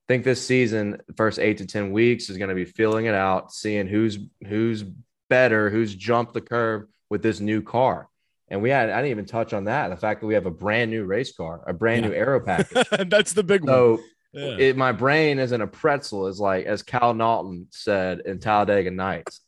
I 0.08 0.12
think 0.12 0.24
this 0.24 0.44
season, 0.44 0.98
first 1.16 1.38
eight 1.38 1.58
to 1.58 1.66
ten 1.66 1.92
weeks, 1.92 2.30
is 2.30 2.38
going 2.38 2.48
to 2.48 2.54
be 2.54 2.64
feeling 2.64 3.06
it 3.06 3.14
out, 3.14 3.52
seeing 3.52 3.86
who's 3.86 4.18
who's 4.46 4.84
better, 5.28 5.70
who's 5.70 5.94
jumped 5.94 6.34
the 6.34 6.40
curve 6.40 6.86
with 7.10 7.22
this 7.22 7.40
new 7.40 7.62
car. 7.62 8.08
And 8.48 8.62
we 8.62 8.70
had 8.70 8.90
I 8.90 8.96
didn't 8.96 9.10
even 9.10 9.26
touch 9.26 9.52
on 9.52 9.64
that. 9.64 9.88
The 9.88 9.96
fact 9.96 10.20
that 10.20 10.26
we 10.26 10.34
have 10.34 10.46
a 10.46 10.50
brand 10.50 10.90
new 10.90 11.04
race 11.04 11.36
car, 11.36 11.62
a 11.66 11.74
brand 11.74 12.04
yeah. 12.04 12.10
new 12.10 12.16
aero 12.16 12.40
package. 12.40 12.86
And 12.92 13.10
that's 13.10 13.34
the 13.34 13.42
big 13.42 13.64
so, 13.64 13.92
one. 13.92 14.02
Yeah. 14.32 14.56
It, 14.58 14.76
my 14.76 14.92
brain 14.92 15.38
isn't 15.38 15.60
a 15.60 15.66
pretzel, 15.66 16.26
is 16.26 16.40
like 16.40 16.66
as 16.66 16.82
Cal 16.82 17.14
Naughton 17.14 17.66
said 17.70 18.20
in 18.24 18.40
Talladega 18.40 18.90
Nights. 18.90 19.40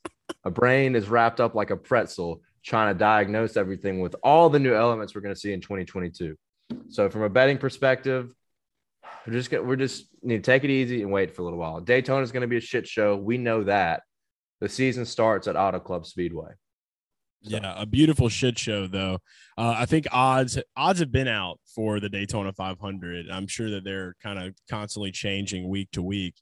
a 0.44 0.50
brain 0.50 0.94
is 0.94 1.08
wrapped 1.08 1.40
up 1.40 1.54
like 1.54 1.70
a 1.70 1.76
pretzel 1.76 2.42
trying 2.64 2.94
to 2.94 2.98
diagnose 2.98 3.56
everything 3.56 4.00
with 4.00 4.14
all 4.22 4.50
the 4.50 4.58
new 4.58 4.74
elements 4.74 5.14
we're 5.14 5.20
going 5.20 5.34
to 5.34 5.40
see 5.40 5.52
in 5.52 5.60
2022. 5.60 6.36
So 6.88 7.08
from 7.10 7.22
a 7.22 7.28
betting 7.28 7.58
perspective, 7.58 8.32
we're 9.26 9.32
just 9.32 9.50
we're 9.50 9.76
just 9.76 10.06
need 10.22 10.44
to 10.44 10.50
take 10.50 10.64
it 10.64 10.70
easy 10.70 11.02
and 11.02 11.10
wait 11.10 11.34
for 11.34 11.42
a 11.42 11.44
little 11.44 11.58
while. 11.58 11.80
Daytona 11.80 12.22
is 12.22 12.32
going 12.32 12.42
to 12.42 12.48
be 12.48 12.56
a 12.56 12.60
shit 12.60 12.86
show. 12.86 13.16
We 13.16 13.38
know 13.38 13.64
that. 13.64 14.02
The 14.60 14.68
season 14.68 15.06
starts 15.06 15.48
at 15.48 15.56
Auto 15.56 15.80
Club 15.80 16.04
Speedway. 16.04 16.50
So. 17.42 17.56
Yeah, 17.56 17.74
a 17.80 17.86
beautiful 17.86 18.28
shit 18.28 18.58
show 18.58 18.86
though. 18.86 19.18
Uh, 19.56 19.74
I 19.78 19.86
think 19.86 20.06
odds 20.12 20.58
odds 20.76 21.00
have 21.00 21.10
been 21.10 21.28
out 21.28 21.58
for 21.74 21.98
the 21.98 22.10
Daytona 22.10 22.52
500. 22.52 23.30
I'm 23.30 23.46
sure 23.46 23.70
that 23.70 23.84
they're 23.84 24.14
kind 24.22 24.38
of 24.38 24.54
constantly 24.68 25.10
changing 25.10 25.68
week 25.68 25.88
to 25.92 26.02
week. 26.02 26.34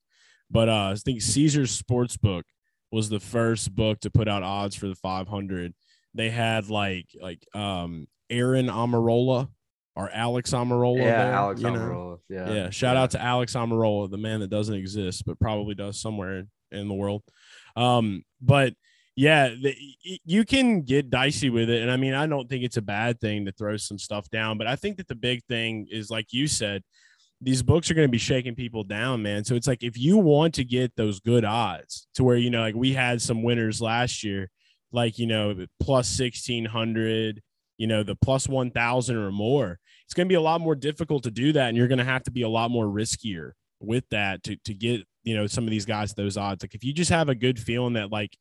But 0.51 0.69
uh, 0.69 0.91
I 0.91 0.95
think 0.97 1.23
Caesars 1.23 1.81
Sportsbook 1.81 2.43
was 2.91 3.09
the 3.09 3.21
first 3.21 3.75
book 3.77 4.01
to 4.01 4.11
put 4.11 4.29
out 4.29 4.43
odds 4.43 4.75
for 4.75 4.89
the 4.89 4.95
500 4.97 5.75
they 6.15 6.31
had 6.31 6.69
like 6.71 7.07
like 7.21 7.45
um 7.55 8.07
Aaron 8.31 8.67
Amarola 8.67 9.49
or 9.99 10.09
Alex 10.11 10.53
Amarola. 10.53 10.99
Yeah, 10.99 11.25
there, 11.25 11.33
Alex 11.33 11.61
Almirola. 11.61 12.19
Yeah. 12.29 12.53
Yeah. 12.53 12.71
Shout 12.71 12.95
yeah. 12.95 13.03
out 13.03 13.11
to 13.13 13.23
Alex 13.23 13.55
Amarola, 13.55 14.09
the 14.09 14.17
man 14.17 14.41
that 14.41 14.51
doesn't 14.51 14.75
exist, 14.75 15.25
but 15.27 15.41
probably 15.41 15.75
does 15.75 16.01
somewhere 16.01 16.45
in 16.71 16.89
the 16.89 16.95
world. 16.95 17.23
Um, 17.75 18.23
but 18.41 18.75
yeah, 19.17 19.49
the, 19.49 19.75
you 20.25 20.45
can 20.45 20.83
get 20.83 21.11
dicey 21.11 21.51
with 21.51 21.69
it. 21.69 21.83
And 21.83 21.91
I 21.91 21.97
mean, 21.97 22.15
I 22.15 22.29
don't 22.29 22.49
think 22.49 22.63
it's 22.63 22.77
a 22.77 22.83
bad 22.83 23.21
thing 23.21 23.47
to 23.47 23.53
throw 23.53 23.77
some 23.77 23.99
stuff 23.99 24.31
down, 24.31 24.57
but 24.57 24.69
I 24.69 24.77
think 24.77 24.99
that 24.99 25.09
the 25.09 25.17
big 25.17 25.43
thing 25.49 25.89
is, 25.91 26.11
like 26.11 26.33
you 26.33 26.47
said, 26.47 26.85
these 27.41 27.63
books 27.63 27.91
are 27.91 27.95
going 27.95 28.07
to 28.07 28.13
be 28.13 28.19
shaking 28.19 28.55
people 28.55 28.85
down, 28.85 29.23
man. 29.23 29.45
So 29.45 29.57
it's 29.57 29.67
like 29.67 29.83
if 29.83 29.99
you 29.99 30.19
want 30.19 30.55
to 30.55 30.65
get 30.65 30.95
those 30.95 31.19
good 31.19 31.45
odds 31.45 32.07
to 32.15 32.23
where, 32.23 32.37
you 32.37 32.51
know, 32.51 32.61
like 32.61 32.77
we 32.77 32.93
had 32.93 33.21
some 33.21 33.43
winners 33.43 33.81
last 33.81 34.23
year 34.23 34.49
like 34.93 35.19
you 35.19 35.27
know 35.27 35.55
plus 35.81 36.19
1600 36.19 37.43
you 37.77 37.87
know 37.87 38.03
the 38.03 38.17
plus 38.17 38.49
1000 38.49 39.17
or 39.17 39.31
more. 39.31 39.79
It's 40.05 40.15
going 40.15 40.27
to 40.27 40.33
be 40.33 40.37
a 40.37 40.41
lot 40.41 40.61
more 40.61 40.75
difficult 40.75 41.25
to 41.25 41.31
do 41.31 41.53
that 41.53 41.69
and 41.69 41.77
you're 41.77 41.89
going 41.89 41.99
to 41.99 42.05
have 42.05 42.25
to 42.25 42.31
be 42.31 42.43
a 42.43 42.49
lot 42.49 42.71
more 42.71 42.87
riskier 42.87 43.53
with 43.81 44.05
that 44.11 44.43
to, 44.45 44.57
to 44.65 44.75
get 44.75 45.03
you 45.23 45.37
know 45.37 45.47
some 45.47 45.65
of 45.65 45.71
these 45.71 45.87
guys 45.87 46.15
those 46.15 46.37
odds. 46.37 46.63
Like 46.63 46.75
if 46.75 46.85
you 46.85 46.93
just 46.93 47.11
have 47.11 47.29
a 47.29 47.35
good 47.35 47.59
feeling 47.59 47.95
that 47.95 48.11
like 48.11 48.37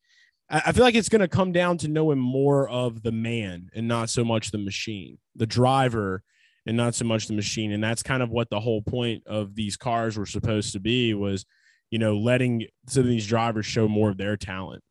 I 0.49 0.71
feel 0.71 0.85
like 0.85 0.95
it's 0.95 1.09
going 1.09 1.21
to 1.21 1.27
come 1.27 1.51
down 1.51 1.77
to 1.79 1.89
knowing 1.89 2.19
more 2.19 2.69
of 2.69 3.03
the 3.03 3.11
man 3.11 3.69
and 3.75 3.85
not 3.85 4.09
so 4.09 4.23
much 4.23 4.51
the 4.51 4.57
machine, 4.57 5.17
the 5.35 5.45
driver 5.45 6.23
and 6.65 6.77
not 6.77 6.95
so 6.95 7.03
much 7.03 7.27
the 7.27 7.33
machine. 7.33 7.73
And 7.73 7.83
that's 7.83 8.01
kind 8.01 8.23
of 8.23 8.29
what 8.29 8.49
the 8.49 8.61
whole 8.61 8.81
point 8.81 9.23
of 9.27 9.55
these 9.55 9.75
cars 9.75 10.17
were 10.17 10.25
supposed 10.25 10.71
to 10.71 10.79
be 10.79 11.13
was, 11.13 11.45
you 11.91 11.99
know, 11.99 12.17
letting 12.17 12.65
some 12.87 13.01
of 13.01 13.09
these 13.09 13.27
drivers 13.27 13.65
show 13.65 13.89
more 13.89 14.09
of 14.09 14.17
their 14.17 14.37
talent 14.37 14.81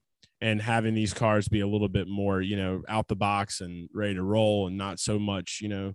and 0.40 0.60
having 0.60 0.94
these 0.94 1.14
cars 1.14 1.48
be 1.48 1.60
a 1.60 1.66
little 1.66 1.88
bit 1.88 2.08
more, 2.08 2.40
you 2.40 2.56
know, 2.56 2.82
out 2.88 3.08
the 3.08 3.16
box 3.16 3.60
and 3.60 3.88
ready 3.94 4.14
to 4.14 4.22
roll 4.22 4.66
and 4.66 4.76
not 4.76 5.00
so 5.00 5.18
much, 5.18 5.60
you 5.62 5.68
know, 5.68 5.94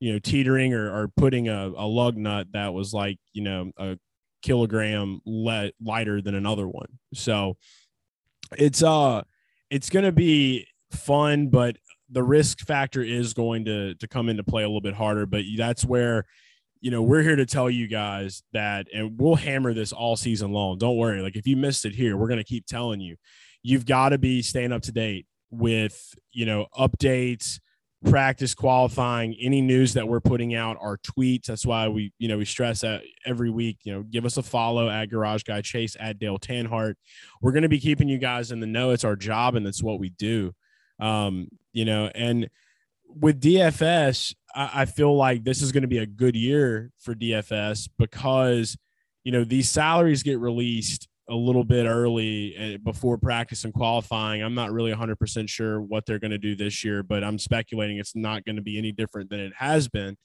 you 0.00 0.12
know, 0.12 0.18
teetering 0.18 0.74
or, 0.74 0.92
or 0.92 1.08
putting 1.16 1.48
a, 1.48 1.68
a 1.76 1.86
lug 1.86 2.16
nut 2.16 2.48
that 2.52 2.74
was 2.74 2.92
like, 2.92 3.18
you 3.32 3.42
know, 3.42 3.70
a 3.78 3.96
kilogram 4.42 5.20
le- 5.24 5.72
lighter 5.80 6.20
than 6.20 6.34
another 6.34 6.68
one. 6.68 6.98
So 7.14 7.56
it's 8.56 8.82
uh 8.82 9.22
it's 9.70 9.90
gonna 9.90 10.12
be 10.12 10.66
fun, 10.92 11.48
but 11.48 11.76
the 12.10 12.22
risk 12.22 12.60
factor 12.60 13.02
is 13.02 13.34
going 13.34 13.64
to 13.66 13.94
to 13.96 14.08
come 14.08 14.28
into 14.28 14.44
play 14.44 14.62
a 14.62 14.66
little 14.66 14.80
bit 14.80 14.94
harder. 14.94 15.26
But 15.26 15.44
that's 15.56 15.84
where 15.84 16.26
you 16.80 16.90
know, 16.90 17.02
we're 17.02 17.22
here 17.22 17.36
to 17.36 17.46
tell 17.46 17.70
you 17.70 17.88
guys 17.88 18.42
that, 18.52 18.86
and 18.94 19.18
we'll 19.18 19.34
hammer 19.34 19.74
this 19.74 19.92
all 19.92 20.14
season 20.14 20.52
long. 20.52 20.78
Don't 20.78 20.96
worry. 20.96 21.20
Like, 21.20 21.34
if 21.34 21.46
you 21.46 21.56
missed 21.56 21.84
it 21.84 21.94
here, 21.94 22.16
we're 22.16 22.28
to 22.28 22.44
keep 22.44 22.66
telling 22.66 23.00
you. 23.00 23.16
You've 23.66 23.84
got 23.84 24.10
to 24.10 24.18
be 24.18 24.42
staying 24.42 24.70
up 24.70 24.82
to 24.82 24.92
date 24.92 25.26
with, 25.50 26.14
you 26.30 26.46
know, 26.46 26.66
updates, 26.78 27.58
practice 28.08 28.54
qualifying, 28.54 29.36
any 29.40 29.60
news 29.60 29.94
that 29.94 30.06
we're 30.06 30.20
putting 30.20 30.54
out, 30.54 30.76
our 30.80 30.98
tweets. 30.98 31.46
That's 31.46 31.66
why 31.66 31.88
we, 31.88 32.12
you 32.20 32.28
know, 32.28 32.38
we 32.38 32.44
stress 32.44 32.82
that 32.82 33.02
every 33.24 33.50
week, 33.50 33.78
you 33.82 33.92
know, 33.92 34.04
give 34.04 34.24
us 34.24 34.36
a 34.36 34.42
follow 34.44 34.88
at 34.88 35.06
Garage 35.06 35.42
Guy 35.42 35.62
Chase, 35.62 35.96
at 35.98 36.20
Dale 36.20 36.38
Tanhardt. 36.38 36.94
We're 37.42 37.50
going 37.50 37.64
to 37.64 37.68
be 37.68 37.80
keeping 37.80 38.08
you 38.08 38.18
guys 38.18 38.52
in 38.52 38.60
the 38.60 38.68
know. 38.68 38.92
It's 38.92 39.02
our 39.02 39.16
job 39.16 39.56
and 39.56 39.66
that's 39.66 39.82
what 39.82 39.98
we 39.98 40.10
do. 40.10 40.52
Um, 41.00 41.48
you 41.72 41.84
know, 41.84 42.08
and 42.14 42.48
with 43.08 43.40
DFS, 43.40 44.32
I, 44.54 44.70
I 44.74 44.84
feel 44.84 45.16
like 45.16 45.42
this 45.42 45.60
is 45.60 45.72
going 45.72 45.82
to 45.82 45.88
be 45.88 45.98
a 45.98 46.06
good 46.06 46.36
year 46.36 46.92
for 47.00 47.16
DFS 47.16 47.88
because, 47.98 48.76
you 49.24 49.32
know, 49.32 49.42
these 49.42 49.68
salaries 49.68 50.22
get 50.22 50.38
released 50.38 51.08
a 51.28 51.34
little 51.34 51.64
bit 51.64 51.86
early 51.86 52.54
eh, 52.56 52.76
before 52.76 53.18
practice 53.18 53.64
and 53.64 53.74
qualifying. 53.74 54.42
I'm 54.42 54.54
not 54.54 54.72
really 54.72 54.92
100% 54.92 55.48
sure 55.48 55.80
what 55.80 56.06
they're 56.06 56.18
going 56.18 56.30
to 56.30 56.38
do 56.38 56.54
this 56.54 56.84
year, 56.84 57.02
but 57.02 57.24
I'm 57.24 57.38
speculating 57.38 57.98
it's 57.98 58.14
not 58.14 58.44
going 58.44 58.56
to 58.56 58.62
be 58.62 58.78
any 58.78 58.92
different 58.92 59.30
than 59.30 59.40
it 59.40 59.52
has 59.56 59.88
been. 59.88 60.16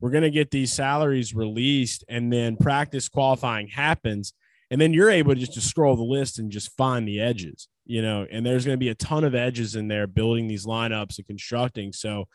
We're 0.00 0.10
going 0.10 0.22
to 0.22 0.30
get 0.30 0.50
these 0.50 0.72
salaries 0.72 1.34
released 1.34 2.04
and 2.08 2.32
then 2.32 2.56
practice 2.56 3.08
qualifying 3.08 3.68
happens. 3.68 4.32
And 4.70 4.80
then 4.80 4.92
you're 4.92 5.10
able 5.10 5.34
to 5.34 5.40
just 5.40 5.54
to 5.54 5.60
scroll 5.60 5.96
the 5.96 6.02
list 6.02 6.38
and 6.38 6.50
just 6.50 6.76
find 6.76 7.06
the 7.06 7.20
edges, 7.20 7.68
you 7.84 8.02
know, 8.02 8.26
and 8.30 8.46
there's 8.46 8.64
going 8.64 8.76
to 8.76 8.80
be 8.80 8.88
a 8.88 8.94
ton 8.94 9.24
of 9.24 9.34
edges 9.34 9.74
in 9.74 9.88
there 9.88 10.06
building 10.06 10.46
these 10.46 10.64
lineups 10.64 11.18
and 11.18 11.26
constructing. 11.26 11.92
So, 11.92 12.26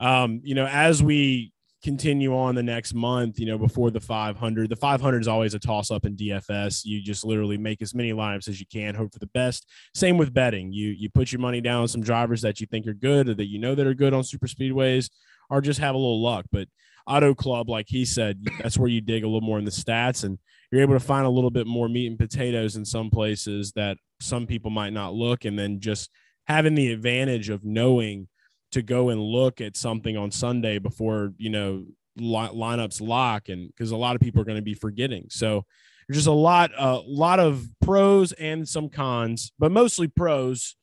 um, 0.00 0.40
you 0.42 0.54
know, 0.54 0.66
as 0.66 1.02
we 1.02 1.52
continue 1.82 2.36
on 2.36 2.54
the 2.54 2.62
next 2.62 2.94
month, 2.94 3.38
you 3.38 3.46
know, 3.46 3.58
before 3.58 3.90
the 3.90 4.00
500. 4.00 4.70
The 4.70 4.76
500 4.76 5.20
is 5.20 5.28
always 5.28 5.54
a 5.54 5.58
toss 5.58 5.90
up 5.90 6.04
in 6.04 6.16
DFS. 6.16 6.84
You 6.84 7.02
just 7.02 7.24
literally 7.24 7.58
make 7.58 7.82
as 7.82 7.94
many 7.94 8.12
lineups 8.12 8.48
as 8.48 8.60
you 8.60 8.66
can, 8.72 8.94
hope 8.94 9.12
for 9.12 9.18
the 9.18 9.26
best. 9.26 9.68
Same 9.94 10.16
with 10.16 10.32
betting. 10.32 10.72
You 10.72 10.90
you 10.90 11.10
put 11.10 11.32
your 11.32 11.40
money 11.40 11.60
down 11.60 11.82
on 11.82 11.88
some 11.88 12.02
drivers 12.02 12.42
that 12.42 12.60
you 12.60 12.66
think 12.66 12.86
are 12.86 12.94
good 12.94 13.28
or 13.28 13.34
that 13.34 13.48
you 13.48 13.58
know 13.58 13.74
that 13.74 13.86
are 13.86 13.94
good 13.94 14.14
on 14.14 14.24
super 14.24 14.46
speedways, 14.46 15.10
or 15.50 15.60
just 15.60 15.80
have 15.80 15.94
a 15.94 15.98
little 15.98 16.22
luck. 16.22 16.46
But 16.52 16.68
Auto 17.06 17.34
Club, 17.34 17.68
like 17.68 17.86
he 17.88 18.04
said, 18.04 18.44
that's 18.60 18.78
where 18.78 18.88
you 18.88 19.00
dig 19.00 19.24
a 19.24 19.26
little 19.26 19.40
more 19.40 19.58
in 19.58 19.64
the 19.64 19.70
stats 19.70 20.24
and 20.24 20.38
you're 20.70 20.82
able 20.82 20.94
to 20.94 21.00
find 21.00 21.26
a 21.26 21.30
little 21.30 21.50
bit 21.50 21.66
more 21.66 21.88
meat 21.88 22.06
and 22.06 22.18
potatoes 22.18 22.76
in 22.76 22.84
some 22.84 23.10
places 23.10 23.72
that 23.72 23.98
some 24.20 24.46
people 24.46 24.70
might 24.70 24.92
not 24.92 25.14
look, 25.14 25.44
and 25.44 25.58
then 25.58 25.80
just 25.80 26.10
having 26.46 26.74
the 26.74 26.92
advantage 26.92 27.50
of 27.50 27.64
knowing 27.64 28.28
to 28.72 28.82
go 28.82 29.10
and 29.10 29.20
look 29.20 29.60
at 29.60 29.76
something 29.76 30.16
on 30.16 30.30
Sunday 30.30 30.78
before 30.78 31.32
you 31.38 31.50
know 31.50 31.84
li- 32.16 32.50
lineups 32.52 33.00
lock, 33.00 33.48
and 33.48 33.68
because 33.68 33.90
a 33.90 33.96
lot 33.96 34.14
of 34.14 34.20
people 34.20 34.40
are 34.40 34.44
going 34.44 34.56
to 34.56 34.62
be 34.62 34.74
forgetting. 34.74 35.26
So 35.30 35.64
there's 36.08 36.18
just 36.18 36.28
a 36.28 36.32
lot, 36.32 36.72
a 36.72 36.80
uh, 36.80 37.02
lot 37.06 37.40
of 37.40 37.66
pros 37.80 38.32
and 38.32 38.68
some 38.68 38.88
cons, 38.88 39.52
but 39.58 39.72
mostly 39.72 40.08
pros 40.08 40.76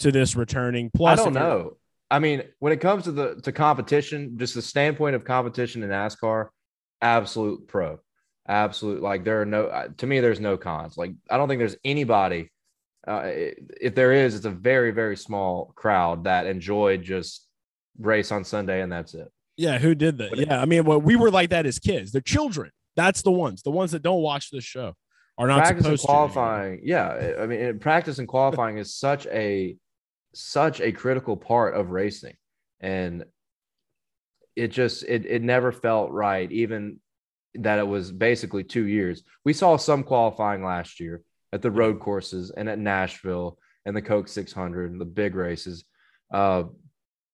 to 0.00 0.12
this 0.12 0.36
returning. 0.36 0.90
Plus, 0.94 1.18
I 1.18 1.24
don't 1.24 1.34
know. 1.34 1.76
I 2.10 2.18
mean, 2.18 2.42
when 2.58 2.72
it 2.72 2.80
comes 2.80 3.04
to 3.04 3.12
the 3.12 3.36
to 3.42 3.52
competition, 3.52 4.36
just 4.36 4.54
the 4.54 4.62
standpoint 4.62 5.14
of 5.14 5.24
competition 5.24 5.82
in 5.82 5.90
NASCAR, 5.90 6.48
absolute 7.00 7.68
pro, 7.68 8.00
absolute. 8.48 9.00
Like 9.00 9.24
there 9.24 9.40
are 9.40 9.46
no 9.46 9.66
uh, 9.66 9.88
to 9.98 10.06
me, 10.06 10.20
there's 10.20 10.40
no 10.40 10.56
cons. 10.56 10.96
Like 10.96 11.12
I 11.30 11.36
don't 11.36 11.48
think 11.48 11.60
there's 11.60 11.76
anybody 11.84 12.50
uh, 13.10 13.22
if 13.80 13.94
there 13.94 14.12
is, 14.12 14.34
it's 14.34 14.44
a 14.44 14.50
very, 14.50 14.92
very 14.92 15.16
small 15.16 15.72
crowd 15.74 16.24
that 16.24 16.46
enjoyed 16.46 17.02
just 17.02 17.46
race 17.98 18.30
on 18.30 18.44
Sunday 18.44 18.82
and 18.82 18.92
that's 18.92 19.14
it. 19.14 19.28
Yeah, 19.56 19.78
who 19.78 19.94
did 19.94 20.18
that? 20.18 20.36
Yeah, 20.38 20.60
I 20.60 20.64
mean, 20.64 20.84
well, 20.84 21.00
we 21.00 21.16
were 21.16 21.30
like 21.30 21.50
that 21.50 21.66
as 21.66 21.78
kids. 21.78 22.12
They're 22.12 22.20
children. 22.20 22.70
That's 22.96 23.22
the 23.22 23.32
ones. 23.32 23.62
The 23.62 23.70
ones 23.70 23.90
that 23.92 24.02
don't 24.02 24.22
watch 24.22 24.50
this 24.50 24.64
show 24.64 24.94
are 25.36 25.46
not 25.46 25.58
practice 25.58 25.84
supposed 25.84 26.02
and 26.04 26.08
qualifying. 26.08 26.78
To. 26.78 26.86
Yeah, 26.86 27.32
I 27.40 27.46
mean, 27.46 27.78
practice 27.78 28.18
and 28.18 28.28
qualifying 28.28 28.78
is 28.78 28.94
such 28.94 29.26
a 29.26 29.76
such 30.32 30.80
a 30.80 30.92
critical 30.92 31.36
part 31.36 31.74
of 31.74 31.90
racing, 31.90 32.36
and 32.80 33.24
it 34.56 34.68
just 34.68 35.02
it 35.02 35.26
it 35.26 35.42
never 35.42 35.72
felt 35.72 36.10
right, 36.10 36.50
even 36.52 37.00
that 37.54 37.78
it 37.78 37.86
was 37.86 38.12
basically 38.12 38.64
two 38.64 38.86
years. 38.86 39.22
We 39.44 39.52
saw 39.52 39.76
some 39.76 40.04
qualifying 40.04 40.64
last 40.64 41.00
year 41.00 41.22
at 41.52 41.62
the 41.62 41.70
road 41.70 42.00
courses 42.00 42.50
and 42.50 42.68
at 42.68 42.78
Nashville 42.78 43.58
and 43.86 43.96
the 43.96 44.02
Coke 44.02 44.28
600 44.28 44.92
and 44.92 45.00
the 45.00 45.04
big 45.04 45.34
races. 45.34 45.84
Uh, 46.32 46.64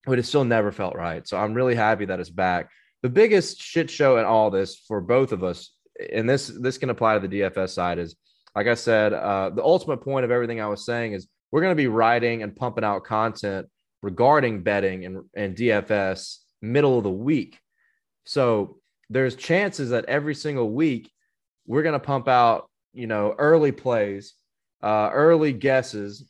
but 0.04 0.18
it 0.18 0.24
still 0.24 0.44
never 0.44 0.72
felt 0.72 0.94
right. 0.94 1.26
So 1.26 1.36
I'm 1.36 1.54
really 1.54 1.74
happy 1.74 2.06
that 2.06 2.20
it's 2.20 2.30
back. 2.30 2.70
The 3.02 3.08
biggest 3.08 3.60
shit 3.60 3.90
show 3.90 4.18
in 4.18 4.24
all 4.24 4.50
this 4.50 4.76
for 4.76 5.00
both 5.00 5.32
of 5.32 5.44
us, 5.44 5.72
and 6.12 6.28
this 6.28 6.46
this 6.46 6.78
can 6.78 6.90
apply 6.90 7.18
to 7.18 7.26
the 7.26 7.40
DFS 7.40 7.70
side, 7.70 7.98
is 7.98 8.16
like 8.54 8.68
I 8.68 8.74
said, 8.74 9.12
uh, 9.12 9.50
the 9.50 9.62
ultimate 9.62 9.98
point 9.98 10.24
of 10.24 10.30
everything 10.30 10.60
I 10.60 10.68
was 10.68 10.86
saying 10.86 11.12
is 11.12 11.28
we're 11.50 11.60
going 11.60 11.72
to 11.72 11.76
be 11.76 11.88
writing 11.88 12.42
and 12.42 12.56
pumping 12.56 12.84
out 12.84 13.04
content 13.04 13.66
regarding 14.02 14.62
betting 14.62 15.04
and, 15.04 15.24
and 15.36 15.56
DFS 15.56 16.38
middle 16.62 16.96
of 16.96 17.04
the 17.04 17.10
week. 17.10 17.58
So 18.24 18.78
there's 19.10 19.36
chances 19.36 19.90
that 19.90 20.06
every 20.06 20.34
single 20.34 20.70
week 20.70 21.10
we're 21.66 21.82
going 21.82 21.92
to 21.92 21.98
pump 21.98 22.28
out 22.28 22.70
you 22.96 23.06
know, 23.06 23.34
early 23.38 23.72
plays, 23.72 24.34
uh, 24.82 25.10
early 25.12 25.52
guesses 25.52 26.28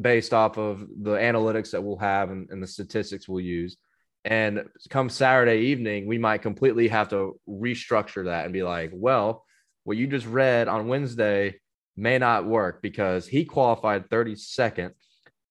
based 0.00 0.32
off 0.32 0.58
of 0.58 0.80
the 0.80 1.16
analytics 1.16 1.72
that 1.72 1.82
we'll 1.82 1.98
have 1.98 2.30
and, 2.30 2.48
and 2.50 2.62
the 2.62 2.66
statistics 2.66 3.28
we'll 3.28 3.40
use. 3.40 3.76
And 4.24 4.64
come 4.88 5.10
Saturday 5.10 5.66
evening, 5.66 6.06
we 6.06 6.18
might 6.18 6.42
completely 6.42 6.88
have 6.88 7.10
to 7.10 7.38
restructure 7.48 8.24
that 8.24 8.44
and 8.44 8.52
be 8.54 8.62
like, 8.62 8.90
well, 8.94 9.44
what 9.84 9.96
you 9.96 10.06
just 10.06 10.26
read 10.26 10.66
on 10.66 10.88
Wednesday 10.88 11.56
may 11.96 12.18
not 12.18 12.46
work 12.46 12.80
because 12.80 13.26
he 13.26 13.44
qualified 13.44 14.08
32nd. 14.08 14.92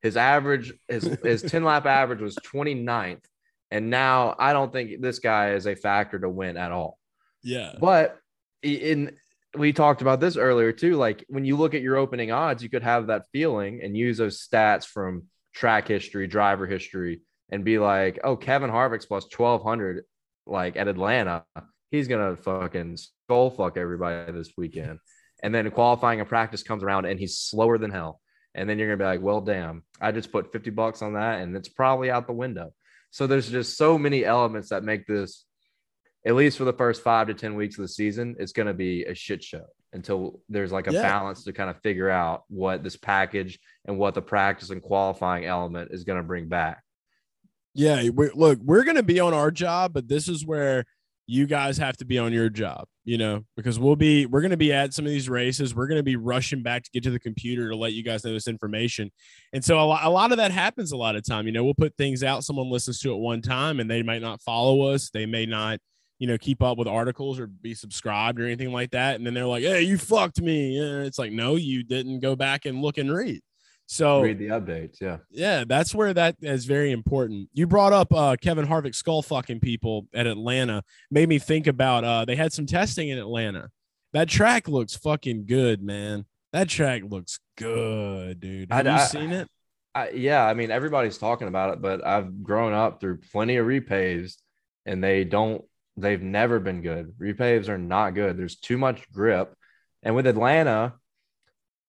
His 0.02 0.18
average, 0.18 0.74
his, 0.88 1.04
his 1.24 1.42
10 1.44 1.64
lap 1.64 1.86
average 1.86 2.22
was 2.22 2.36
29th. 2.38 3.24
And 3.70 3.90
now 3.90 4.36
I 4.40 4.54
don't 4.54 4.72
think 4.72 5.02
this 5.02 5.20
guy 5.20 5.52
is 5.52 5.68
a 5.68 5.76
factor 5.76 6.20
to 6.20 6.30
win 6.30 6.58
at 6.58 6.72
all. 6.72 6.98
Yeah. 7.44 7.74
But 7.80 8.18
in 8.62 9.18
we 9.58 9.74
talked 9.74 10.02
about 10.02 10.20
this 10.20 10.38
earlier 10.38 10.72
too. 10.72 10.96
Like 10.96 11.26
when 11.28 11.46
you 11.46 11.58
look 11.58 11.74
at 11.74 11.82
your 11.82 11.98
opening 11.98 12.32
odds, 12.32 12.64
you 12.64 12.70
could 12.70 12.84
have 12.84 13.08
that 13.08 13.28
feeling 13.32 13.82
and 13.84 13.96
use 13.96 14.18
those 14.18 14.46
stats 14.46 14.86
from 14.86 15.24
track 15.54 15.88
history, 15.88 16.28
driver 16.28 16.66
history, 16.66 17.22
and 17.52 17.64
be 17.64 17.78
like, 17.78 18.20
oh, 18.24 18.36
Kevin 18.36 18.72
Harvick's 18.72 19.06
plus 19.06 19.26
1200, 19.36 20.04
like 20.46 20.76
at 20.76 20.88
Atlanta, 20.88 21.44
he's 21.92 22.08
going 22.08 22.36
to 22.36 22.42
fucking 22.42 22.98
skull 22.98 23.52
fuck 23.52 23.78
everybody 23.78 24.32
this 24.32 24.52
weekend. 24.58 25.00
And 25.44 25.54
then 25.54 25.70
qualifying 25.72 26.20
and 26.20 26.30
practice 26.30 26.64
comes 26.64 26.84
around 26.84 27.06
and 27.06 27.20
he's 27.20 27.38
slower 27.38 27.78
than 27.78 27.92
hell. 27.92 28.20
And 28.56 28.70
then 28.70 28.80
you're 28.80 28.88
going 28.88 29.00
to 29.00 29.04
be 29.04 29.08
like, 29.08 29.22
well, 29.22 29.42
damn, 29.42 29.84
I 30.00 30.12
just 30.12 30.32
put 30.32 30.52
50 30.52 30.72
bucks 30.72 31.02
on 31.02 31.14
that 31.14 31.42
and 31.42 31.56
it's 31.56 31.70
probably 31.70 32.10
out 32.10 32.28
the 32.28 32.34
window. 32.34 32.74
So 33.12 33.28
there's 33.28 33.50
just 33.50 33.78
so 33.78 33.98
many 34.00 34.26
elements 34.26 34.70
that 34.70 34.84
make 34.84 35.06
this 35.06 35.46
at 36.26 36.36
least 36.36 36.58
for 36.58 36.64
the 36.64 36.74
first 36.74 37.02
five 37.02 37.28
to 37.28 37.34
10 37.34 37.56
weeks 37.56 37.78
of 37.78 37.82
the 37.82 37.88
season, 37.88 38.36
it's 38.40 38.54
going 38.54 38.68
to 38.68 38.74
be 38.74 39.04
a 39.04 39.14
shit 39.14 39.44
show 39.44 39.66
until 39.92 40.40
there's 40.50 40.72
like 40.72 40.88
a 40.88 40.94
yeah. 40.94 41.02
balance 41.02 41.44
to 41.44 41.54
kind 41.54 41.70
of 41.70 41.80
figure 41.82 42.10
out 42.10 42.44
what 42.48 42.84
this 42.84 42.96
package 42.96 43.60
and 43.86 43.98
what 43.98 44.16
the 44.16 44.22
practice 44.22 44.70
and 44.70 44.82
qualifying 44.82 45.46
element 45.46 45.92
is 45.92 46.04
going 46.04 46.18
to 46.18 46.24
bring 46.24 46.48
back. 46.48 46.82
Yeah. 47.74 48.10
We, 48.10 48.30
look, 48.34 48.60
we're 48.62 48.84
going 48.84 48.98
to 48.98 49.04
be 49.04 49.20
on 49.20 49.34
our 49.34 49.52
job, 49.52 49.94
but 49.94 50.08
this 50.08 50.28
is 50.28 50.46
where 50.46 50.86
you 51.26 51.46
guys 51.46 51.78
have 51.78 51.96
to 51.98 52.06
be 52.06 52.18
on 52.18 52.34
your 52.34 52.50
job, 52.50 52.86
you 53.06 53.18
know, 53.18 53.44
because 53.56 53.80
we'll 53.80 53.96
be, 53.96 54.26
we're 54.26 54.42
going 54.42 54.52
to 54.52 54.58
be 54.58 54.74
at 54.74 54.94
some 54.94 55.06
of 55.06 55.12
these 55.12 55.30
races. 55.30 55.74
We're 55.74 55.88
going 55.88 56.00
to 56.00 56.04
be 56.04 56.16
rushing 56.16 56.64
back 56.64 56.84
to 56.84 56.92
get 56.92 57.04
to 57.04 57.12
the 57.12 57.20
computer 57.20 57.70
to 57.70 57.76
let 57.76 57.94
you 57.94 58.04
guys 58.04 58.24
know 58.24 58.34
this 58.34 58.48
information. 58.48 59.12
And 59.54 59.64
so 59.64 59.80
a 59.80 59.86
lot, 59.86 60.04
a 60.04 60.10
lot 60.10 60.32
of 60.32 60.38
that 60.38 60.52
happens 60.52 60.92
a 60.92 60.98
lot 60.98 61.16
of 61.16 61.26
time, 61.26 61.46
you 61.46 61.54
know, 61.54 61.64
we'll 61.64 61.76
put 61.76 61.96
things 61.98 62.24
out, 62.24 62.44
someone 62.44 62.70
listens 62.70 63.00
to 63.00 63.14
it 63.14 63.18
one 63.18 63.42
time 63.42 63.80
and 63.80 63.90
they 63.90 64.04
might 64.04 64.22
not 64.22 64.42
follow 64.42 64.82
us. 64.94 65.10
They 65.12 65.26
may 65.26 65.46
not, 65.46 65.80
you 66.24 66.28
know, 66.28 66.38
keep 66.38 66.64
up 66.64 66.78
with 66.78 66.88
articles 66.88 67.38
or 67.38 67.48
be 67.48 67.74
subscribed 67.74 68.40
or 68.40 68.46
anything 68.46 68.72
like 68.72 68.92
that. 68.92 69.18
And 69.18 69.28
then 69.28 69.34
they're 69.34 69.46
like, 69.46 69.62
hey, 69.62 69.82
you 69.82 69.98
fucked 69.98 70.40
me. 70.40 70.78
And 70.78 71.06
it's 71.06 71.20
like, 71.20 71.34
no, 71.34 71.58
you 71.58 71.84
didn't 71.84 72.22
go 72.22 72.34
back 72.34 72.64
and 72.64 72.82
look 72.82 72.98
and 72.98 73.14
read. 73.14 73.42
So 73.88 74.22
read 74.22 74.40
the 74.40 74.48
updates. 74.48 75.02
Yeah. 75.02 75.18
Yeah. 75.30 75.66
That's 75.68 75.94
where 75.94 76.14
that 76.14 76.38
is 76.40 76.64
very 76.64 76.94
important. 76.94 77.50
You 77.52 77.68
brought 77.68 77.92
up 77.92 78.14
uh, 78.14 78.38
Kevin 78.42 78.66
Harvick 78.66 78.96
skull 78.96 79.22
fucking 79.22 79.60
people 79.60 80.08
at 80.14 80.26
Atlanta, 80.26 80.84
made 81.12 81.28
me 81.28 81.40
think 81.40 81.68
about 81.68 82.06
uh, 82.06 82.24
they 82.24 82.38
had 82.38 82.54
some 82.54 82.68
testing 82.68 83.10
in 83.10 83.18
Atlanta. 83.18 83.70
That 84.14 84.30
track 84.30 84.70
looks 84.70 84.96
fucking 84.96 85.46
good, 85.46 85.84
man. 85.84 86.26
That 86.54 86.70
track 86.70 87.02
looks 87.04 87.42
good, 87.58 88.40
dude. 88.40 88.72
Have 88.72 88.88
I, 88.88 88.90
you 88.92 88.96
I, 88.96 89.06
seen 89.08 89.32
it? 89.34 89.50
I, 89.94 90.10
yeah, 90.12 90.46
I 90.46 90.54
mean 90.54 90.72
everybody's 90.72 91.18
talking 91.18 91.50
about 91.50 91.74
it, 91.74 91.82
but 91.82 92.06
I've 92.08 92.44
grown 92.44 92.72
up 92.72 93.02
through 93.02 93.18
plenty 93.18 93.58
of 93.58 93.68
repaves, 93.68 94.38
and 94.86 95.04
they 95.04 95.26
don't 95.26 95.66
They've 95.96 96.22
never 96.22 96.60
been 96.60 96.82
good. 96.82 97.14
Repaves 97.20 97.70
are 97.70 97.78
not 97.78 98.16
good. 98.16 98.38
There's 98.38 98.56
too 98.56 98.78
much 98.78 99.10
grip. 99.12 99.54
And 100.02 100.16
with 100.16 100.28
Atlanta, 100.28 100.94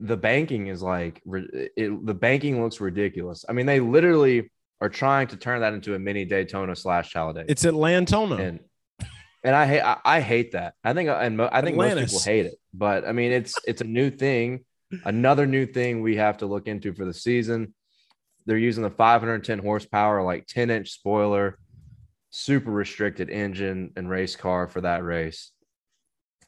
the 0.00 0.16
banking 0.16 0.66
is 0.66 0.82
like 0.82 1.22
it, 1.26 2.06
the 2.06 2.14
banking 2.14 2.62
looks 2.62 2.80
ridiculous. 2.80 3.44
I 3.48 3.52
mean, 3.52 3.66
they 3.66 3.80
literally 3.80 4.50
are 4.80 4.88
trying 4.88 5.28
to 5.28 5.36
turn 5.36 5.60
that 5.60 5.72
into 5.72 5.94
a 5.94 5.98
mini 5.98 6.24
Daytona 6.24 6.76
slash 6.76 7.12
Talladega. 7.12 7.50
It's 7.50 7.64
Atlantona. 7.64 8.38
And 8.38 8.60
and 9.42 9.54
I 9.54 9.66
hate 9.66 9.80
I, 9.82 9.98
I 10.04 10.20
hate 10.20 10.52
that. 10.52 10.74
I 10.82 10.92
think 10.92 11.08
and 11.08 11.36
mo- 11.36 11.48
I 11.50 11.62
think 11.62 11.76
most 11.76 11.96
people 11.96 12.20
hate 12.20 12.46
it, 12.46 12.54
but 12.72 13.06
I 13.06 13.12
mean 13.12 13.32
it's 13.32 13.56
it's 13.66 13.80
a 13.80 13.86
new 13.86 14.10
thing, 14.10 14.64
another 15.04 15.46
new 15.46 15.66
thing 15.66 16.02
we 16.02 16.16
have 16.16 16.38
to 16.38 16.46
look 16.46 16.66
into 16.66 16.92
for 16.94 17.04
the 17.04 17.14
season. 17.14 17.74
They're 18.46 18.58
using 18.58 18.82
the 18.82 18.90
510 18.90 19.58
horsepower, 19.60 20.22
like 20.22 20.46
10 20.46 20.70
inch 20.70 20.90
spoiler, 20.90 21.58
super 22.36 22.72
restricted 22.72 23.30
engine 23.30 23.92
and 23.94 24.10
race 24.10 24.34
car 24.34 24.66
for 24.66 24.80
that 24.80 25.04
race. 25.04 25.52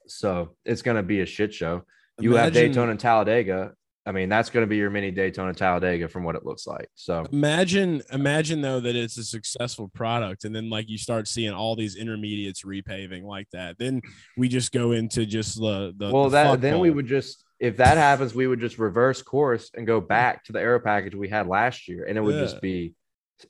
So 0.08 0.56
it's 0.64 0.82
going 0.82 0.96
to 0.96 1.02
be 1.04 1.20
a 1.20 1.26
shit 1.26 1.54
show. 1.54 1.82
You 2.18 2.34
have 2.34 2.52
Daytona 2.52 2.90
and 2.90 2.98
Talladega. 2.98 3.72
I 4.04 4.12
mean, 4.12 4.28
that's 4.28 4.50
going 4.50 4.64
to 4.64 4.68
be 4.68 4.76
your 4.76 4.90
mini 4.90 5.12
Daytona 5.12 5.52
Talladega 5.52 6.08
from 6.08 6.24
what 6.24 6.34
it 6.34 6.44
looks 6.44 6.66
like. 6.66 6.88
So 6.94 7.24
Imagine, 7.32 8.02
imagine 8.12 8.62
though 8.62 8.80
that 8.80 8.96
it's 8.96 9.16
a 9.16 9.24
successful 9.24 9.88
product, 9.88 10.44
and 10.44 10.54
then 10.54 10.70
like 10.70 10.88
you 10.88 10.98
start 10.98 11.28
seeing 11.28 11.52
all 11.52 11.76
these 11.76 11.96
intermediates 11.96 12.62
repaving 12.62 13.22
like 13.22 13.48
that. 13.52 13.78
Then 13.78 14.02
we 14.36 14.48
just 14.48 14.72
go 14.72 14.92
into 14.92 15.24
just 15.24 15.56
the 15.56 15.92
the. 15.96 16.10
well, 16.10 16.24
the 16.24 16.30
that 16.30 16.60
then 16.60 16.78
we 16.80 16.90
would 16.90 17.06
just 17.06 17.44
if 17.60 17.76
that 17.78 17.96
happens, 17.96 18.34
we 18.34 18.46
would 18.46 18.60
just 18.60 18.78
reverse 18.78 19.22
course 19.22 19.70
and 19.76 19.86
go 19.86 20.00
back 20.00 20.44
to 20.44 20.52
the 20.52 20.60
aero 20.60 20.80
package 20.80 21.14
we 21.14 21.28
had 21.28 21.46
last 21.46 21.88
year, 21.88 22.04
and 22.04 22.16
it 22.18 22.20
would 22.20 22.34
Yeah. 22.36 22.42
just 22.42 22.60
be 22.60 22.94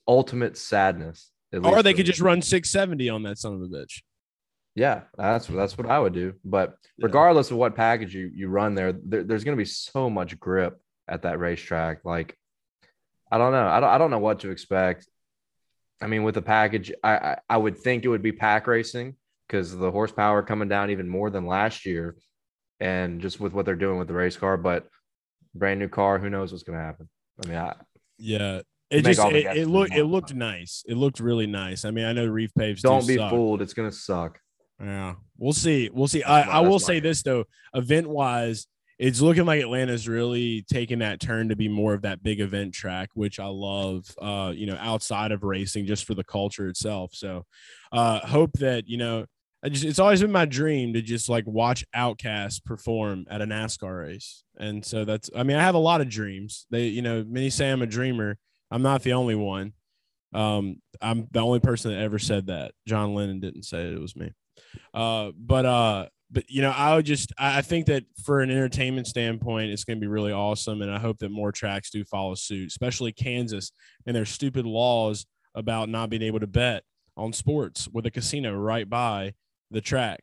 ultimate 0.09 0.57
sadness. 0.57 1.31
Or 1.53 1.83
they 1.83 1.93
could 1.93 2.07
me. 2.07 2.13
just 2.13 2.21
run 2.21 2.43
670 2.43 3.09
on 3.09 3.23
that 3.25 3.39
son 3.39 3.55
of 3.55 3.63
a 3.63 3.67
bitch. 3.69 4.03
Yeah, 4.75 5.03
that's 5.17 5.47
that's 5.47 5.79
what 5.79 5.87
I 5.89 5.99
would 5.99 6.13
do. 6.13 6.35
But 6.45 6.77
Yeah. 6.99 7.07
regardless 7.07 7.51
of 7.51 7.57
what 7.57 7.75
package 7.75 8.15
you 8.15 8.31
you 8.35 8.49
run 8.49 8.75
there, 8.75 8.93
there 8.93 9.25
there's 9.25 9.45
going 9.45 9.57
to 9.57 9.61
be 9.61 9.65
so 9.67 10.11
much 10.11 10.39
grip 10.39 10.79
at 11.09 11.23
that 11.23 11.39
racetrack. 11.39 12.05
Like, 12.05 12.37
I 13.31 13.39
don't 13.39 13.53
know. 13.53 13.67
I 13.67 13.81
don't 13.81 13.89
I 13.91 13.99
don't 13.99 14.11
know 14.11 14.19
what 14.19 14.41
to 14.41 14.51
expect. 14.51 15.09
I 16.03 16.09
mean, 16.09 16.25
with 16.25 16.35
the 16.35 16.43
package, 16.43 16.93
I 17.03 17.13
I, 17.17 17.39
I 17.49 17.57
would 17.57 17.79
think 17.79 18.05
it 18.05 18.09
would 18.09 18.23
be 18.23 18.33
pack 18.33 18.67
racing 18.67 19.17
because 19.49 19.75
the 19.75 19.91
horsepower 19.91 20.43
coming 20.43 20.69
down 20.69 20.91
even 20.91 21.09
more 21.09 21.31
than 21.31 21.47
last 21.47 21.87
year, 21.87 22.17
and 22.79 23.21
just 23.21 23.41
with 23.41 23.55
what 23.55 23.65
they're 23.65 23.77
doing 23.77 23.99
with 23.99 24.09
the 24.09 24.15
race 24.15 24.37
car. 24.37 24.59
But 24.59 24.89
brand 25.55 25.81
new 25.81 25.89
car, 25.89 26.19
who 26.19 26.29
knows 26.29 26.53
what's 26.53 26.65
going 26.65 26.79
to 26.79 26.85
happen? 26.85 27.09
I 27.43 27.49
mean, 27.49 27.57
I 27.57 27.75
Yeah, 28.19 28.61
it 28.91 29.03
just 29.05 29.21
it, 29.25 29.57
it 29.57 29.69
looked 29.69 29.95
it 29.95 30.05
looked 30.05 30.35
nice. 30.35 30.85
It 30.87 30.97
looked 30.97 31.21
really 31.21 31.47
nice. 31.47 31.85
I 31.85 31.91
mean, 31.91 32.05
I 32.05 32.13
know 32.13 32.27
repaves 32.27 32.77
do 32.77 32.89
don't 32.89 33.07
be 33.07 33.17
suck. 33.17 33.31
fooled. 33.31 33.63
It's 33.63 33.75
going 33.75 33.91
to 33.91 33.97
suck. 33.97 34.39
Yeah, 34.81 35.15
we'll 35.39 35.53
see. 35.53 35.91
We'll 35.93 36.09
see. 36.09 36.21
That's 36.21 36.31
I, 36.31 36.47
my- 36.47 36.53
I 36.53 36.61
will 36.61 36.73
that's 36.73 36.89
my 36.89 36.95
say 36.95 37.01
this 37.01 37.23
though, 37.23 37.45
event 37.75 38.09
wise, 38.09 38.67
it's 38.99 39.21
looking 39.21 39.45
like 39.45 39.61
Atlanta's 39.61 40.07
really 40.09 40.65
taking 40.71 41.01
that 41.01 41.21
turn 41.21 41.49
to 41.49 41.57
be 41.57 41.69
more 41.69 41.95
of 41.95 42.03
that 42.03 42.23
big 42.23 42.41
event 42.41 42.75
track, 42.75 43.11
which 43.15 43.41
I 43.41 43.47
love. 43.47 44.07
Uh, 44.21 44.53
you 44.55 44.67
know, 44.67 44.77
outside 44.79 45.33
of 45.33 45.43
racing, 45.43 45.87
just 45.87 46.05
for 46.05 46.15
the 46.15 46.25
culture 46.25 46.69
itself. 46.69 47.11
So, 47.15 47.45
uh, 47.93 48.21
hope 48.21 48.53
that 48.55 48.89
you 48.89 48.99
know. 48.99 49.27
I 49.65 49.69
just, 49.69 49.85
it's 49.85 49.99
always 49.99 50.21
been 50.21 50.31
my 50.31 50.45
dream 50.45 50.93
to 50.93 51.03
just 51.03 51.29
like 51.29 51.45
watch 51.45 51.85
OutKast 51.97 52.65
perform 52.65 53.25
at 53.29 53.41
a 53.41 53.47
NASCAR 53.47 53.99
race. 54.07 54.45
And 54.59 54.85
so 54.85 55.05
that's, 55.05 55.29
I 55.35 55.43
mean, 55.43 55.57
I 55.57 55.63
have 55.63 55.75
a 55.75 55.79
lot 55.79 56.01
of 56.03 56.09
dreams. 56.09 56.67
They, 56.71 56.89
you 56.89 57.03
know, 57.03 57.25
many 57.27 57.51
say 57.51 57.73
I'm 57.73 57.83
a 57.83 57.87
dreamer. 57.87 58.37
I'm 58.71 58.83
not 58.83 59.03
the 59.03 59.13
only 59.13 59.35
one. 59.35 59.73
Um, 60.35 60.77
I'm 61.01 61.29
the 61.31 61.41
only 61.41 61.61
person 61.61 61.93
that 61.93 62.01
ever 62.01 62.19
said 62.19 62.49
that. 62.49 62.73
John 62.87 63.15
Lennon 63.15 63.41
didn't 63.41 63.63
say 63.63 63.83
it, 63.83 63.95
it 63.95 64.01
was 64.01 64.17
me. 64.17 64.33
Uh, 64.93 65.31
but 65.39 65.67
uh, 65.67 66.07
but 66.31 66.51
you 66.51 66.63
know, 66.63 66.71
I 66.71 66.97
would 66.97 67.07
just 67.07 67.33
I 67.39 67.59
I 67.59 67.63
think 67.63 67.87
that 67.87 68.05
for 68.25 68.41
an 68.41 68.51
entertainment 68.51 69.07
standpoint, 69.07 69.71
it's 69.71 69.85
going 69.85 69.99
to 69.99 70.01
be 70.01 70.09
really 70.11 70.33
awesome, 70.33 70.83
and 70.83 70.91
I 70.91 70.99
hope 70.99 71.19
that 71.19 71.31
more 71.31 71.53
tracks 71.53 71.91
do 71.91 72.05
follow 72.05 72.35
suit, 72.35 72.69
especially 72.69 73.13
Kansas 73.13 73.73
and 74.07 74.17
their 74.17 74.25
stupid 74.25 74.67
laws 74.67 75.27
about 75.55 75.89
not 75.89 76.11
being 76.11 76.23
able 76.23 76.41
to 76.41 76.47
bet 76.47 76.83
on 77.17 77.33
sports 77.33 77.89
with 77.89 78.05
a 78.07 78.11
casino 78.11 78.55
right 78.55 78.89
by 78.89 79.33
the 79.71 79.81
track. 79.81 80.21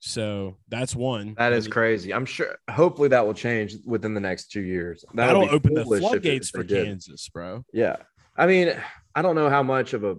So 0.00 0.56
that's 0.68 0.94
one. 0.94 1.34
That 1.38 1.52
is 1.52 1.66
crazy. 1.66 2.14
I'm 2.14 2.24
sure. 2.24 2.56
Hopefully, 2.70 3.08
that 3.08 3.26
will 3.26 3.34
change 3.34 3.74
within 3.84 4.14
the 4.14 4.20
next 4.20 4.52
two 4.52 4.60
years. 4.60 5.04
That 5.14 5.26
That'll 5.26 5.50
open 5.50 5.74
the 5.74 5.84
foolish 5.84 5.98
if 5.98 6.04
it- 6.04 6.08
floodgates 6.08 6.50
for 6.50 6.62
did. 6.62 6.86
Kansas, 6.86 7.28
bro. 7.28 7.64
Yeah, 7.72 7.96
I 8.36 8.46
mean, 8.46 8.72
I 9.14 9.22
don't 9.22 9.34
know 9.34 9.50
how 9.50 9.62
much 9.64 9.94
of 9.94 10.04
a 10.04 10.16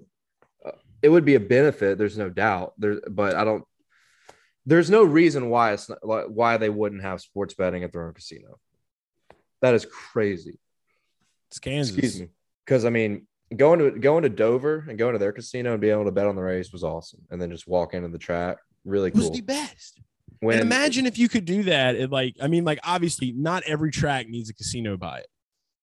uh, 0.66 0.72
it 1.02 1.08
would 1.10 1.24
be 1.24 1.36
a 1.36 1.40
benefit. 1.40 1.98
There's 1.98 2.18
no 2.18 2.30
doubt. 2.30 2.74
There, 2.78 3.00
but 3.10 3.36
I 3.36 3.46
don't. 3.46 3.64
There's 4.66 4.90
no 4.90 5.04
reason 5.04 5.50
why 5.50 5.72
it's 5.72 5.90
not, 5.90 6.30
why 6.30 6.58
they 6.58 6.70
wouldn't 6.70 7.02
have 7.02 7.22
sports 7.22 7.54
betting 7.54 7.84
at 7.84 7.94
their 7.94 8.06
own 8.06 8.14
casino. 8.14 8.60
That 9.62 9.74
is 9.76 9.86
crazy. 9.86 10.60
It's 11.50 11.60
Kansas. 11.60 11.96
Excuse 11.96 12.20
me, 12.22 12.28
because 12.66 12.84
I 12.84 12.90
mean, 12.90 13.28
going 13.56 13.80
to 13.80 13.92
going 13.98 14.24
to 14.24 14.30
Dover 14.30 14.86
and 14.90 15.00
going 15.00 15.14
to 15.14 15.20
their 15.20 15.32
casino 15.32 15.72
and 15.72 15.82
being 15.82 15.94
able 15.94 16.06
to 16.06 16.12
bet 16.12 16.28
on 16.28 16.36
the 16.36 16.42
race 16.42 16.74
was 16.74 16.84
awesome, 16.84 17.22
and 17.32 17.42
then 17.42 17.50
just 17.50 17.68
walk 17.68 17.94
into 17.94 18.10
the 18.10 18.18
track, 18.20 18.58
really 18.90 19.10
It 19.10 19.16
was 19.16 19.32
the 19.32 19.42
best. 19.42 20.00
When 20.42 20.58
and 20.58 20.62
imagine 20.62 21.06
if 21.06 21.18
you 21.18 21.28
could 21.28 21.46
do 21.46 21.64
that. 21.64 21.96
It 21.96 22.12
like, 22.12 22.36
I 22.42 22.48
mean, 22.48 22.64
like 22.64 22.80
obviously 22.84 23.34
not 23.34 23.64
every 23.64 23.92
track 23.92 24.28
needs 24.30 24.50
a 24.50 24.54
casino 24.54 24.96
by 24.96 25.20
it, 25.20 25.28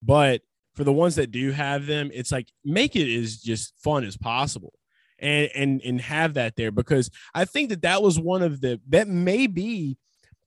but 0.03 0.43
for 0.75 0.85
the 0.85 0.93
ones 0.93 1.17
that 1.17 1.31
do 1.31 1.53
have 1.53 1.87
them, 1.87 2.11
it's 2.13 2.33
like 2.33 2.49
make 2.65 2.97
it 2.97 3.15
as 3.19 3.37
just 3.37 3.75
fun 3.83 4.05
as 4.05 4.17
possible. 4.17 4.73
And, 5.19 5.51
and 5.55 5.81
and 5.83 5.99
have 6.03 6.35
that 6.35 6.57
there 6.57 6.71
because 6.71 7.09
I 7.35 7.47
think 7.47 7.71
that 7.71 7.81
that 7.83 8.03
was 8.03 8.21
one 8.21 8.43
of 8.43 8.61
the 8.61 8.79
that 8.91 9.09
may 9.09 9.47
be 9.47 9.97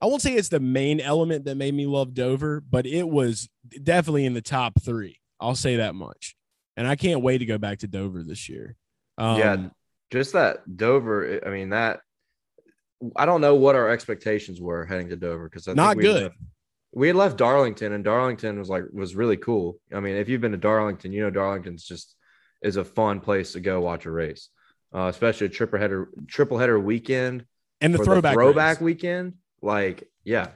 I 0.00 0.06
won't 0.06 0.22
say 0.22 0.34
it's 0.34 0.48
the 0.48 0.60
main 0.60 1.00
element 1.00 1.44
that 1.46 1.56
made 1.56 1.74
me 1.74 1.86
love 1.86 2.14
Dover, 2.14 2.60
but 2.60 2.86
it 2.86 3.08
was 3.08 3.48
definitely 3.82 4.24
in 4.26 4.34
the 4.34 4.40
top 4.40 4.80
three. 4.80 5.18
I'll 5.40 5.56
say 5.56 5.76
that 5.76 5.94
much. 5.94 6.36
And 6.76 6.86
I 6.86 6.96
can't 6.96 7.20
wait 7.20 7.38
to 7.38 7.46
go 7.46 7.58
back 7.58 7.80
to 7.80 7.88
Dover 7.88 8.22
this 8.22 8.48
year. 8.48 8.76
Um, 9.18 9.38
Yeah. 9.38 9.68
just 10.10 10.32
that 10.34 10.76
Dover. 10.76 11.40
I 11.44 11.50
mean 11.50 11.70
that. 11.70 12.00
I 13.16 13.24
don't 13.26 13.40
know 13.40 13.54
what 13.54 13.74
our 13.76 13.88
expectations 13.88 14.60
were 14.60 14.84
heading 14.84 15.08
to 15.08 15.16
Dover 15.16 15.48
because 15.48 15.66
Not 15.68 15.96
we 15.96 16.02
good. 16.02 16.22
left- 16.24 16.36
we 16.92 17.06
had 17.06 17.16
left 17.16 17.38
Darlington, 17.38 17.92
and 17.92 18.02
Darlington 18.02 18.58
was 18.58 18.68
like 18.68 18.84
was 18.92 19.14
really 19.14 19.36
cool. 19.36 19.78
I 19.94 20.00
mean, 20.00 20.16
if 20.16 20.28
you've 20.28 20.40
been 20.40 20.50
to 20.52 20.58
Darlington, 20.58 21.12
you 21.12 21.22
know 21.22 21.30
Darlington's 21.30 21.84
just 21.84 22.16
is 22.62 22.76
a 22.76 22.84
fun 22.84 23.20
place 23.20 23.52
to 23.52 23.60
go 23.60 23.80
watch 23.80 24.06
a 24.06 24.10
race, 24.10 24.48
uh, 24.94 25.06
especially 25.08 25.46
a 25.46 25.50
triple 25.50 25.78
header 25.78 26.08
triple 26.26 26.58
header 26.58 26.78
weekend 26.80 27.44
and 27.80 27.94
the 27.94 27.98
throwback 28.04 28.34
throwback 28.34 28.76
race. 28.78 28.84
weekend. 28.84 29.34
Like, 29.62 30.08
yeah. 30.24 30.48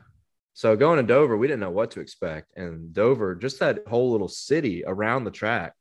So 0.55 0.77
going 0.77 0.97
to 0.99 1.03
Dover, 1.05 1.37
we 1.37 1.47
didn't 1.47 1.61
know 1.61 1.71
what 1.71 1.93
to 1.93 2.01
expect, 2.01 2.57
and 2.57 2.93
Dover, 2.93 3.35
just 3.37 3.61
that 3.61 3.87
whole 3.87 4.11
little 4.13 4.29
city 4.29 4.83
around 4.87 5.25
the 5.25 5.31
track, 5.31 5.73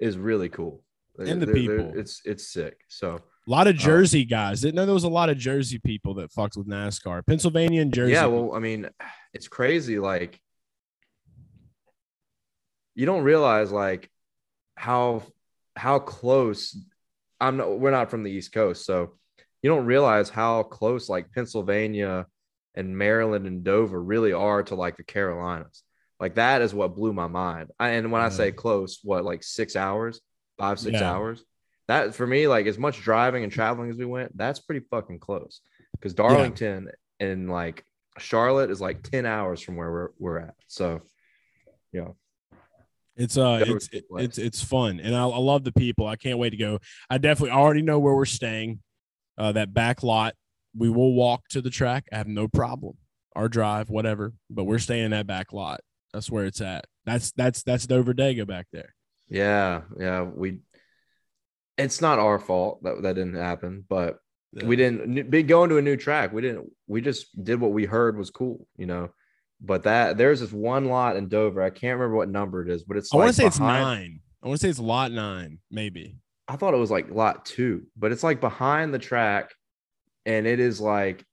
is 0.00 0.16
really 0.18 0.48
cool. 0.48 0.82
And 1.18 1.40
the 1.42 1.46
They're- 1.46 1.54
they're- 1.54 1.78
people. 1.84 1.98
it's 2.00 2.22
it's 2.24 2.48
sick. 2.48 2.78
So 2.88 3.20
A 3.48 3.50
lot 3.50 3.66
of 3.66 3.76
Oh. 3.76 3.78
Jersey 3.78 4.26
guys. 4.26 4.60
Didn't 4.60 4.74
know 4.74 4.84
there 4.84 4.92
was 4.94 5.04
a 5.04 5.08
lot 5.08 5.30
of 5.30 5.38
Jersey 5.38 5.78
people 5.78 6.14
that 6.14 6.30
fucked 6.32 6.56
with 6.56 6.68
NASCAR. 6.68 7.26
Pennsylvania 7.26 7.80
and 7.80 7.94
Jersey. 7.94 8.12
yeah, 8.12 8.26
well, 8.26 8.54
I 8.54 8.58
mean, 8.58 8.90
it's 9.32 9.48
crazy. 9.48 9.98
Like, 9.98 10.38
you 12.94 13.06
don't 13.06 13.22
realize 13.22 13.70
like 13.72 14.10
how 14.76 15.22
how 15.76 15.98
close. 15.98 16.76
I'm 17.40 17.56
not. 17.56 17.78
We're 17.78 17.90
not 17.92 18.10
from 18.10 18.22
the 18.22 18.30
East 18.30 18.52
Coast, 18.52 18.84
so 18.84 19.14
you 19.62 19.70
don't 19.70 19.86
realize 19.86 20.28
how 20.28 20.64
close 20.64 21.08
like 21.08 21.32
Pennsylvania 21.32 22.26
and 22.74 22.96
Maryland 22.98 23.46
and 23.46 23.64
Dover 23.64 24.02
really 24.02 24.32
are 24.32 24.62
to 24.64 24.74
like 24.74 24.96
the 24.96 25.04
Carolinas. 25.04 25.82
Like 26.20 26.34
that 26.34 26.62
is 26.62 26.74
what 26.74 26.96
blew 26.96 27.12
my 27.12 27.28
mind. 27.28 27.70
I, 27.78 27.90
and 27.90 28.10
when 28.12 28.20
I 28.20 28.28
say 28.28 28.50
close, 28.52 28.98
what 29.04 29.24
like 29.24 29.42
six 29.44 29.76
hours, 29.76 30.20
five 30.58 30.78
six 30.80 30.94
Yeah. 31.00 31.12
hours. 31.12 31.44
That 31.88 32.14
for 32.14 32.26
me, 32.26 32.46
like 32.46 32.66
as 32.66 32.78
much 32.78 33.00
driving 33.00 33.42
and 33.42 33.52
traveling 33.52 33.90
as 33.90 33.96
we 33.96 34.04
went, 34.04 34.36
that's 34.36 34.60
pretty 34.60 34.84
fucking 34.90 35.18
close. 35.18 35.60
Because 35.92 36.14
Darlington 36.14 36.90
and 37.18 37.50
like 37.50 37.84
Charlotte 38.18 38.70
is 38.70 38.80
like 38.80 39.02
ten 39.02 39.26
hours 39.26 39.60
from 39.60 39.76
where 39.76 39.90
we're 39.90 40.08
we're 40.18 40.38
at. 40.38 40.54
So, 40.68 41.02
yeah, 41.92 42.08
It's 43.16 43.36
uh, 43.36 43.64
it's 43.66 43.88
it's 43.92 44.38
it's 44.38 44.62
fun, 44.62 45.00
and 45.00 45.16
I, 45.16 45.22
I 45.22 45.38
love 45.38 45.64
the 45.64 45.72
people. 45.72 46.06
I 46.06 46.16
can't 46.16 46.38
wait 46.38 46.50
to 46.50 46.56
go. 46.56 46.78
I 47.10 47.18
definitely 47.18 47.50
already 47.50 47.82
know 47.82 47.98
where 47.98 48.14
we're 48.14 48.26
staying. 48.26 48.80
Uh, 49.36 49.52
that 49.52 49.72
back 49.72 50.02
lot. 50.02 50.34
We 50.76 50.90
will 50.90 51.14
walk 51.14 51.48
to 51.50 51.60
the 51.60 51.70
track. 51.70 52.06
I 52.12 52.18
have 52.18 52.28
no 52.28 52.48
problem. 52.48 52.94
Our 53.34 53.48
drive, 53.48 53.88
whatever. 53.88 54.34
But 54.50 54.64
we're 54.64 54.78
staying 54.78 55.06
in 55.06 55.10
that 55.12 55.26
back 55.26 55.52
lot. 55.52 55.80
That's 56.12 56.30
where 56.30 56.44
it's 56.44 56.60
at. 56.60 56.86
That's 57.06 57.32
that's 57.32 57.62
that's 57.62 57.86
Dover 57.86 58.14
Dega 58.14 58.46
back 58.46 58.66
there. 58.72 58.94
yeah, 59.28 59.82
yeah. 59.98 60.22
We. 60.22 60.58
It's 61.78 62.00
not 62.00 62.18
our 62.18 62.38
fault 62.38 62.82
that 62.82 63.02
that 63.02 63.14
didn't 63.14 63.36
happen, 63.36 63.84
but 63.88 64.18
we 64.52 64.76
didn't 64.76 65.30
be 65.30 65.42
going 65.42 65.70
to 65.70 65.78
a 65.78 65.82
new 65.82 65.96
track. 65.96 66.32
We 66.32 66.42
didn't. 66.42 66.70
We 66.86 67.00
just 67.00 67.42
did 67.42 67.60
what 67.60 67.72
we 67.72 67.84
heard 67.84 68.16
was 68.16 68.30
cool, 68.30 68.66
you 68.76 68.86
know. 68.86 69.10
But 69.60 69.84
that 69.84 70.16
there's 70.16 70.40
this 70.40 70.52
one 70.52 70.86
lot 70.86 71.16
in 71.16 71.28
Dover. 71.28 71.62
I 71.62 71.70
can't 71.70 71.98
remember 71.98 72.16
what 72.16 72.28
number 72.28 72.62
it 72.62 72.70
is, 72.70 72.84
but 72.84 72.96
it's. 72.96 73.12
I 73.12 73.16
want 73.16 73.28
to 73.28 73.34
say 73.34 73.46
it's 73.46 73.58
nine. 73.58 74.20
I 74.42 74.48
want 74.48 74.60
to 74.60 74.66
say 74.66 74.70
it's 74.70 74.78
lot 74.78 75.12
nine, 75.12 75.58
maybe. 75.70 76.16
I 76.46 76.56
thought 76.56 76.74
it 76.74 76.78
was 76.78 76.90
like 76.90 77.10
lot 77.10 77.44
two, 77.44 77.86
but 77.96 78.12
it's 78.12 78.22
like 78.22 78.40
behind 78.40 78.94
the 78.94 78.98
track, 78.98 79.50
and 80.24 80.46
it 80.46 80.60
is 80.60 80.80
like 80.80 81.24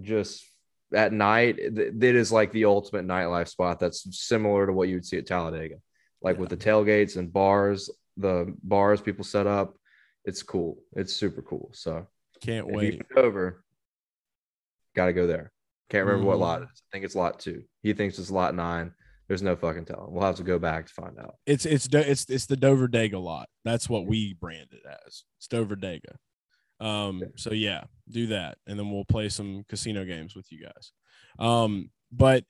just 0.00 0.44
at 0.94 1.12
night. 1.12 1.58
It 1.58 1.76
it 1.78 2.14
is 2.14 2.32
like 2.32 2.52
the 2.52 2.64
ultimate 2.64 3.06
nightlife 3.06 3.48
spot. 3.48 3.80
That's 3.80 4.06
similar 4.18 4.66
to 4.66 4.72
what 4.72 4.88
you 4.88 4.94
would 4.94 5.06
see 5.06 5.18
at 5.18 5.26
Talladega, 5.26 5.76
like 6.22 6.38
with 6.38 6.48
the 6.48 6.56
tailgates 6.56 7.16
and 7.16 7.32
bars, 7.32 7.90
the 8.16 8.54
bars 8.62 9.00
people 9.00 9.24
set 9.24 9.46
up. 9.46 9.76
It's 10.24 10.42
cool. 10.42 10.78
It's 10.94 11.12
super 11.14 11.42
cool. 11.42 11.70
So 11.74 12.06
Can't 12.40 12.66
wait. 12.66 13.02
over, 13.16 13.64
got 14.96 15.06
to 15.06 15.12
go 15.12 15.26
there. 15.26 15.52
Can't 15.90 16.06
remember 16.06 16.26
what 16.26 16.36
Mhm. 16.38 16.40
lot 16.40 16.62
it 16.62 16.68
is. 16.72 16.82
I 16.82 16.88
think 16.92 17.04
it's 17.04 17.14
lot 17.14 17.38
two. 17.38 17.64
He 17.82 17.92
thinks 17.92 18.18
it's 18.18 18.30
lot 18.30 18.54
nine. 18.54 18.92
There's 19.28 19.42
no 19.42 19.56
fucking 19.56 19.84
telling. 19.86 20.12
We'll 20.12 20.24
have 20.24 20.36
to 20.36 20.42
go 20.42 20.58
back 20.58 20.86
to 20.86 20.92
find 20.92 21.18
out. 21.18 21.36
It's 21.46 21.64
it's 21.66 21.88
it's 21.92 22.24
it's 22.28 22.46
the 22.46 22.56
Dover 22.56 22.88
Dega 22.88 23.22
lot. 23.22 23.48
That's 23.64 23.88
what 23.88 24.06
we 24.06 24.34
brand 24.34 24.68
it 24.72 24.82
as. 25.06 25.24
It's 25.38 25.46
Dover 25.48 25.76
Dega. 25.76 26.16
Um, 26.80 27.22
Okay. 27.22 27.32
so 27.36 27.52
yeah, 27.52 27.84
do 28.10 28.26
that, 28.28 28.58
and 28.66 28.78
then 28.78 28.90
we'll 28.90 29.04
play 29.06 29.28
some 29.28 29.64
casino 29.68 30.04
games 30.04 30.34
with 30.34 30.50
you 30.52 30.62
guys. 30.64 30.92
Um, 31.38 31.90
but 32.12 32.44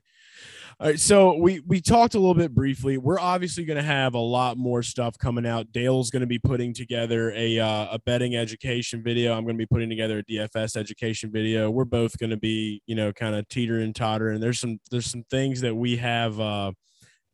all 0.80 0.88
right, 0.88 0.98
so 0.98 1.36
we 1.36 1.60
we 1.60 1.80
talked 1.80 2.14
a 2.14 2.18
little 2.18 2.34
bit 2.34 2.52
briefly. 2.52 2.98
We're 2.98 3.20
obviously 3.20 3.64
going 3.64 3.76
to 3.76 3.82
have 3.82 4.14
a 4.14 4.18
lot 4.18 4.56
more 4.56 4.82
stuff 4.82 5.16
coming 5.16 5.46
out. 5.46 5.70
Dale's 5.70 6.10
going 6.10 6.22
to 6.22 6.26
be 6.26 6.38
putting 6.38 6.74
together 6.74 7.32
a 7.32 7.60
uh, 7.60 7.88
a 7.92 7.98
betting 8.04 8.34
education 8.34 9.02
video. 9.02 9.34
I'm 9.34 9.44
going 9.44 9.54
to 9.56 9.62
be 9.62 9.66
putting 9.66 9.88
together 9.88 10.18
a 10.18 10.24
DFS 10.24 10.76
education 10.76 11.30
video. 11.30 11.70
We're 11.70 11.84
both 11.84 12.18
going 12.18 12.30
to 12.30 12.36
be, 12.36 12.82
you 12.86 12.96
know, 12.96 13.12
kind 13.12 13.36
of 13.36 13.48
teeter 13.48 13.78
and 13.78 13.94
totter. 13.94 14.30
And 14.30 14.42
there's 14.42 14.58
some 14.58 14.80
there's 14.90 15.06
some 15.06 15.24
things 15.30 15.60
that 15.60 15.74
we 15.76 15.96
have 15.98 16.40
uh, 16.40 16.72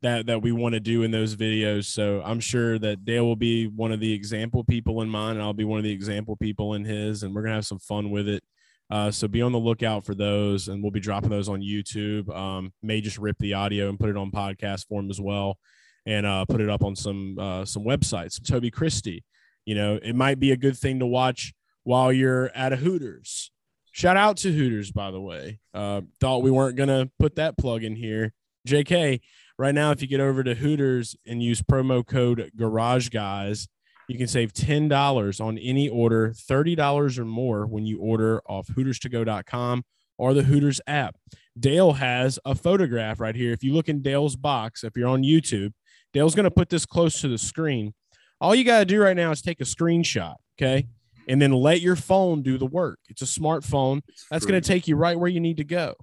that 0.03 0.27
that 0.27 0.43
we 0.43 0.51
want 0.51 0.73
to 0.73 0.79
do 0.79 1.01
in 1.01 1.09
those 1.09 1.35
videos. 1.35 1.85
So 1.85 2.21
I'm 2.23 2.39
sure 2.39 2.77
that 2.77 3.05
Dale 3.05 3.25
will 3.25 3.35
be 3.35 3.65
one 3.65 3.91
of 3.91 3.99
the 3.99 4.13
example 4.13 4.63
people 4.63 5.01
in 5.01 5.09
mine, 5.09 5.37
and 5.37 5.41
I'll 5.41 5.53
be 5.53 5.65
one 5.65 5.79
of 5.79 5.83
the 5.83 5.91
example 5.91 6.35
people 6.35 6.75
in 6.75 6.85
his, 6.85 7.23
and 7.23 7.33
we're 7.33 7.41
gonna 7.41 7.55
have 7.55 7.65
some 7.65 7.79
fun 7.79 8.11
with 8.11 8.27
it. 8.27 8.43
Uh, 8.91 9.09
so 9.09 9.27
be 9.27 9.41
on 9.41 9.53
the 9.53 9.59
lookout 9.59 10.03
for 10.03 10.13
those, 10.13 10.67
and 10.67 10.83
we'll 10.83 10.91
be 10.91 10.99
dropping 10.99 11.29
those 11.29 11.47
on 11.47 11.61
YouTube. 11.61 12.29
Um, 12.35 12.73
may 12.83 12.99
just 12.99 13.17
rip 13.17 13.37
the 13.39 13.53
audio 13.53 13.87
and 13.87 13.97
put 13.97 14.09
it 14.09 14.17
on 14.17 14.31
podcast 14.31 14.87
form 14.87 15.09
as 15.09 15.19
well, 15.19 15.57
and 16.05 16.25
uh, 16.25 16.43
put 16.43 16.59
it 16.59 16.69
up 16.69 16.83
on 16.83 16.97
some 16.97 17.39
uh, 17.39 17.63
some 17.63 17.85
websites. 17.85 18.45
Toby 18.45 18.69
Christie, 18.69 19.23
you 19.65 19.75
know, 19.75 19.97
it 20.03 20.13
might 20.13 20.39
be 20.39 20.51
a 20.51 20.57
good 20.57 20.77
thing 20.77 20.99
to 20.99 21.05
watch 21.05 21.53
while 21.83 22.11
you're 22.11 22.51
at 22.53 22.73
a 22.73 22.75
Hooters. 22.75 23.49
Shout 23.93 24.17
out 24.17 24.37
to 24.37 24.51
Hooters, 24.51 24.91
by 24.91 25.09
the 25.11 25.21
way. 25.21 25.59
Uh, 25.73 26.01
thought 26.19 26.43
we 26.43 26.51
weren't 26.51 26.75
gonna 26.75 27.09
put 27.17 27.35
that 27.37 27.57
plug 27.57 27.85
in 27.85 27.95
here. 27.95 28.33
JK, 28.67 29.21
right 29.57 29.73
now, 29.73 29.91
if 29.91 30.01
you 30.01 30.07
get 30.09 30.19
over 30.19 30.43
to 30.43 30.53
Hooters 30.53 31.15
and 31.25 31.41
use 31.41 31.61
promo 31.61 32.05
code 32.05 32.51
Garage 32.57 33.07
Guys, 33.07 33.69
you 34.11 34.17
can 34.17 34.27
save 34.27 34.53
ten 34.53 34.87
dollars 34.87 35.39
on 35.39 35.57
any 35.57 35.87
order, 35.87 36.33
thirty 36.33 36.75
dollars 36.75 37.17
or 37.17 37.25
more 37.25 37.65
when 37.65 37.85
you 37.85 37.99
order 37.99 38.41
off 38.45 38.67
HootersToGo.com 38.67 39.83
or 40.17 40.33
the 40.33 40.43
Hooters 40.43 40.81
app. 40.85 41.15
Dale 41.59 41.93
has 41.93 42.37
a 42.45 42.53
photograph 42.53 43.19
right 43.19 43.35
here. 43.35 43.53
If 43.53 43.63
you 43.63 43.73
look 43.73 43.89
in 43.89 44.01
Dale's 44.01 44.35
box, 44.35 44.83
if 44.83 44.95
you're 44.95 45.07
on 45.07 45.23
YouTube, 45.23 45.73
Dale's 46.13 46.35
going 46.35 46.43
to 46.43 46.51
put 46.51 46.69
this 46.69 46.85
close 46.85 47.21
to 47.21 47.27
the 47.27 47.37
screen. 47.37 47.93
All 48.39 48.53
you 48.53 48.63
got 48.63 48.79
to 48.79 48.85
do 48.85 49.01
right 49.01 49.15
now 49.15 49.31
is 49.31 49.41
take 49.41 49.61
a 49.61 49.65
screenshot, 49.65 50.35
okay, 50.59 50.87
and 51.27 51.41
then 51.41 51.51
let 51.53 51.79
your 51.81 51.95
phone 51.95 52.41
do 52.41 52.57
the 52.57 52.65
work. 52.65 52.99
It's 53.07 53.21
a 53.21 53.25
smartphone. 53.25 54.01
It's 54.07 54.25
That's 54.29 54.45
going 54.45 54.61
to 54.61 54.67
take 54.67 54.87
you 54.87 54.95
right 54.95 55.17
where 55.17 55.29
you 55.29 55.39
need 55.39 55.57
to 55.57 55.63
go. 55.63 55.95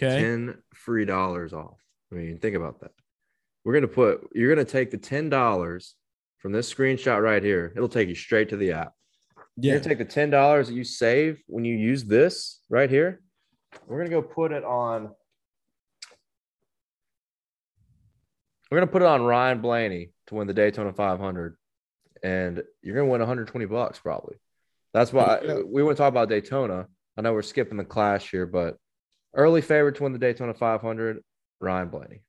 Okay. 0.00 0.20
10 0.20 0.58
free 0.74 1.04
dollars 1.04 1.52
off. 1.52 1.80
I 2.12 2.16
mean, 2.16 2.38
think 2.38 2.54
about 2.54 2.80
that. 2.80 2.92
We're 3.64 3.72
going 3.72 3.82
to 3.82 3.88
put, 3.88 4.28
you're 4.34 4.54
going 4.54 4.64
to 4.64 4.70
take 4.70 4.90
the 4.90 4.98
$10 4.98 5.94
from 6.46 6.52
this 6.52 6.72
screenshot 6.72 7.20
right 7.20 7.42
here. 7.42 7.72
It'll 7.74 7.88
take 7.88 8.08
you 8.08 8.14
straight 8.14 8.50
to 8.50 8.56
the 8.56 8.70
app. 8.70 8.92
You're 9.56 9.72
Yeah. 9.74 9.80
going 9.80 9.82
to 9.82 9.88
take 9.88 9.98
the 9.98 10.04
$10 10.04 10.68
that 10.68 10.74
you 10.74 10.84
save 10.84 11.42
when 11.48 11.64
you 11.64 11.74
use 11.74 12.04
this 12.04 12.60
right 12.70 12.88
here. 12.88 13.20
We're 13.88 13.96
going 13.96 14.08
to 14.08 14.14
go 14.14 14.22
put 14.22 14.52
it 14.52 14.62
on, 14.62 15.12
we're 18.70 18.78
to 18.78 18.86
put 18.86 19.02
it 19.02 19.06
on 19.06 19.24
Ryan 19.24 19.60
Blaney 19.60 20.12
to 20.28 20.36
win 20.36 20.46
the 20.46 20.54
Daytona 20.54 20.92
500. 20.92 21.56
And 22.22 22.62
you're 22.80 22.94
going 22.94 23.08
to 23.08 23.10
win 23.10 23.20
120 23.20 23.66
bucks 23.66 23.98
probably. 23.98 24.36
That's 24.94 25.12
why 25.12 25.40
Yeah. 25.42 25.62
we 25.66 25.82
want 25.82 25.96
to 25.96 26.00
talk 26.00 26.10
about 26.10 26.28
Daytona. 26.28 26.86
I 27.16 27.22
know 27.22 27.32
we're 27.32 27.42
skipping 27.42 27.76
the 27.76 27.84
clash 27.84 28.30
here, 28.30 28.46
but 28.46 28.76
early 29.34 29.62
favorite 29.62 29.96
to 29.96 30.04
win 30.04 30.12
the 30.12 30.18
Daytona 30.20 30.54
500, 30.54 31.24
Ryan 31.60 31.88
Blaney. 31.88 32.22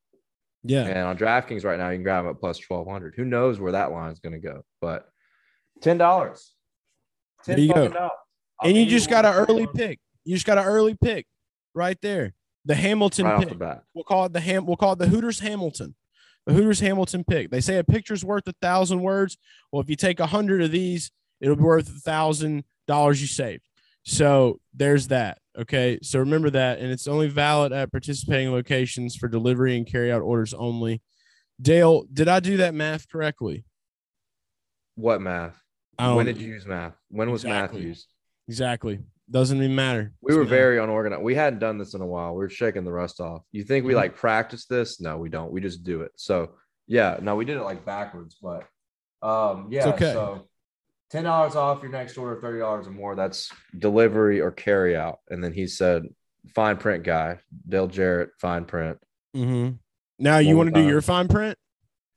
Yeah. 0.68 0.86
And 0.86 1.00
on 1.00 1.18
DraftKings 1.18 1.64
right 1.64 1.78
now, 1.78 1.90
you 1.90 1.98
can 1.98 2.04
grab 2.04 2.26
him 2.26 2.32
at 2.32 2.40
plus 2.40 2.60
1200. 2.68 3.16
Who 3.16 3.26
knows 3.26 3.60
where 3.60 3.72
that 3.72 3.92
line 3.92 4.12
is 4.12 4.20
going 4.20 4.34
to 4.34 4.40
go? 4.40 4.64
But 4.82 5.08
$10. 5.82 6.50
There 7.46 7.60
you 7.60 7.74
go. 7.74 7.90
$10. 7.90 8.10
And 8.64 8.76
you 8.76 8.86
just 8.86 9.10
got 9.10 9.26
an 9.26 9.34
early 9.34 9.68
pick. 9.74 10.00
You 10.26 10.36
just 10.36 10.46
got 10.46 10.58
an 10.58 10.66
early 10.66 10.96
pick 11.02 11.26
right 11.74 11.98
there. 12.02 12.34
The 12.66 12.76
Hamilton 12.76 13.26
right 13.26 13.48
pick. 13.48 13.58
the. 13.58 13.82
We'll 13.94 14.04
call 14.04 14.26
it 14.26 14.34
the 14.34 14.42
Ham. 14.42 14.66
We'll 14.66 14.76
call 14.76 14.94
it 14.94 15.00
the 15.00 15.08
Hooters 15.08 15.40
Hamilton. 15.40 15.96
The 16.46 16.54
Hooters 16.54 16.80
Hamilton 16.80 17.24
pick. 17.24 17.50
They 17.50 17.62
say 17.62 17.78
a 17.78 17.84
picture's 17.84 18.26
worth 18.26 18.48
a 18.48 18.54
thousand 18.62 19.02
words. 19.02 19.38
Well, 19.72 19.82
if 19.82 19.90
you 19.90 19.96
take 19.96 20.20
a 20.20 20.26
hundred 20.26 20.62
of 20.62 20.72
these, 20.72 21.12
it'll 21.40 21.56
be 21.56 21.64
worth 21.64 21.88
a 21.90 22.00
thousand 22.00 22.64
dollars 22.88 23.22
you 23.22 23.28
saved. 23.28 23.64
So 24.04 24.60
there's 24.74 25.10
that. 25.10 25.40
Okay. 25.58 26.00
So 26.04 26.20
remember 26.20 26.50
that, 26.52 26.80
and 26.80 26.92
it's 26.92 27.08
only 27.08 27.28
valid 27.28 27.72
at 27.74 27.92
participating 27.92 28.52
locations 28.52 29.16
for 29.16 29.28
delivery 29.28 29.76
and 29.78 29.88
carry 29.88 30.12
out 30.12 30.22
orders 30.22 30.54
only. 30.54 31.02
Dale, 31.62 32.06
did 32.14 32.28
I 32.28 32.40
do 32.40 32.58
that 32.58 32.74
math 32.76 33.10
correctly? 33.10 33.64
What 34.96 35.22
math? 35.22 35.60
When 36.00 36.26
did 36.28 36.38
you 36.40 36.48
use 36.48 36.66
math? 36.68 36.94
When 37.10 37.32
was 37.32 37.44
Exactly. 37.44 37.80
math 37.80 37.88
used? 37.88 38.08
Exactly. 38.48 39.00
Doesn't 39.30 39.58
even 39.58 39.76
matter. 39.76 40.14
We 40.22 40.36
were 40.36 40.44
It's 40.44 40.50
math. 40.52 40.58
very 40.58 40.80
unorganized. 40.80 41.24
We 41.24 41.34
hadn't 41.36 41.60
done 41.60 41.78
this 41.80 41.96
in 41.96 42.02
a 42.02 42.06
while. 42.06 42.34
We 42.34 42.40
were 42.40 42.50
shaking 42.50 42.84
the 42.84 42.92
rust 42.92 43.20
off. 43.20 43.42
You 43.52 43.64
think 43.64 43.86
we 43.86 43.94
Mhm. 43.94 43.98
like 43.98 44.16
practice 44.16 44.66
this? 44.68 45.02
No, 45.02 45.18
we 45.18 45.30
don't. 45.30 45.52
We 45.52 45.60
just 45.60 45.84
do 45.84 46.02
it. 46.04 46.12
So 46.16 46.56
yeah, 46.86 47.18
no, 47.22 47.36
we 47.36 47.46
did 47.46 47.58
it 47.58 47.64
like 47.64 47.84
backwards, 47.84 48.38
but 48.42 48.68
um 49.24 49.68
yeah. 49.72 49.88
okay. 49.90 50.14
So 50.14 50.48
ten 51.10 51.24
dollars 51.24 51.56
off 51.56 51.82
your 51.82 51.92
next 51.92 52.18
order, 52.18 52.40
thirty 52.40 52.60
dollars 52.60 52.88
or 52.88 52.92
more. 52.92 53.16
That's 53.16 53.52
delivery 53.78 54.42
or 54.42 54.52
carry 54.52 54.96
out. 54.96 55.20
And 55.30 55.44
then 55.44 55.54
he 55.54 55.68
said, 55.68 56.04
fine 56.56 56.78
print 56.78 57.04
guy, 57.04 57.40
Dale 57.68 57.88
Jarrett, 57.88 58.30
fine 58.40 58.66
print. 58.66 58.98
Mm-hmm. 59.36 59.76
Now 60.20 60.38
you 60.40 60.58
want 60.58 60.74
to 60.74 60.82
do 60.82 60.88
your 60.88 61.02
fine 61.02 61.28
print? 61.28 61.58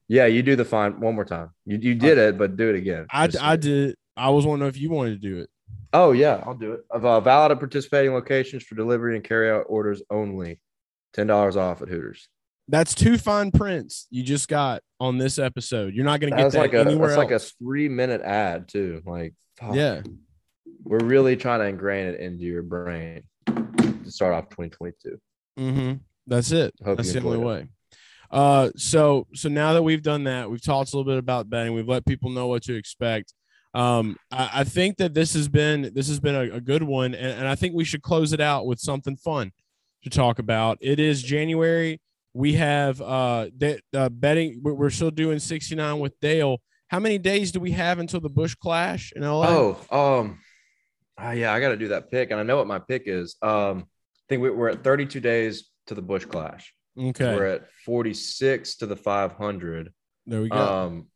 Yeah, 0.09 0.27
you 0.27 0.43
do 0.43 0.57
the 0.57 0.65
fine 0.65 0.99
one 1.01 1.15
more 1.15 1.25
time. 1.25 1.51
You 1.67 1.79
you 1.79 1.95
did 1.95 2.19
it, 2.19 2.37
but 2.39 2.57
do 2.57 2.69
it 2.69 2.77
again. 2.77 3.07
I, 3.11 3.27
Just- 3.27 3.45
I 3.45 3.57
did. 3.57 3.97
I 4.17 4.31
was 4.31 4.45
wondering 4.45 4.69
if 4.69 4.79
you 4.79 4.91
wanted 4.91 5.21
to 5.21 5.29
do 5.29 5.39
it. 5.41 5.49
Oh 5.93 6.13
yeah, 6.13 6.43
I'll 6.47 6.55
do 6.55 6.73
it. 6.73 6.81
Of 6.91 7.05
uh, 7.05 7.21
valid 7.21 7.53
at 7.53 7.59
participating 7.59 8.13
locations 8.13 8.63
for 8.63 8.75
delivery 8.75 9.17
and 9.17 9.25
carry 9.25 9.51
out 9.51 9.67
orders 9.69 10.03
only. 10.11 10.61
Ten 11.13 11.27
dollars 11.27 11.57
off 11.57 11.83
at 11.83 11.89
Hooters. 11.89 12.29
That's 12.71 12.95
two 12.95 13.19
fine 13.19 13.51
prints 13.51 14.07
you 14.11 14.23
just 14.23 14.49
got 14.49 14.83
on 15.01 15.19
this 15.19 15.39
episode. 15.39 15.93
You're 15.95 16.05
not 16.05 16.21
going 16.21 16.33
to 16.33 16.37
get 16.37 16.53
that 16.53 16.59
like 16.59 16.75
a 16.75 16.81
anywhere 16.81 17.09
that's 17.09 17.19
like 17.19 17.31
a 17.33 17.39
three 17.39 17.89
minute 17.89 18.21
ad 18.23 18.69
too. 18.69 19.03
Like 19.05 19.35
fuck. 19.59 19.75
yeah. 19.75 20.03
we're 20.85 21.05
really 21.05 21.37
trying 21.37 21.61
to 21.61 21.67
ingrain 21.67 22.07
it 22.07 22.21
into 22.21 22.45
your 22.45 22.63
brain 22.63 23.25
to 23.47 24.11
start 24.11 24.35
off 24.35 24.49
2022. 24.51 25.21
Mm-hmm. 25.59 25.93
That's 26.27 26.53
it. 26.53 26.75
Hope 26.85 26.99
That's 26.99 27.13
the 27.13 27.19
only 27.19 27.39
enjoyed 27.39 27.47
way. 27.47 27.69
Uh, 28.31 28.71
so 28.77 29.27
so 29.35 29.49
now 29.49 29.73
that 29.73 29.83
we've 29.83 30.03
done 30.03 30.25
that, 30.25 30.49
we've 30.49 30.63
talked 30.63 30.93
a 30.93 30.97
little 30.97 31.11
bit 31.11 31.19
about 31.19 31.51
betting. 31.51 31.75
We've 31.75 31.89
let 31.89 32.07
people 32.07 32.31
know 32.31 32.47
what 32.47 32.63
to 32.65 32.75
expect. 32.77 33.35
Um, 33.75 34.17
I, 34.31 34.51
I 34.55 34.65
think 34.65 34.99
that 34.99 35.15
this 35.15 35.35
has 35.35 35.49
been 35.49 35.91
this 35.95 36.09
has 36.09 36.21
been 36.21 36.37
a, 36.37 36.57
a 36.57 36.61
good 36.61 36.85
one, 36.85 37.15
and, 37.15 37.41
and 37.41 37.49
I 37.49 37.57
think 37.57 37.75
we 37.75 37.85
should 37.85 38.03
close 38.03 38.33
it 38.33 38.41
out 38.41 38.67
with 38.67 38.79
something 38.79 39.17
fun 39.17 39.51
to 40.05 40.11
talk 40.11 40.39
about. 40.39 40.79
It 40.81 41.01
is 41.01 41.23
January. 41.23 42.01
We 42.33 42.55
have 42.55 43.01
uh, 43.01 43.49
de- 43.57 43.81
uh 43.95 44.09
betting. 44.09 44.61
We're 44.63 44.91
still 44.91 45.11
doing 45.11 45.39
69 45.39 45.99
with 45.99 46.19
Dale. 46.21 46.59
How 46.89 46.99
many 46.99 47.19
days 47.19 47.53
do 47.53 47.61
we 47.61 47.71
have 47.73 47.99
until 47.99 48.21
the 48.21 48.29
Busch 48.29 48.55
Clash 48.57 49.13
in 49.15 49.23
LA? 49.23 49.47
Oh, 49.49 50.21
um, 50.21 50.41
ah, 51.17 51.31
yeah, 51.33 51.53
I 51.53 51.61
got 51.61 51.69
to 51.69 51.77
do 51.77 51.89
that 51.89 52.11
pick, 52.11 52.31
and 52.31 52.41
I 52.41 52.43
know 52.43 52.57
what 52.57 52.67
my 52.67 52.81
pick 52.81 53.05
is. 53.07 53.37
Um, 53.43 53.87
I 53.89 54.25
think 54.29 54.43
we, 54.43 54.51
we're 54.51 54.71
at 54.71 54.83
32 54.83 55.21
days 55.21 55.71
to 55.87 55.95
the 55.95 56.03
Busch 56.03 56.25
Clash. 56.25 56.75
okay. 56.99 57.35
We're 57.35 57.47
at 57.47 57.71
46 57.85 58.77
to 58.77 58.87
the 58.87 58.97
500. 58.97 59.93
there 60.27 60.43
we 60.43 60.49
go. 60.49 60.57
Um, 60.57 61.07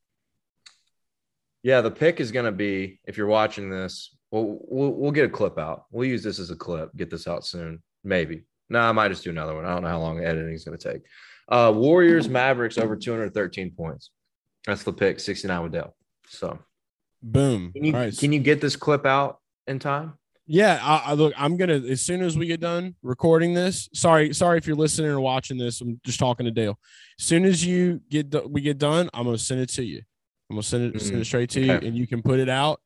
yeah, 1.64 1.81
the 1.81 1.90
pick 1.90 2.20
is 2.20 2.31
going 2.31 2.44
to 2.44 2.53
be 2.53 3.00
if 3.05 3.16
you're 3.16 3.27
watching 3.27 3.70
this, 3.70 4.14
we'll, 4.31 4.59
we'll 4.68 4.92
we'll 4.92 5.12
get 5.12 5.24
a 5.24 5.31
clip 5.31 5.59
out. 5.59 5.87
We'll 5.90 6.09
use 6.09 6.22
this 6.22 6.38
as 6.38 6.50
a 6.50 6.57
clip. 6.57 6.94
Get 6.94 7.11
this 7.11 7.27
out 7.27 7.44
soon, 7.44 7.83
maybe. 8.05 8.44
No, 8.70 8.81
I 8.81 8.92
might 8.92 9.09
just 9.09 9.24
do 9.24 9.31
another 9.31 9.55
one. 9.55 9.64
I 9.64 9.72
don't 9.74 9.83
know 9.83 9.88
how 9.88 10.00
long 10.00 10.22
editing 10.24 10.55
is 10.55 10.64
going 10.64 10.79
to 10.79 10.92
take. 10.92 11.03
Uh, 11.48 11.72
Warriors 11.74 12.29
Mavericks 12.29 12.79
over 12.79 12.96
213 12.96 13.71
points. 13.73 14.10
That's 14.67 14.83
the 14.83 14.92
pick. 14.92 15.21
69 15.21 15.62
with 15.62 15.73
Dale. 15.73 15.94
So 16.29 16.58
Boom. 17.23 17.73
can 17.73 17.85
you 17.85 17.92
right. 17.92 18.17
can 18.17 18.33
you 18.33 18.40
get 18.40 18.60
this 18.60 18.77
clip 18.77 19.04
out 19.04 19.40
in 19.67 19.79
time? 19.79 20.15
Yeah, 20.46 20.79
I, 20.83 21.10
I 21.10 21.12
look. 21.15 21.33
I'm 21.38 21.56
gonna 21.56 21.75
as 21.81 22.00
soon 22.02 22.23
as 22.23 22.37
we 22.37 22.46
get 22.46 22.60
done 22.60 22.94
recording 23.02 23.54
this. 23.54 23.88
Sorry, 23.94 24.33
sorry 24.35 24.58
if 24.58 24.67
you're 24.67 24.77
listening 24.77 25.10
or 25.10 25.21
watching 25.21 25.56
this. 25.58 25.81
I'm 25.81 26.00
just 26.04 26.19
talking 26.19 26.44
to 26.44 26.50
Dale. 26.52 26.79
As 27.19 27.25
soon 27.25 27.44
as 27.46 27.65
you 27.65 28.00
get 28.10 28.50
we 28.50 28.60
get 28.60 28.79
done, 28.79 29.08
I'm 29.15 29.25
gonna 29.25 29.38
send 29.38 29.60
it 29.60 29.71
to 29.71 29.85
you. 29.85 30.02
I'm 30.50 30.56
gonna 30.56 30.62
send 30.62 30.94
it 30.94 31.00
send 31.00 31.17
it 31.17 31.23
Mm, 31.23 31.27
straight 31.27 31.50
to 31.50 31.60
you, 31.60 31.73
and 31.73 31.96
you 31.96 32.06
can 32.06 32.23
put 32.23 32.40
it 32.40 32.48
out. 32.50 32.81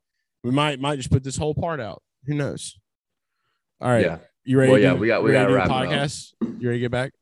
We 0.45 0.51
might 0.53 0.81
might 0.81 0.97
just 0.97 1.11
put 1.11 1.24
this 1.24 1.37
whole 1.37 1.55
part 1.55 1.81
out. 1.81 2.01
Who 2.26 2.35
knows? 2.35 2.79
All 3.81 3.89
right, 3.89 4.05
Yeah. 4.05 4.18
You 4.49 4.59
ready? 4.59 4.72
Well, 4.72 4.78
to 4.80 4.82
yeah, 4.82 4.94
do- 4.94 5.01
we 5.01 5.07
got- 5.07 5.22
we 5.22 5.32
gotta 5.32 5.49
to 5.49 5.55
wrap 5.55 5.66
it 5.66 5.72
up. 5.92 6.11
You 6.40 6.68
ready 6.68 6.78
to 6.78 6.80
get 6.80 6.90
back? 6.90 7.12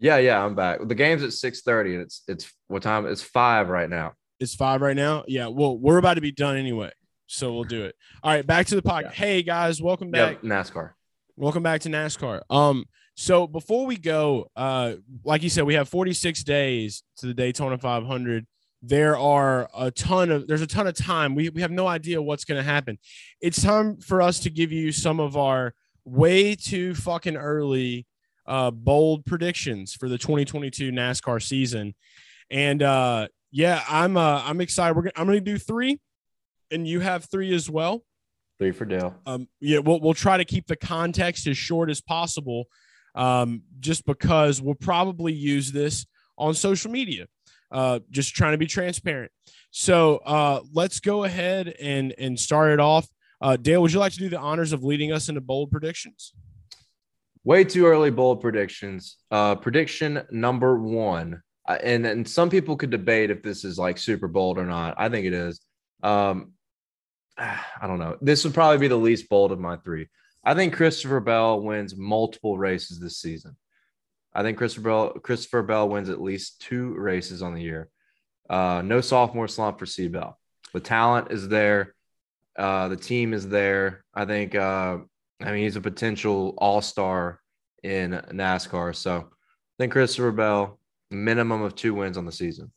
Yeah, 0.00 0.16
yeah, 0.18 0.44
I'm 0.44 0.54
back. 0.54 0.80
The 0.86 0.94
game's 0.94 1.22
at 1.22 1.30
6:30 1.32 1.94
and 1.94 2.02
it's 2.02 2.22
it's 2.26 2.52
what 2.68 2.82
time? 2.82 3.06
It's 3.06 3.22
five 3.22 3.68
right 3.68 3.88
now. 3.88 4.14
It's 4.40 4.54
five 4.54 4.80
right 4.80 4.96
now. 4.96 5.24
Yeah. 5.28 5.48
Well, 5.48 5.78
we're 5.78 5.98
about 5.98 6.14
to 6.14 6.20
be 6.20 6.32
done 6.32 6.56
anyway. 6.56 6.90
So 7.26 7.52
we'll 7.52 7.64
do 7.64 7.84
it. 7.84 7.94
All 8.24 8.32
right, 8.32 8.44
back 8.44 8.66
to 8.66 8.74
the 8.74 8.82
podcast. 8.82 9.02
Yeah. 9.02 9.10
Hey 9.10 9.42
guys, 9.42 9.80
welcome 9.80 10.10
back. 10.10 10.42
Yep, 10.42 10.50
NASCAR. 10.50 10.92
Welcome 11.36 11.62
back 11.62 11.82
to 11.82 11.88
NASCAR. 11.88 12.40
Um, 12.50 12.86
so 13.14 13.46
before 13.46 13.86
we 13.86 13.96
go, 13.96 14.50
uh, 14.56 14.94
like 15.24 15.42
you 15.42 15.50
said, 15.50 15.64
we 15.64 15.74
have 15.74 15.88
46 15.88 16.42
days 16.42 17.04
to 17.18 17.26
the 17.26 17.34
Daytona 17.34 17.78
500. 17.78 18.46
There 18.82 19.16
are 19.16 19.68
a 19.76 19.90
ton 19.90 20.30
of 20.30 20.48
there's 20.48 20.62
a 20.62 20.66
ton 20.66 20.86
of 20.86 20.94
time. 20.94 21.34
We 21.34 21.50
we 21.50 21.60
have 21.60 21.70
no 21.70 21.86
idea 21.86 22.20
what's 22.20 22.44
going 22.44 22.58
to 22.58 22.64
happen. 22.68 22.98
It's 23.40 23.62
time 23.62 23.98
for 24.00 24.22
us 24.22 24.40
to 24.40 24.50
give 24.50 24.72
you 24.72 24.90
some 24.90 25.20
of 25.20 25.36
our 25.36 25.74
way 26.10 26.54
too 26.54 26.94
fucking 26.94 27.36
early 27.36 28.06
uh 28.46 28.70
bold 28.70 29.24
predictions 29.24 29.94
for 29.94 30.08
the 30.08 30.18
2022 30.18 30.90
NASCAR 30.90 31.42
season. 31.42 31.94
And 32.50 32.82
uh 32.82 33.28
yeah, 33.52 33.82
I'm 33.88 34.16
uh 34.16 34.42
I'm 34.44 34.60
excited. 34.60 34.96
We're 34.96 35.02
gonna, 35.02 35.12
I'm 35.16 35.26
going 35.26 35.38
to 35.38 35.44
do 35.44 35.58
3 35.58 35.98
and 36.70 36.86
you 36.86 37.00
have 37.00 37.24
3 37.30 37.54
as 37.54 37.68
well 37.68 38.04
Three 38.58 38.72
for 38.72 38.84
Dale. 38.84 39.16
um, 39.26 39.48
yeah, 39.60 39.78
we'll 39.78 40.00
we'll 40.00 40.14
try 40.14 40.36
to 40.36 40.44
keep 40.44 40.66
the 40.66 40.76
context 40.76 41.46
as 41.46 41.56
short 41.56 41.88
as 41.88 42.02
possible, 42.02 42.64
um, 43.14 43.62
just 43.80 44.04
because 44.04 44.60
we'll 44.60 44.74
probably 44.74 45.32
use 45.32 45.72
this 45.72 46.06
on 46.36 46.52
social 46.52 46.90
media. 46.90 47.26
Uh, 47.72 48.00
just 48.10 48.34
trying 48.34 48.52
to 48.52 48.58
be 48.58 48.66
transparent. 48.66 49.32
So 49.70 50.18
uh, 50.26 50.60
let's 50.74 51.00
go 51.00 51.24
ahead 51.24 51.68
and 51.80 52.12
and 52.18 52.38
start 52.38 52.72
it 52.72 52.80
off. 52.80 53.08
Uh, 53.40 53.56
Dale, 53.56 53.80
would 53.80 53.92
you 53.92 53.98
like 53.98 54.12
to 54.12 54.18
do 54.18 54.28
the 54.28 54.38
honors 54.38 54.72
of 54.72 54.84
leading 54.84 55.12
us 55.12 55.28
into 55.28 55.40
bold 55.40 55.70
predictions? 55.70 56.34
Way 57.42 57.64
too 57.64 57.86
early 57.86 58.10
bold 58.10 58.40
predictions. 58.42 59.16
Uh, 59.30 59.54
prediction 59.54 60.22
number 60.30 60.78
one, 60.78 61.42
uh, 61.66 61.78
and 61.82 62.06
and 62.06 62.28
some 62.28 62.50
people 62.50 62.76
could 62.76 62.90
debate 62.90 63.30
if 63.30 63.42
this 63.42 63.64
is 63.64 63.78
like 63.78 63.96
super 63.96 64.28
bold 64.28 64.58
or 64.58 64.66
not. 64.66 64.94
I 64.98 65.08
think 65.08 65.26
it 65.26 65.32
is. 65.32 65.60
Um, 66.02 66.52
I 67.38 67.86
don't 67.86 67.98
know. 67.98 68.18
This 68.20 68.44
would 68.44 68.52
probably 68.52 68.78
be 68.78 68.88
the 68.88 68.96
least 68.96 69.30
bold 69.30 69.52
of 69.52 69.58
my 69.58 69.76
three. 69.76 70.08
I 70.44 70.54
think 70.54 70.74
Christopher 70.74 71.20
Bell 71.20 71.60
wins 71.60 71.96
multiple 71.96 72.58
races 72.58 73.00
this 73.00 73.18
season. 73.18 73.56
I 74.34 74.42
think 74.42 74.58
Christopher 74.58 74.88
Bell, 74.88 75.10
Christopher 75.14 75.62
Bell 75.62 75.88
wins 75.88 76.10
at 76.10 76.20
least 76.20 76.60
two 76.60 76.94
races 76.94 77.42
on 77.42 77.54
the 77.54 77.62
year. 77.62 77.88
Uh, 78.48 78.82
no 78.84 79.00
sophomore 79.00 79.48
slump 79.48 79.78
for 79.78 79.86
C 79.86 80.08
Bell. 80.08 80.38
The 80.74 80.80
talent 80.80 81.30
is 81.30 81.48
there. 81.48 81.94
Uh, 82.58 82.88
the 82.88 82.96
team 82.96 83.32
is 83.32 83.48
there. 83.48 84.04
I 84.14 84.24
think. 84.24 84.54
Uh, 84.54 84.98
I 85.42 85.52
mean, 85.52 85.62
he's 85.64 85.76
a 85.76 85.80
potential 85.80 86.54
all 86.58 86.82
star 86.82 87.40
in 87.82 88.12
NASCAR. 88.12 88.94
So 88.94 89.16
I 89.16 89.24
think 89.78 89.92
Christopher 89.92 90.32
Bell, 90.32 90.78
minimum 91.10 91.62
of 91.62 91.74
two 91.74 91.94
wins 91.94 92.18
on 92.18 92.26
the 92.26 92.32
season. 92.32 92.70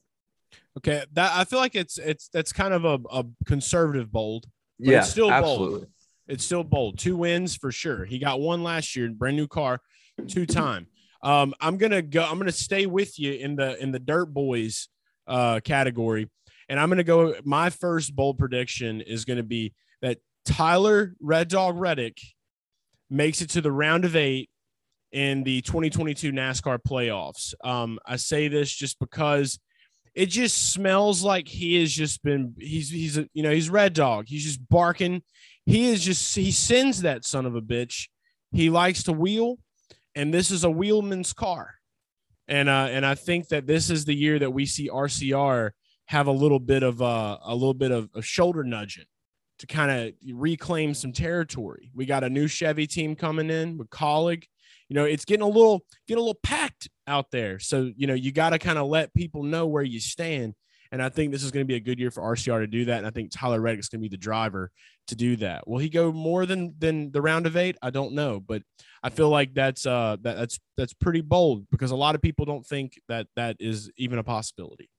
Okay, 0.78 1.04
that 1.14 1.32
I 1.36 1.44
feel 1.44 1.60
like 1.60 1.76
it's 1.76 1.98
it's 1.98 2.30
that's 2.30 2.52
kind 2.52 2.74
of 2.74 2.86
a, 2.86 3.00
a 3.12 3.26
conservative 3.46 4.12
bold. 4.12 4.46
But 4.80 4.88
yeah, 4.88 5.00
it's 5.00 5.10
still 5.10 5.30
bold. 5.30 5.88
It's 6.28 6.46
still 6.46 6.64
bold. 6.64 6.98
Two 6.98 7.18
wins 7.18 7.56
for 7.56 7.72
sure. 7.72 8.06
He 8.06 8.18
got 8.18 8.40
one 8.40 8.64
last 8.64 8.96
year, 8.96 9.10
brand 9.10 9.36
new 9.36 9.48
car, 9.48 9.82
two 10.28 10.46
time. 10.46 10.88
Um, 11.22 11.54
I'm 11.62 11.78
gonna 11.78 12.02
go. 12.02 12.24
I'm 12.24 12.38
gonna 12.38 12.52
stay 12.52 12.86
with 12.86 13.20
you 13.20 13.34
in 13.34 13.56
the 13.56 13.82
in 13.82 13.92
the 13.92 14.00
Dirt 14.00 14.28
Boys 14.28 14.88
uh, 15.28 15.60
category, 15.64 16.30
and 16.70 16.80
I'm 16.80 16.90
gonna 16.90 17.04
go. 17.04 17.36
My 17.44 17.70
first 17.70 18.16
bold 18.16 18.38
prediction 18.38 19.02
is 19.02 19.26
gonna 19.26 19.44
be 19.44 19.74
that 20.02 20.20
Tyler 20.46 21.14
Red 21.20 21.48
Dog 21.48 21.78
Reddick 21.78 22.20
makes 23.10 23.42
it 23.42 23.50
to 23.52 23.62
the 23.62 23.72
round 23.72 24.06
of 24.06 24.16
eight 24.16 24.50
in 25.12 25.44
the 25.44 25.62
2022 25.62 26.32
NASCAR 26.32 26.80
playoffs. 26.80 27.54
Um, 27.64 28.00
I 28.06 28.16
say 28.16 28.48
this 28.48 28.74
just 28.74 28.98
because 29.00 29.60
it 30.16 30.28
just 30.28 30.72
smells 30.72 31.24
like 31.24 31.48
he 31.48 31.80
has 31.80 31.92
just 31.92 32.24
been 32.24 32.54
he's 32.60 32.90
he's 32.90 33.18
a, 33.18 33.28
you 33.34 33.44
know 33.44 33.52
he's 33.52 33.70
red 33.70 33.94
dog 33.94 34.26
he's 34.28 34.44
just 34.44 34.68
barking 34.70 35.22
he 35.66 35.88
is 35.88 36.04
just 36.04 36.36
he 36.36 36.52
sends 36.52 37.02
that 37.02 37.26
son 37.26 37.46
of 37.46 37.56
a 37.56 37.62
bitch 37.62 38.08
he 38.52 38.70
likes 38.70 39.04
to 39.04 39.12
wheel 39.12 39.58
and 40.16 40.34
this 40.34 40.52
is 40.52 40.64
a 40.64 40.70
wheelman's 40.70 41.34
car 41.34 41.76
and 42.48 42.70
uh 42.70 42.88
and 42.92 43.06
i 43.06 43.16
think 43.16 43.48
that 43.48 43.66
this 43.66 43.90
is 43.90 44.06
the 44.06 44.16
year 44.16 44.38
that 44.38 44.52
we 44.52 44.66
see 44.66 44.90
rcr 44.90 45.72
have 46.14 46.28
a 46.28 46.32
little 46.32 46.60
bit 46.60 46.84
of 46.84 47.02
uh 47.02 47.40
a 47.44 47.56
little 47.56 47.74
bit 47.74 47.92
of, 47.92 48.08
of 48.14 48.24
shoulder 48.24 48.64
nudging 48.64 49.06
to 49.58 49.66
kind 49.66 49.90
of 49.92 50.14
reclaim 50.36 50.94
some 50.94 51.12
territory. 51.12 51.90
We 51.96 52.06
got 52.06 52.24
a 52.24 52.30
new 52.30 52.48
chevy 52.48 52.86
team 52.86 53.16
coming 53.16 53.50
in 53.50 53.80
with 53.80 53.90
Kaulig. 53.90 54.44
You 54.90 54.96
know 54.96 55.06
it's 55.06 55.26
getting 55.26 55.42
a 55.42 55.48
little 55.48 55.84
getting 56.08 56.20
a 56.20 56.26
little 56.26 56.40
packed 56.44 56.88
out 57.08 57.32
there. 57.32 57.58
So 57.58 57.92
you 57.98 58.06
know 58.06 58.14
you 58.14 58.32
got 58.32 58.52
to 58.52 58.60
kind 58.60 58.78
of 58.78 58.88
let 58.88 59.14
people 59.16 59.42
know 59.42 59.66
where 59.66 59.84
you 59.84 60.00
stand. 60.00 60.54
And 60.92 61.02
i 61.02 61.10
think 61.10 61.32
this 61.32 61.44
is 61.44 61.50
going 61.50 61.66
to 61.66 61.68
be 61.68 61.78
a 61.78 61.80
good 61.80 61.98
year 61.98 62.12
for 62.12 62.22
rcr 62.22 62.60
to 62.60 62.68
do 62.68 62.86
that. 62.86 63.00
And 63.00 63.08
i 63.08 63.10
think 63.10 63.32
tyler 63.32 63.60
reddick's 63.60 63.90
going 63.90 64.02
to 64.02 64.08
be 64.08 64.16
the 64.16 64.26
driver 64.30 64.70
to 65.08 65.16
do 65.16 65.36
that. 65.38 65.68
Will 65.68 65.80
he 65.80 65.90
go 65.90 66.12
more 66.12 66.46
than 66.46 66.76
than 66.78 67.12
the 67.12 67.24
round 67.24 67.48
of 67.48 67.58
eight? 67.58 67.76
I 67.82 67.90
don't 67.90 68.14
know. 68.14 68.40
But 68.40 68.62
i 69.02 69.10
feel 69.10 69.30
like 69.30 69.56
that's 69.56 69.88
uh 69.88 70.18
that, 70.22 70.38
that's 70.38 70.60
that's 70.78 70.94
pretty 70.94 71.22
bold 71.22 71.66
because 71.72 71.90
a 71.90 71.96
lot 71.96 72.14
of 72.14 72.22
people 72.22 72.46
don't 72.46 72.68
think 72.68 73.02
that 73.08 73.26
that 73.36 73.58
is 73.60 73.90
even 73.98 74.20
a 74.20 74.24
possibility 74.24 74.90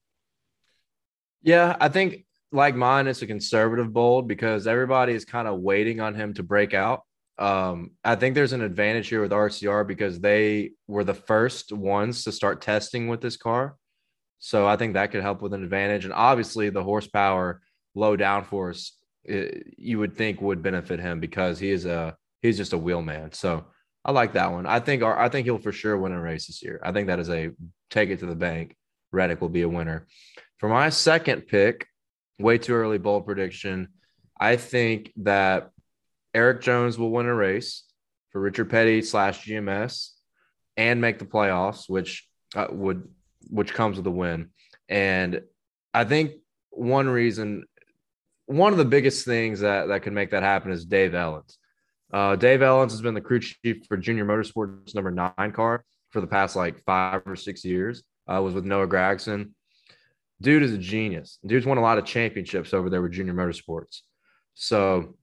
Yeah, 1.44 1.76
I 1.78 1.90
think 1.90 2.24
like 2.52 2.74
mine, 2.74 3.06
it's 3.06 3.22
a 3.22 3.26
conservative 3.26 3.92
bold 3.92 4.26
because 4.26 4.66
everybody 4.66 5.12
is 5.12 5.26
kind 5.26 5.46
of 5.46 5.60
waiting 5.60 6.00
on 6.00 6.14
him 6.14 6.32
to 6.34 6.42
break 6.42 6.72
out. 6.72 7.02
Um, 7.38 7.90
I 8.02 8.14
think 8.14 8.34
there's 8.34 8.54
an 8.54 8.62
advantage 8.62 9.08
here 9.08 9.20
with 9.20 9.30
RCR 9.30 9.86
because 9.86 10.20
they 10.20 10.72
were 10.88 11.04
the 11.04 11.14
first 11.14 11.70
ones 11.70 12.24
to 12.24 12.32
start 12.32 12.62
testing 12.62 13.08
with 13.08 13.20
this 13.20 13.36
car. 13.36 13.76
So 14.38 14.66
I 14.66 14.76
think 14.76 14.94
that 14.94 15.10
could 15.10 15.22
help 15.22 15.42
with 15.42 15.52
an 15.52 15.62
advantage. 15.62 16.04
And 16.04 16.14
obviously, 16.14 16.70
the 16.70 16.82
horsepower, 16.82 17.60
low 17.94 18.16
downforce, 18.16 18.92
eh, 19.28 19.50
you 19.76 19.98
would 19.98 20.16
think 20.16 20.40
would 20.40 20.62
benefit 20.62 21.00
him 21.00 21.20
because 21.20 21.58
he 21.58 21.70
is 21.70 21.84
a 21.84 22.16
he's 22.40 22.56
just 22.56 22.72
a 22.72 22.78
wheel 22.78 23.02
man. 23.02 23.32
So 23.32 23.66
I 24.04 24.12
like 24.12 24.34
that 24.34 24.52
one. 24.52 24.64
I 24.66 24.80
think 24.80 25.02
our, 25.02 25.18
I 25.18 25.28
think 25.28 25.44
he'll 25.46 25.58
for 25.58 25.72
sure 25.72 25.96
win 25.98 26.12
a 26.12 26.20
race 26.20 26.46
this 26.46 26.62
year. 26.62 26.80
I 26.82 26.92
think 26.92 27.08
that 27.08 27.18
is 27.18 27.30
a 27.30 27.50
take 27.90 28.10
it 28.10 28.20
to 28.20 28.26
the 28.26 28.34
bank. 28.34 28.76
Reddick 29.12 29.40
will 29.40 29.48
be 29.48 29.62
a 29.62 29.68
winner. 29.68 30.06
For 30.58 30.68
my 30.68 30.88
second 30.88 31.42
pick, 31.42 31.86
way 32.38 32.58
too 32.58 32.74
early 32.74 32.98
bold 32.98 33.26
prediction. 33.26 33.88
I 34.38 34.56
think 34.56 35.12
that 35.18 35.70
Erik 36.34 36.60
Jones 36.60 36.98
will 36.98 37.10
win 37.10 37.26
a 37.26 37.34
race 37.34 37.84
for 38.30 38.40
Richard 38.40 38.70
Petty 38.70 39.02
slash 39.02 39.46
GMS 39.46 40.10
and 40.76 41.00
make 41.00 41.18
the 41.18 41.24
playoffs, 41.24 41.88
which 41.88 42.28
uh, 42.56 42.66
would 42.70 43.08
which 43.48 43.74
comes 43.74 43.96
with 43.96 44.06
a 44.06 44.10
win. 44.10 44.50
And 44.88 45.42
I 45.92 46.04
think 46.04 46.32
one 46.70 47.08
reason, 47.08 47.64
one 48.46 48.72
of 48.72 48.78
the 48.78 48.84
biggest 48.84 49.24
things 49.24 49.60
that 49.60 49.88
that 49.88 50.02
could 50.02 50.12
make 50.12 50.30
that 50.32 50.42
happen 50.42 50.72
is 50.72 50.84
Dave 50.84 51.12
Elenz. 51.12 51.56
Uh, 52.12 52.36
Dave 52.36 52.60
Elenz 52.60 52.90
has 52.90 53.02
been 53.02 53.14
the 53.14 53.20
crew 53.20 53.40
chief 53.40 53.86
for 53.88 53.96
Junior 53.96 54.24
Motorsports 54.24 54.94
number 54.94 55.10
nine 55.10 55.52
car 55.52 55.84
for 56.10 56.20
the 56.20 56.26
past 56.26 56.56
like 56.56 56.82
five 56.84 57.22
or 57.26 57.36
six 57.36 57.64
years. 57.64 58.02
Uh, 58.26 58.40
was 58.42 58.54
with 58.54 58.64
Noah 58.64 58.88
Gragson. 58.88 59.50
Dude 60.40 60.62
is 60.62 60.72
a 60.72 60.78
genius. 60.78 61.38
Dude's 61.46 61.66
won 61.66 61.78
a 61.78 61.82
lot 61.82 61.98
of 61.98 62.04
championships 62.04 62.74
over 62.74 62.90
there 62.90 63.02
with 63.02 63.12
Junior 63.12 63.34
Motorsports. 63.34 64.00
So 64.54 65.16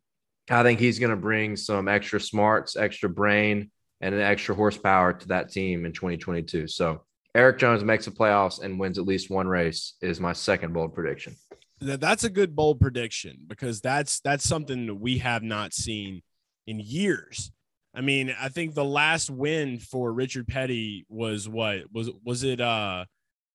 I 0.49 0.63
think 0.63 0.79
he's 0.79 0.99
going 0.99 1.11
to 1.11 1.17
bring 1.17 1.55
some 1.55 1.87
extra 1.87 2.19
smarts, 2.19 2.75
extra 2.75 3.09
brain, 3.09 3.71
and 4.01 4.15
an 4.15 4.21
extra 4.21 4.55
horsepower 4.55 5.13
to 5.13 5.27
that 5.29 5.51
team 5.51 5.85
in 5.85 5.93
2022. 5.93 6.67
So 6.67 7.03
Erik 7.35 7.59
Jones 7.59 7.83
makes 7.83 8.05
the 8.05 8.11
playoffs 8.11 8.61
and 8.61 8.79
wins 8.79 8.97
at 8.97 9.05
least 9.05 9.29
one 9.29 9.47
race 9.47 9.93
is 10.01 10.19
my 10.19 10.33
second 10.33 10.73
bold 10.73 10.93
prediction. 10.93 11.35
That's 11.79 12.23
a 12.23 12.29
good 12.29 12.55
bold 12.55 12.79
prediction 12.79 13.39
because 13.47 13.81
that's 13.81 14.19
that's 14.19 14.47
something 14.47 14.85
that 14.87 14.95
we 14.95 15.17
have 15.19 15.41
not 15.41 15.73
seen 15.73 16.21
in 16.67 16.79
years. 16.79 17.51
I 17.93 18.01
mean, 18.01 18.35
I 18.39 18.49
think 18.49 18.75
the 18.75 18.85
last 18.85 19.29
win 19.29 19.79
for 19.79 20.13
Richard 20.13 20.47
Petty 20.47 21.05
was 21.09 21.49
what 21.49 21.91
was 21.91 22.09
was 22.23 22.43
it 22.43 22.61
uh 22.61 23.05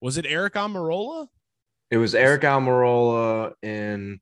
was 0.01 0.19
it 0.19 0.27
Eric 0.27 0.55
Almirola? 0.55 1.29
It 1.91 1.99
was 1.99 2.15
Eric 2.15 2.43
Almirola 2.43 3.53
in 3.63 4.21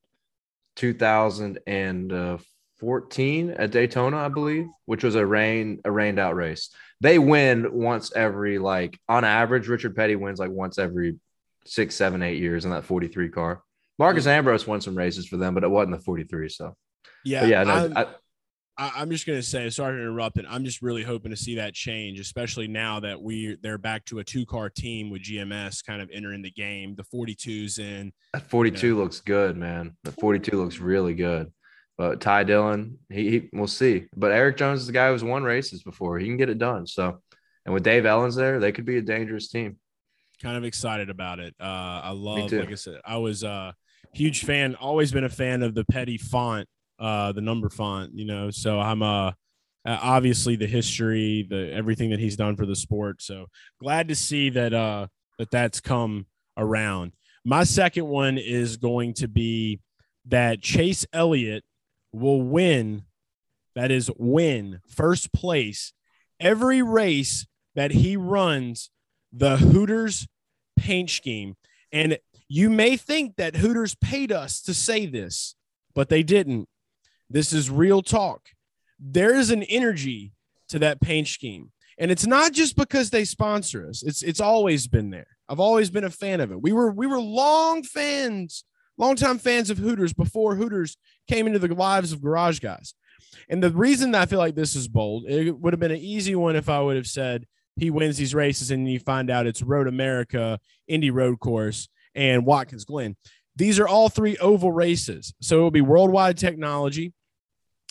2014 0.77 3.51
at 3.51 3.71
Daytona, 3.71 4.17
I 4.19 4.29
believe, 4.29 4.67
which 4.85 5.03
was 5.05 5.15
a 5.15 5.25
rain 5.25 5.81
a 5.85 5.91
rained 5.91 6.19
out 6.19 6.37
race. 6.37 6.69
They 7.01 7.19
win 7.19 7.73
once 7.73 8.13
every 8.15 8.59
like 8.59 9.01
on 9.09 9.25
average. 9.25 9.69
Richard 9.69 9.97
Petty 9.97 10.17
wins 10.17 10.39
like 10.39 10.51
once 10.51 10.79
every 10.79 11.19
six, 11.67 11.95
seven, 11.95 12.23
eight 12.23 12.39
years 12.39 12.65
in 12.65 12.71
that 12.73 12.85
43 12.85 13.29
car. 13.31 13.63
Marcus 13.99 14.27
Ambrose 14.27 14.67
won 14.67 14.81
some 14.81 14.99
races 14.99 15.27
for 15.27 15.37
them, 15.37 15.55
but 15.55 15.65
it 15.65 15.71
wasn't 15.71 15.97
the 15.97 16.03
43. 16.03 16.49
So 16.49 16.77
Yeah, 17.25 17.41
but 17.41 17.49
yeah, 17.49 17.65
no, 17.65 17.93
I, 17.97 18.07
I, 18.77 18.93
I'm 18.97 19.11
just 19.11 19.27
gonna 19.27 19.43
say, 19.43 19.69
sorry 19.71 19.97
to 19.97 20.03
interrupt 20.03 20.39
it. 20.39 20.47
I'm 20.49 20.65
just 20.65 20.83
really 20.83 21.03
hoping 21.03 21.31
to 21.31 21.37
see 21.37 21.57
that 21.57 21.75
change, 21.75 22.19
especially 22.19 22.69
now 22.69 23.01
that 23.01 23.21
we 23.21 23.57
they're 23.63 23.79
back 23.79 24.05
to 24.07 24.19
a 24.19 24.25
two 24.25 24.45
car 24.47 24.69
team 24.69 25.11
with 25.11 25.23
GMS 25.23 25.85
kind 25.85 26.03
of 26.03 26.11
entering 26.13 26.43
the 26.43 26.51
game. 26.51 26.95
The 26.95 27.05
42s 27.05 27.79
in. 27.79 28.13
that 28.33 28.49
42 28.51 28.97
looks 28.97 29.21
good, 29.21 29.57
man. 29.57 29.97
The 30.05 30.13
42 30.13 30.57
looks 30.57 30.79
really 30.79 31.15
good. 31.15 31.53
But 31.97 32.21
Ty 32.21 32.45
Dillon, 32.45 32.99
he, 33.09 33.31
he 33.31 33.49
we'll 33.53 33.69
see. 33.69 34.07
But 34.17 34.33
Erik 34.33 34.57
Jones 34.57 34.81
is 34.81 34.87
the 34.89 34.93
guy 34.93 35.11
who's 35.11 35.23
won 35.23 35.45
races 35.45 35.83
before. 35.83 36.19
He 36.19 36.27
can 36.27 36.37
get 36.37 36.51
it 36.51 36.59
done. 36.59 36.87
So, 36.87 37.21
and 37.65 37.73
with 37.73 37.85
Dave 37.85 38.03
Elenz 38.03 38.35
there, 38.35 38.59
they 38.59 38.73
could 38.73 38.85
be 38.85 38.99
a 38.99 39.03
dangerous 39.03 39.49
team. 39.49 39.79
kind 40.43 40.57
of 40.57 40.65
excited 40.65 41.09
about 41.09 41.39
it. 41.39 41.55
Uh, 41.61 42.01
I 42.03 42.11
love, 42.11 42.51
like 42.51 42.71
I 42.71 42.75
said, 42.75 43.01
I 43.05 43.19
was, 43.19 43.45
a 43.45 43.75
huge 44.13 44.45
fan. 44.45 44.75
Always 44.75 45.13
been 45.13 45.25
a 45.25 45.29
fan 45.29 45.63
of 45.63 45.75
the 45.75 45.85
petty 45.85 46.19
font, 46.19 46.69
uh, 46.99 47.33
the 47.33 47.41
number 47.41 47.69
font. 47.69 48.13
You 48.15 48.27
know, 48.27 48.51
so 48.51 48.81
I'm 48.81 49.03
uh, 49.03 49.29
uh, 49.29 49.33
obviously 49.87 50.57
the 50.57 50.67
history, 50.67 51.47
the 51.49 51.73
everything 51.73 52.11
that 52.11 52.21
he's 52.21 52.37
done 52.37 52.57
for 52.57 52.67
the 52.67 52.77
sport. 52.77 53.23
So 53.23 53.47
glad 53.81 54.09
to 54.09 54.15
see 54.15 54.51
that 54.51 54.73
uh, 54.73 55.09
that 55.39 55.51
that's 55.51 55.81
come 55.81 56.27
around. 56.57 57.13
My 57.45 57.65
second 57.65 58.07
one 58.07 58.39
is 58.39 58.77
going 58.77 59.15
to 59.15 59.29
be 59.29 59.81
that 60.27 60.63
Chase 60.63 61.07
Elliott 61.13 61.65
will 62.13 62.43
win. 62.43 63.05
That 63.75 63.91
is 63.91 64.11
win 64.17 64.81
first 64.89 65.33
place 65.33 65.93
every 66.41 66.83
race 66.83 67.47
that 67.75 67.91
he 67.91 68.17
runs 68.17 68.91
the 69.33 69.57
Hooters 69.57 70.29
paint 70.77 71.11
scheme. 71.11 71.57
And 71.93 72.19
you 72.49 72.71
may 72.71 72.97
think 72.97 73.37
that 73.37 73.57
Hooters 73.57 73.95
paid 73.97 74.31
us 74.31 74.61
to 74.63 74.75
say 74.75 75.07
this, 75.07 75.55
but 75.95 76.09
they 76.09 76.23
didn't. 76.23 76.69
This 77.35 77.53
is 77.53 77.69
real 77.69 78.01
talk. 78.01 78.51
There 79.01 79.35
is 79.35 79.51
an 79.51 79.65
energy 79.65 80.31
to 80.69 80.79
that 80.79 81.01
paint 81.01 81.27
scheme. 81.27 81.73
And 81.99 82.13
it's 82.13 82.27
not 82.27 82.53
just 82.53 82.77
because 82.77 83.11
they 83.11 83.25
sponsor 83.25 83.89
us. 83.89 84.05
It's 84.05 84.23
it's 84.23 84.41
always 84.41 84.87
been 84.87 85.11
there. 85.11 85.27
I've 85.49 85.59
always 85.59 85.91
been 85.91 86.05
a 86.05 86.11
fan 86.11 86.41
of 86.41 86.53
it. 86.53 86.63
We 86.63 86.71
were 86.71 86.93
we 86.93 87.09
were 87.09 87.21
long 87.21 87.83
fans, 87.83 88.65
longtime 88.99 89.39
fans 89.39 89.69
of 89.69 89.79
Hooters 89.79 90.13
before 90.13 90.55
Hooters 90.55 90.97
came 91.29 91.49
into 91.49 91.59
the 91.59 91.75
lives 91.75 92.13
of 92.13 92.23
garage 92.23 92.61
guys. 92.61 92.95
And 93.49 93.61
the 93.61 93.71
reason 93.71 94.13
that 94.13 94.23
I 94.23 94.27
feel 94.27 94.39
like 94.39 94.55
this 94.55 94.77
is 94.77 94.87
bold, 94.87 95.25
it 95.29 95.59
would 95.59 95.73
have 95.73 95.81
been 95.81 95.91
an 95.91 95.99
easy 95.99 96.37
one 96.37 96.55
if 96.55 96.69
I 96.69 96.81
would 96.81 96.97
have 96.97 97.09
said 97.09 97.47
he 97.75 97.91
wins 97.91 98.17
these 98.17 98.35
races 98.35 98.71
and 98.71 98.89
you 98.89 99.01
find 99.01 99.29
out 99.29 99.49
it's 99.49 99.61
Road 99.61 99.89
America, 99.89 100.61
Indy 100.87 101.11
Road 101.11 101.41
Course, 101.41 101.89
and 102.15 102.47
Watkins 102.47 102.85
Glen. 102.85 103.17
These 103.57 103.81
are 103.81 103.89
all 103.89 104.09
three 104.09 104.37
oval 104.37 104.71
races. 104.71 105.35
So 105.41 105.59
it 105.59 105.63
will 105.63 105.71
be 105.73 105.81
worldwide 105.81 106.39
technology 106.39 107.13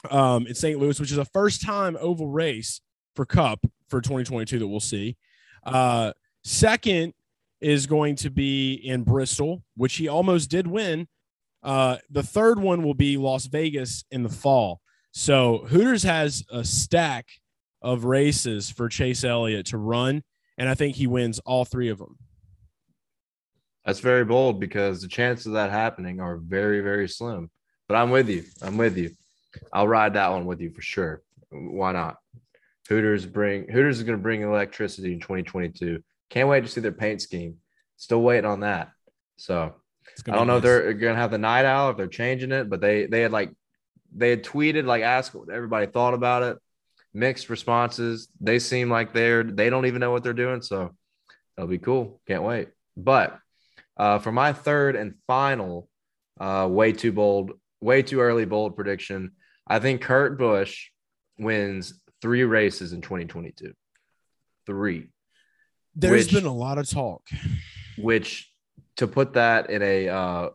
um, 0.10 0.48
in 0.48 0.56
St. 0.56 0.80
Louis, 0.80 1.00
which 1.00 1.12
is 1.12 1.18
a 1.18 1.26
first 1.26 1.62
time 1.62 1.98
oval 2.00 2.28
race 2.28 2.82
for 3.16 3.26
Cup 3.26 3.66
for 3.90 4.02
2022 4.02 4.60
that 4.60 4.68
we'll 4.68 4.80
see. 4.80 5.18
Uh, 5.66 6.14
second 6.44 7.14
is 7.62 7.88
going 7.88 8.16
to 8.18 8.30
be 8.30 8.74
in 8.74 9.04
Bristol, 9.04 9.64
which 9.76 9.96
he 9.96 10.08
almost 10.08 10.50
did 10.50 10.68
win. 10.68 11.08
Uh, 11.62 11.98
the 12.10 12.24
third 12.24 12.60
one 12.60 12.84
will 12.84 12.94
be 12.94 13.16
Las 13.16 13.46
Vegas 13.46 14.04
in 14.12 14.24
the 14.24 14.30
fall. 14.30 14.82
So 15.12 15.60
Hooters 15.70 16.04
has 16.04 16.44
a 16.52 16.64
stack 16.64 17.28
of 17.82 18.04
races 18.04 18.70
for 18.70 18.90
Chase 18.90 19.24
Elliott 19.24 19.68
to 19.68 19.78
run, 19.78 20.24
and 20.58 20.68
I 20.68 20.76
think 20.76 20.96
he 20.96 21.08
wins 21.08 21.40
all 21.40 21.64
three 21.64 21.90
of 21.90 22.00
them. 22.00 22.18
That's 23.86 24.00
very 24.00 24.26
bold 24.26 24.60
because 24.60 25.02
the 25.02 25.08
chances 25.08 25.48
of 25.48 25.54
that 25.54 25.72
happening 25.72 26.20
are 26.20 26.38
very, 26.38 26.82
very 26.82 27.08
slim. 27.08 27.50
But 27.88 27.96
I'm 27.96 28.10
with 28.10 28.30
you. 28.30 28.44
I'm 28.62 28.78
with 28.78 28.98
you. 28.98 29.12
I'll 29.72 29.88
ride 29.88 30.14
that 30.14 30.32
one 30.32 30.46
with 30.46 30.62
you 30.62 30.72
for 30.72 30.82
sure. 30.82 31.22
Why 31.50 31.92
not? 31.92 32.18
Hooters 32.90 33.26
bring 33.26 33.68
Hooters 33.70 33.98
is 33.98 34.04
going 34.04 34.18
to 34.18 34.22
bring 34.22 34.42
electricity 34.42 35.14
in 35.14 35.20
2022. 35.20 36.04
Can't 36.30 36.50
wait 36.50 36.62
to 36.62 36.68
see 36.68 36.82
their 36.82 36.92
paint 36.92 37.22
scheme. 37.22 37.58
Still 37.98 38.22
waiting 38.22 38.50
on 38.50 38.62
that. 38.62 38.92
So 39.38 39.76
I 40.28 40.32
don't 40.32 40.48
know 40.48 40.54
nice. 40.54 40.58
if 40.58 40.64
they're 40.64 40.94
going 40.94 41.16
to 41.16 41.22
have 41.22 41.32
the 41.32 41.38
night 41.38 41.66
owl 41.66 41.92
if 41.92 41.98
they're 41.98 42.08
changing 42.08 42.52
it, 42.52 42.70
but 42.70 42.82
they 42.82 43.06
they 43.06 43.22
had 43.22 43.32
like 43.32 43.52
they 44.16 44.30
had 44.30 44.44
tweeted 44.44 44.86
like 44.86 45.04
asked 45.04 45.34
what 45.34 45.50
everybody 45.50 45.88
thought 45.88 46.14
about 46.14 46.44
it. 46.44 46.58
Mixed 47.14 47.50
responses. 47.50 48.28
They 48.42 48.60
seem 48.60 48.90
like 48.90 49.14
they're 49.14 49.44
they 49.44 49.70
don't 49.70 49.86
even 49.86 50.00
know 50.00 50.12
what 50.12 50.24
they're 50.24 50.34
doing. 50.34 50.62
So 50.62 50.96
that'll 51.56 51.70
be 51.70 51.78
cool. 51.78 52.22
Can't 52.28 52.44
wait. 52.44 52.70
But 52.98 53.40
uh, 53.98 54.20
for 54.20 54.32
my 54.32 54.54
third 54.54 54.96
and 54.96 55.16
final, 55.28 55.88
uh, 56.40 56.68
way 56.70 56.92
too 56.92 57.12
bold, 57.12 57.52
way 57.80 58.02
too 58.02 58.20
early 58.20 58.46
bold 58.46 58.76
prediction. 58.76 59.34
I 59.68 59.80
think 59.80 60.02
Kurt 60.02 60.38
Busch 60.38 60.90
wins 61.38 62.02
three 62.22 62.44
races 62.44 62.94
in 62.94 63.02
2022. 63.02 63.74
Three. 64.66 65.10
There's 65.96 66.26
which, 66.26 66.34
been 66.34 66.46
a 66.46 66.54
lot 66.54 66.78
of 66.78 66.90
talk. 66.90 67.28
Which, 67.98 68.52
to 68.98 69.08
put 69.08 69.34
that 69.34 69.70
in 69.70 69.82
a, 69.82 70.10
uh, 70.10 70.50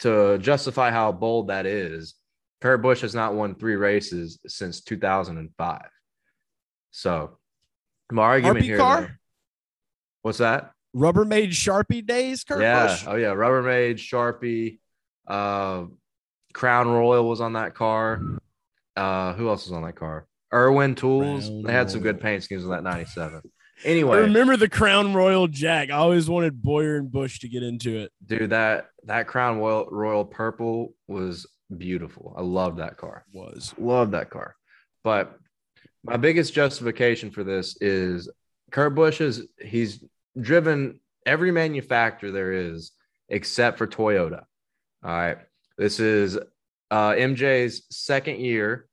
to 0.00 0.38
justify 0.38 0.90
how 0.90 1.12
bold 1.12 1.48
that 1.48 1.66
is, 1.66 2.14
Kurt 2.60 2.82
Busch 2.82 3.02
has 3.02 3.14
not 3.14 3.34
won 3.34 3.54
three 3.54 3.76
races 3.76 4.38
since 4.46 4.80
2005. 4.80 5.82
So, 6.90 7.38
my 8.10 8.22
argument 8.22 8.58
RP 8.58 8.62
here. 8.62 8.78
Car? 8.78 9.18
what's 10.22 10.38
that? 10.38 10.72
Rubbermaid 10.96 11.50
Sharpie 11.50 12.04
days, 12.04 12.44
Kurt 12.44 12.60
yeah. 12.60 12.86
Busch? 12.86 13.04
Oh, 13.06 13.16
yeah. 13.16 13.34
Rubbermaid, 13.34 13.96
Sharpie, 13.96 14.78
uh, 15.26 15.84
Crown 16.52 16.88
Royal 16.88 17.28
was 17.28 17.40
on 17.40 17.52
that 17.52 17.74
car. 17.74 18.20
Uh, 18.98 19.32
who 19.34 19.48
else 19.48 19.64
was 19.64 19.72
on 19.72 19.82
that 19.84 19.94
car? 19.94 20.26
Irwin 20.52 20.94
Tools. 20.94 21.46
Crown 21.48 21.62
they 21.62 21.72
had 21.72 21.90
some 21.90 22.00
good 22.00 22.20
paint 22.20 22.42
schemes 22.42 22.64
on 22.64 22.70
that 22.70 22.82
97. 22.82 23.42
Anyway, 23.84 24.16
I 24.16 24.20
remember 24.22 24.56
the 24.56 24.68
Crown 24.68 25.14
Royal 25.14 25.46
Jack. 25.46 25.90
I 25.90 25.98
always 25.98 26.28
wanted 26.28 26.60
Bowyer 26.60 26.96
and 26.96 27.10
Busch 27.10 27.38
to 27.40 27.48
get 27.48 27.62
into 27.62 27.96
it. 27.98 28.10
Dude, 28.26 28.50
that 28.50 28.88
that 29.04 29.28
Crown 29.28 29.58
Royal, 29.58 29.86
Royal 29.88 30.24
Purple 30.24 30.94
was 31.06 31.46
beautiful. 31.76 32.34
I 32.36 32.42
love 32.42 32.78
that 32.78 32.96
car. 32.96 33.24
Was 33.32 33.72
love 33.78 34.10
that 34.12 34.30
car. 34.30 34.56
But 35.04 35.38
my 36.02 36.16
biggest 36.16 36.52
justification 36.52 37.30
for 37.30 37.44
this 37.44 37.76
is 37.80 38.28
Kurt 38.72 38.96
Busch 38.96 39.20
is 39.20 39.46
he's 39.60 40.02
driven 40.40 40.98
every 41.24 41.52
manufacturer 41.52 42.32
there 42.32 42.52
is 42.52 42.90
except 43.28 43.78
for 43.78 43.86
Toyota. 43.86 44.42
All 45.04 45.10
right. 45.10 45.38
This 45.76 46.00
is 46.00 46.36
uh, 46.90 47.10
MJ's 47.10 47.82
second 47.90 48.40
year 48.40 48.87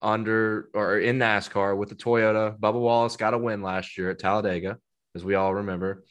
under 0.00 0.68
or 0.74 0.98
in 0.98 1.18
NASCAR 1.18 1.76
with 1.76 1.88
the 1.88 1.94
Toyota. 1.94 2.58
Bubba 2.58 2.80
Wallace 2.80 3.16
got 3.16 3.34
a 3.34 3.38
win 3.38 3.62
last 3.62 3.98
year 3.98 4.10
at 4.10 4.18
Talladega, 4.18 4.78
as 5.14 5.24
we 5.24 5.34
all 5.34 5.54
remember. 5.54 6.04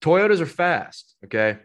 Toyotas 0.00 0.40
are 0.40 0.46
fast. 0.46 1.14
Okay. 1.24 1.58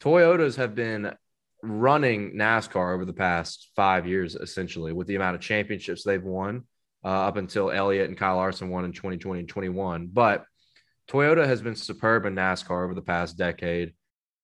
Toyotas 0.00 0.56
have 0.56 0.74
been 0.74 1.14
running 1.62 2.32
NASCAR 2.34 2.94
over 2.94 3.04
the 3.04 3.12
past 3.12 3.70
five 3.76 4.06
years, 4.06 4.34
essentially, 4.34 4.92
with 4.92 5.06
the 5.06 5.16
amount 5.16 5.36
of 5.36 5.42
championships 5.42 6.02
they've 6.02 6.22
won 6.22 6.64
uh, 7.04 7.08
up 7.08 7.36
until 7.36 7.70
Elliott 7.70 8.08
and 8.08 8.18
Kyle 8.18 8.36
Larson 8.36 8.70
won 8.70 8.84
in 8.84 8.92
2020 8.92 9.40
and 9.40 9.48
21. 9.48 10.08
But 10.12 10.44
Toyota 11.08 11.46
has 11.46 11.60
been 11.60 11.74
superb 11.74 12.24
in 12.24 12.34
NASCAR 12.34 12.84
over 12.84 12.94
the 12.94 13.02
past 13.02 13.36
decade. 13.36 13.94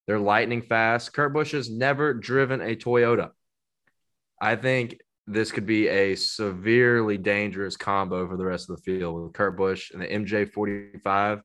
They're 0.07 0.19
lightning 0.19 0.62
fast. 0.62 1.12
Kurt 1.12 1.33
Busch 1.33 1.53
has 1.53 1.71
never 1.71 2.14
driven 2.14 2.61
a 2.61 2.77
Toyota. 2.77 3.31
I 4.41 4.57
think 4.57 4.99
this 5.27 5.51
could 5.51 5.66
be 5.66 5.89
a 5.89 6.14
severely 6.14 7.18
dangerous 7.18 7.77
combo 7.77 8.29
for 8.29 8.37
the 8.37 8.45
rest 8.45 8.70
of 8.70 8.77
the 8.77 8.83
field 8.83 9.20
with 9.20 9.33
Kurt 9.33 9.57
Busch 9.57 9.91
and 9.91 10.01
the 10.01 10.07
MJ 10.07 10.51
45. 10.51 11.43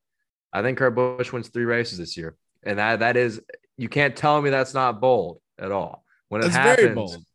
I 0.53 0.61
think 0.61 0.77
Kurt 0.77 0.95
Busch 0.95 1.31
wins 1.31 1.49
three 1.49 1.65
races 1.65 1.97
this 1.97 2.15
year. 2.15 2.35
And 2.63 2.77
that 2.77 2.99
that 2.99 3.17
is 3.17 3.41
you 3.77 3.89
can't 3.89 4.15
tell 4.15 4.39
me 4.41 4.51
that's 4.51 4.73
not 4.73 5.01
bold 5.01 5.39
at 5.57 5.71
all. 5.71 6.03
When 6.29 6.41
it 6.41 6.45
that's 6.45 6.55
happens, 6.55 6.77
very 6.79 6.95
bold. 6.95 7.25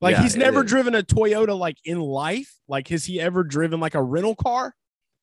Like 0.00 0.16
yeah, 0.16 0.22
he's 0.22 0.36
never 0.36 0.62
driven 0.62 0.94
a 0.94 1.02
Toyota 1.02 1.58
like 1.58 1.76
in 1.84 2.00
life. 2.00 2.54
Like 2.66 2.88
has 2.88 3.04
he 3.04 3.20
ever 3.20 3.44
driven 3.44 3.80
like 3.80 3.94
a 3.94 4.02
rental 4.02 4.34
car? 4.34 4.74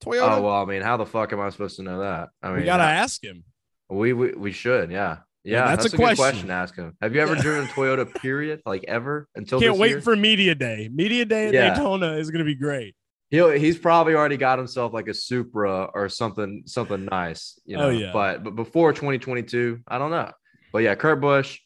Toyota? 0.04 0.38
Oh 0.38 0.42
well, 0.44 0.62
I 0.62 0.66
mean, 0.66 0.84
how 0.84 0.98
the 0.98 1.06
fuck 1.06 1.34
am 1.34 1.40
I 1.40 1.50
supposed 1.50 1.78
to 1.78 1.84
know 1.84 2.00
that? 2.00 2.30
I 2.44 2.50
mean, 2.50 2.60
we 2.60 2.66
gotta 2.66 2.84
ask 2.84 3.24
him. 3.24 3.44
We, 3.90 4.14
we 4.14 4.34
we 4.34 4.52
should, 4.52 4.92
yeah. 4.92 5.20
Yeah, 5.48 5.66
that's, 5.68 5.84
that's, 5.84 5.94
a, 5.94 5.96
a 5.96 6.00
question. 6.00 6.24
question. 6.24 6.48
to 6.48 6.54
ask 6.54 6.76
him. 6.76 6.98
Have 7.02 7.16
you 7.16 7.22
ever 7.22 7.36
yeah. 7.36 7.42
driven 7.42 7.68
Toyota? 7.68 8.14
Period, 8.16 8.62
like 8.66 8.84
ever 8.88 9.28
until. 9.36 9.62
Can't 9.62 9.78
wait 9.78 9.92
year? 9.92 10.02
for 10.02 10.16
media 10.16 10.54
day. 10.56 10.90
Media 10.92 11.24
day 11.24 11.48
at 11.48 11.54
yeah. 11.54 11.74
Daytona 11.74 12.14
is 12.18 12.30
going 12.32 12.40
to 12.40 12.46
be 12.46 12.56
great. 12.56 12.96
He'll 13.30 13.52
he's 13.52 13.78
probably 13.78 14.14
already 14.14 14.38
got 14.38 14.58
himself 14.58 14.94
like 14.94 15.08
a 15.08 15.14
Supra 15.14 15.90
or 15.94 16.10
something 16.10 16.64
something 16.66 17.06
nice, 17.06 17.60
you 17.66 17.78
oh, 17.78 17.80
know. 17.80 17.88
Oh, 17.88 17.90
yeah. 17.92 18.12
But 18.12 18.44
but 18.44 18.56
before 18.56 18.92
2022, 18.92 19.82
I 19.88 19.98
don't 19.98 20.12
know. 20.12 20.32
But 20.74 20.80
yeah, 20.80 20.96
Kurt 20.96 21.22
Busch, 21.22 21.60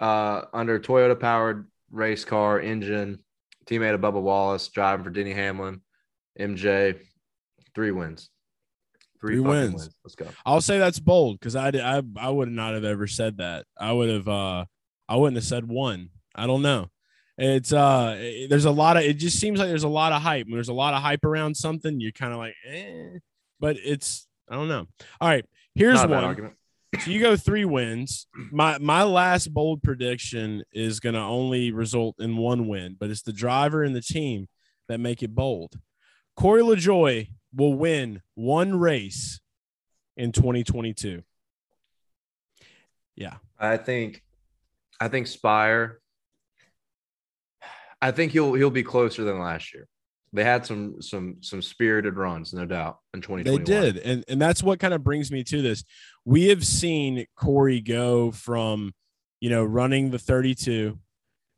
uh, 0.00 0.42
under 0.52 0.80
Toyota 0.80 1.18
powered 1.18 1.70
race 1.90 2.24
car 2.24 2.58
engine, 2.58 3.18
teammate 3.66 3.94
of 3.94 4.00
Bubba 4.00 4.20
Wallace, 4.20 4.68
driving 4.68 5.04
for 5.04 5.10
Denny 5.10 5.32
Hamlin, 5.32 5.82
MJ, 6.38 6.98
three 7.74 7.90
wins. 7.90 8.30
Three, 9.20 9.34
Three 9.36 9.40
wins. 9.40 9.74
wins. 9.74 9.94
Let's 10.04 10.14
go. 10.14 10.26
I'll 10.44 10.60
say 10.60 10.78
that's 10.78 10.98
bold 11.00 11.38
because 11.38 11.56
I, 11.56 11.68
I 11.68 12.02
I 12.16 12.30
would 12.30 12.50
not 12.50 12.74
have 12.74 12.84
ever 12.84 13.06
said 13.06 13.38
that. 13.38 13.66
I 13.78 13.92
would 13.92 14.08
have 14.10 14.28
uh 14.28 14.64
I 15.08 15.16
wouldn't 15.16 15.36
have 15.36 15.44
said 15.44 15.66
one. 15.68 16.10
I 16.34 16.46
don't 16.46 16.62
know. 16.62 16.88
It's 17.38 17.72
uh 17.72 18.16
it, 18.18 18.48
there's 18.50 18.64
a 18.64 18.70
lot 18.70 18.96
of 18.96 19.02
it 19.04 19.14
just 19.14 19.38
seems 19.38 19.58
like 19.58 19.68
there's 19.68 19.84
a 19.84 19.88
lot 19.88 20.12
of 20.12 20.22
hype. 20.22 20.46
When 20.46 20.54
there's 20.54 20.68
a 20.68 20.74
lot 20.74 20.94
of 20.94 21.02
hype 21.02 21.24
around 21.24 21.56
something, 21.56 22.00
you're 22.00 22.12
kind 22.12 22.32
of 22.32 22.38
like, 22.38 22.54
eh. 22.66 23.18
But 23.60 23.76
it's 23.82 24.26
I 24.48 24.54
don't 24.54 24.68
know. 24.68 24.86
All 25.20 25.28
right, 25.28 25.44
here's 25.74 26.04
one. 26.06 26.52
So 27.00 27.10
you 27.10 27.20
go 27.20 27.36
three 27.36 27.64
wins. 27.64 28.26
My 28.52 28.78
my 28.78 29.02
last 29.02 29.52
bold 29.52 29.82
prediction 29.82 30.62
is 30.72 31.00
gonna 31.00 31.28
only 31.28 31.72
result 31.72 32.16
in 32.20 32.36
one 32.36 32.68
win, 32.68 32.96
but 32.98 33.10
it's 33.10 33.22
the 33.22 33.32
driver 33.32 33.82
and 33.82 33.94
the 33.94 34.00
team 34.00 34.48
that 34.88 34.98
make 35.00 35.22
it 35.22 35.34
bold. 35.34 35.74
Corey 36.36 36.62
LaJoie 36.62 37.28
will 37.56 37.74
win 37.74 38.22
one 38.34 38.78
race 38.78 39.40
in 40.16 40.30
2022. 40.30 41.22
Yeah. 43.16 43.34
I 43.58 43.78
think 43.78 44.22
I 45.00 45.08
think 45.08 45.26
Spire. 45.26 46.00
I 48.00 48.10
think 48.10 48.32
he'll 48.32 48.54
he'll 48.54 48.70
be 48.70 48.82
closer 48.82 49.24
than 49.24 49.40
last 49.40 49.74
year. 49.74 49.88
They 50.32 50.44
had 50.44 50.66
some 50.66 51.00
some 51.00 51.36
some 51.40 51.62
spirited 51.62 52.16
runs, 52.16 52.52
no 52.52 52.66
doubt, 52.66 52.98
in 53.14 53.22
2021. 53.22 53.64
They 53.64 53.64
did, 53.64 53.96
and 53.98 54.24
and 54.28 54.40
that's 54.40 54.62
what 54.62 54.78
kind 54.78 54.92
of 54.92 55.02
brings 55.02 55.30
me 55.30 55.42
to 55.44 55.62
this. 55.62 55.82
We 56.24 56.48
have 56.48 56.64
seen 56.66 57.24
Corey 57.36 57.80
go 57.80 58.32
from, 58.32 58.92
you 59.40 59.48
know, 59.48 59.64
running 59.64 60.10
the 60.10 60.18
32, 60.18 60.98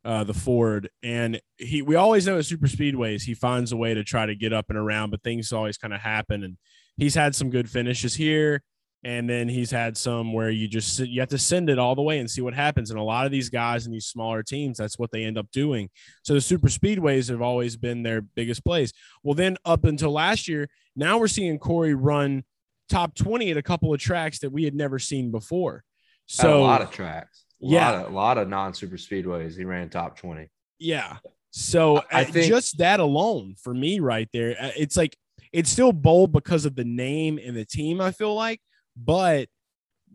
uh, 0.09 0.23
the 0.23 0.33
Ford, 0.33 0.89
and 1.03 1.39
he. 1.57 1.83
We 1.83 1.95
always 1.95 2.25
know 2.25 2.39
at 2.39 2.45
super 2.45 2.67
speedways 2.67 3.21
he 3.21 3.35
finds 3.35 3.71
a 3.71 3.77
way 3.77 3.93
to 3.93 4.03
try 4.03 4.25
to 4.25 4.33
get 4.33 4.51
up 4.51 4.65
and 4.69 4.77
around, 4.77 5.11
but 5.11 5.21
things 5.21 5.53
always 5.53 5.77
kind 5.77 5.93
of 5.93 6.01
happen, 6.01 6.43
and 6.43 6.57
he's 6.97 7.13
had 7.13 7.35
some 7.35 7.51
good 7.51 7.69
finishes 7.69 8.15
here 8.15 8.63
and 9.03 9.29
then 9.29 9.47
he's 9.47 9.71
had 9.71 9.95
some 9.95 10.33
where 10.33 10.49
you 10.49 10.67
just 10.67 10.99
you 10.99 11.21
have 11.21 11.29
to 11.29 11.37
send 11.37 11.69
it 11.69 11.79
all 11.79 11.95
the 11.95 12.01
way 12.01 12.19
and 12.19 12.29
see 12.29 12.41
what 12.41 12.53
happens. 12.53 12.89
And 12.89 12.99
a 12.99 13.03
lot 13.03 13.25
of 13.25 13.31
these 13.31 13.49
guys 13.49 13.85
in 13.85 13.91
these 13.91 14.07
smaller 14.07 14.43
teams 14.43 14.77
that's 14.77 14.99
what 14.99 15.11
they 15.11 15.23
end 15.23 15.37
up 15.37 15.49
doing. 15.51 15.89
So 16.23 16.33
the 16.33 16.41
super 16.41 16.67
speedways 16.67 17.29
have 17.29 17.41
always 17.41 17.77
been 17.77 18.03
their 18.03 18.21
biggest 18.21 18.65
plays 18.65 18.91
well 19.23 19.35
then 19.35 19.55
up 19.63 19.85
until 19.85 20.11
last 20.11 20.47
year 20.47 20.67
now 20.95 21.17
we're 21.17 21.27
seeing 21.27 21.57
corey 21.59 21.93
run 21.93 22.43
top 22.89 23.15
20 23.15 23.51
at 23.51 23.57
a 23.57 23.61
couple 23.61 23.93
of 23.93 24.01
tracks 24.01 24.39
that 24.39 24.51
we 24.51 24.63
had 24.65 24.75
never 24.75 24.99
seen 24.99 25.31
before. 25.31 25.83
So 26.25 26.49
At 26.49 26.55
a 26.55 26.59
lot 26.59 26.81
of 26.81 26.91
tracks 26.91 27.45
Yeah. 27.59 27.91
lot 27.91 28.05
of, 28.05 28.11
a 28.11 28.15
lot 28.15 28.37
of 28.37 28.49
non-super 28.49 28.95
speedways 28.97 29.57
he 29.57 29.65
ran 29.65 29.89
top 29.89 30.17
20 30.17 30.49
Yeah. 30.79 31.17
So 31.51 32.03
I 32.11 32.23
think- 32.23 32.47
just 32.47 32.77
that 32.77 32.99
alone 32.99 33.55
for 33.61 33.73
me 33.73 33.99
right 33.99 34.29
there, 34.33 34.55
uh, 34.59 34.71
it's 34.77 34.95
like 34.95 35.17
it's 35.51 35.69
still 35.69 35.91
bold 35.91 36.31
because 36.31 36.65
of 36.65 36.75
the 36.75 36.83
name 36.85 37.39
and 37.43 37.57
the 37.57 37.65
team, 37.65 37.99
I 38.01 38.11
feel 38.11 38.35
like, 38.35 38.61
but 38.95 39.49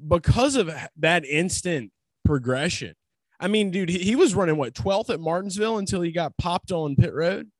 because 0.08 0.54
of 0.56 0.70
that 0.98 1.24
instant 1.24 1.90
progression. 2.24 2.94
I 3.40 3.48
mean, 3.48 3.70
dude, 3.70 3.88
he, 3.88 3.98
he 3.98 4.16
was 4.16 4.34
running 4.34 4.56
what 4.56 4.74
12th 4.74 5.10
at 5.10 5.20
Martinsville 5.20 5.78
until 5.78 6.00
he 6.02 6.12
got 6.12 6.36
popped 6.38 6.70
on 6.72 6.94
pit 6.96 7.12
road. 7.12 7.50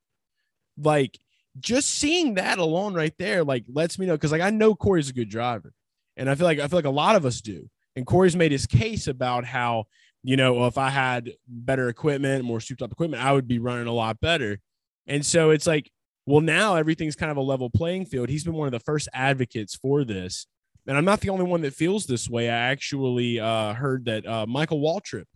Like 0.78 1.18
just 1.61 1.89
seeing 1.91 2.35
that 2.35 2.59
alone 2.59 2.95
right 2.95 3.14
there, 3.18 3.45
like 3.45 3.64
lets 3.72 3.99
me 3.99 4.07
know 4.07 4.14
because 4.14 4.32
like 4.32 4.41
I 4.41 4.51
know 4.51 4.74
Corey's 4.74 5.11
a 5.11 5.12
good 5.12 5.28
driver. 5.28 5.72
And 6.16 6.30
I 6.30 6.37
feel 6.37 6.47
like 6.47 6.61
I 6.61 6.68
feel 6.68 6.78
like 6.78 6.85
a 6.85 6.91
lot 6.91 7.16
of 7.16 7.26
us 7.26 7.41
do. 7.41 7.68
And 7.97 8.07
Corey's 8.07 8.36
made 8.36 8.53
his 8.53 8.66
case 8.66 9.07
about 9.07 9.45
how 9.45 9.86
you 10.24 10.38
know, 10.38 10.66
if 10.66 10.78
I 10.78 10.88
had 10.88 11.32
better 11.47 11.90
equipment, 11.90 12.45
more 12.45 12.59
souped 12.59 12.80
up 12.80 12.90
equipment, 12.90 13.22
I 13.22 13.32
would 13.32 13.47
be 13.47 13.59
running 13.59 13.86
a 13.86 13.92
lot 13.92 14.20
better. 14.20 14.59
And 15.07 15.24
so 15.24 15.51
it's 15.51 15.66
like, 15.66 15.90
well, 16.24 16.40
now 16.40 16.76
everything's 16.76 17.14
kind 17.14 17.30
of 17.30 17.36
a 17.36 17.42
level 17.42 17.68
playing 17.68 18.07
field. 18.07 18.30
He's 18.30 18.42
been 18.42 18.55
one 18.55 18.66
of 18.66 18.72
the 18.72 18.80
first 18.80 19.07
advocates 19.12 19.76
for 19.76 20.03
this. 20.03 20.47
And 20.86 20.97
I'm 20.97 21.05
not 21.05 21.20
the 21.20 21.28
only 21.28 21.45
one 21.45 21.61
that 21.61 21.74
feels 21.74 22.07
this 22.07 22.28
way. 22.28 22.49
I 22.49 22.57
actually 22.70 23.38
uh, 23.38 23.74
heard 23.74 24.07
that 24.07 24.26
uh, 24.26 24.47
Michael 24.47 24.80
Waltrip 24.80 25.26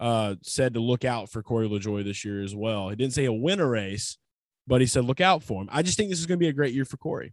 uh, 0.00 0.36
said 0.42 0.72
to 0.72 0.80
look 0.80 1.04
out 1.04 1.30
for 1.30 1.42
Corey 1.42 1.68
LaJoie 1.68 2.04
this 2.04 2.24
year 2.24 2.42
as 2.42 2.56
well. 2.56 2.88
He 2.88 2.96
didn't 2.96 3.12
say 3.12 3.22
he'll 3.22 3.38
win 3.38 3.60
a 3.60 3.66
race, 3.66 4.16
but 4.66 4.80
he 4.80 4.86
said 4.86 5.04
look 5.04 5.20
out 5.20 5.42
for 5.42 5.60
him. 5.60 5.68
I 5.70 5.82
just 5.82 5.98
think 5.98 6.08
this 6.08 6.18
is 6.18 6.26
going 6.26 6.38
to 6.38 6.42
be 6.44 6.48
a 6.48 6.54
great 6.54 6.72
year 6.72 6.86
for 6.86 6.96
Corey. 6.96 7.32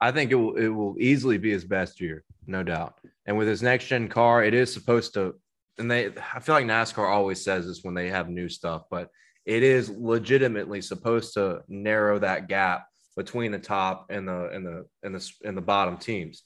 I 0.00 0.12
think 0.12 0.30
it 0.30 0.36
will 0.36 0.56
it 0.56 0.68
will 0.68 0.96
easily 0.98 1.38
be 1.38 1.50
his 1.50 1.64
best 1.64 2.00
year, 2.00 2.24
no 2.46 2.62
doubt. 2.62 2.98
And 3.26 3.38
with 3.38 3.48
his 3.48 3.62
next 3.62 3.86
gen 3.86 4.08
car, 4.08 4.44
it 4.44 4.54
is 4.54 4.72
supposed 4.72 5.14
to 5.14 5.34
and 5.78 5.90
they 5.90 6.12
I 6.34 6.40
feel 6.40 6.54
like 6.54 6.66
NASCAR 6.66 7.08
always 7.08 7.42
says 7.42 7.66
this 7.66 7.82
when 7.82 7.94
they 7.94 8.10
have 8.10 8.28
new 8.28 8.48
stuff, 8.48 8.82
but 8.90 9.10
it 9.44 9.62
is 9.62 9.90
legitimately 9.90 10.80
supposed 10.80 11.34
to 11.34 11.62
narrow 11.68 12.18
that 12.18 12.48
gap 12.48 12.86
between 13.16 13.52
the 13.52 13.58
top 13.58 14.06
and 14.10 14.26
the 14.26 14.48
and 14.48 14.66
the 14.66 14.86
and 15.02 15.14
the 15.14 15.32
and 15.44 15.56
the 15.56 15.62
bottom 15.62 15.96
teams. 15.96 16.42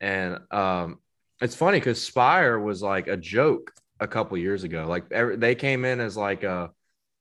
And 0.00 0.38
um 0.50 0.98
it's 1.40 1.56
funny 1.56 1.78
because 1.78 2.02
Spire 2.02 2.58
was 2.58 2.82
like 2.82 3.08
a 3.08 3.16
joke 3.16 3.72
a 4.00 4.06
couple 4.06 4.38
years 4.38 4.64
ago. 4.64 4.86
Like 4.88 5.04
every, 5.10 5.36
they 5.36 5.54
came 5.54 5.84
in 5.84 6.00
as 6.00 6.16
like 6.16 6.42
a 6.42 6.70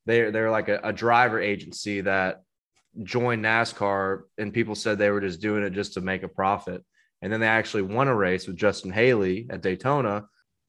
they're 0.06 0.32
they're 0.32 0.52
like 0.52 0.70
a, 0.70 0.80
a 0.84 0.94
driver 0.94 1.40
agency 1.40 2.02
that 2.02 2.44
joined 3.02 3.44
NASCAR 3.44 4.22
and 4.38 4.54
people 4.54 4.76
said 4.76 4.98
they 4.98 5.10
were 5.10 5.22
just 5.22 5.42
doing 5.42 5.64
it 5.64 5.72
just 5.72 5.94
to 5.94 6.02
make 6.02 6.24
a 6.24 6.28
profit. 6.28 6.84
And 7.22 7.32
then 7.32 7.40
they 7.40 7.48
actually 7.48 7.84
won 7.84 8.08
a 8.08 8.16
race 8.16 8.48
with 8.48 8.58
Justin 8.58 8.92
Haley 8.92 9.48
at 9.50 9.62
Daytona. 9.62 10.26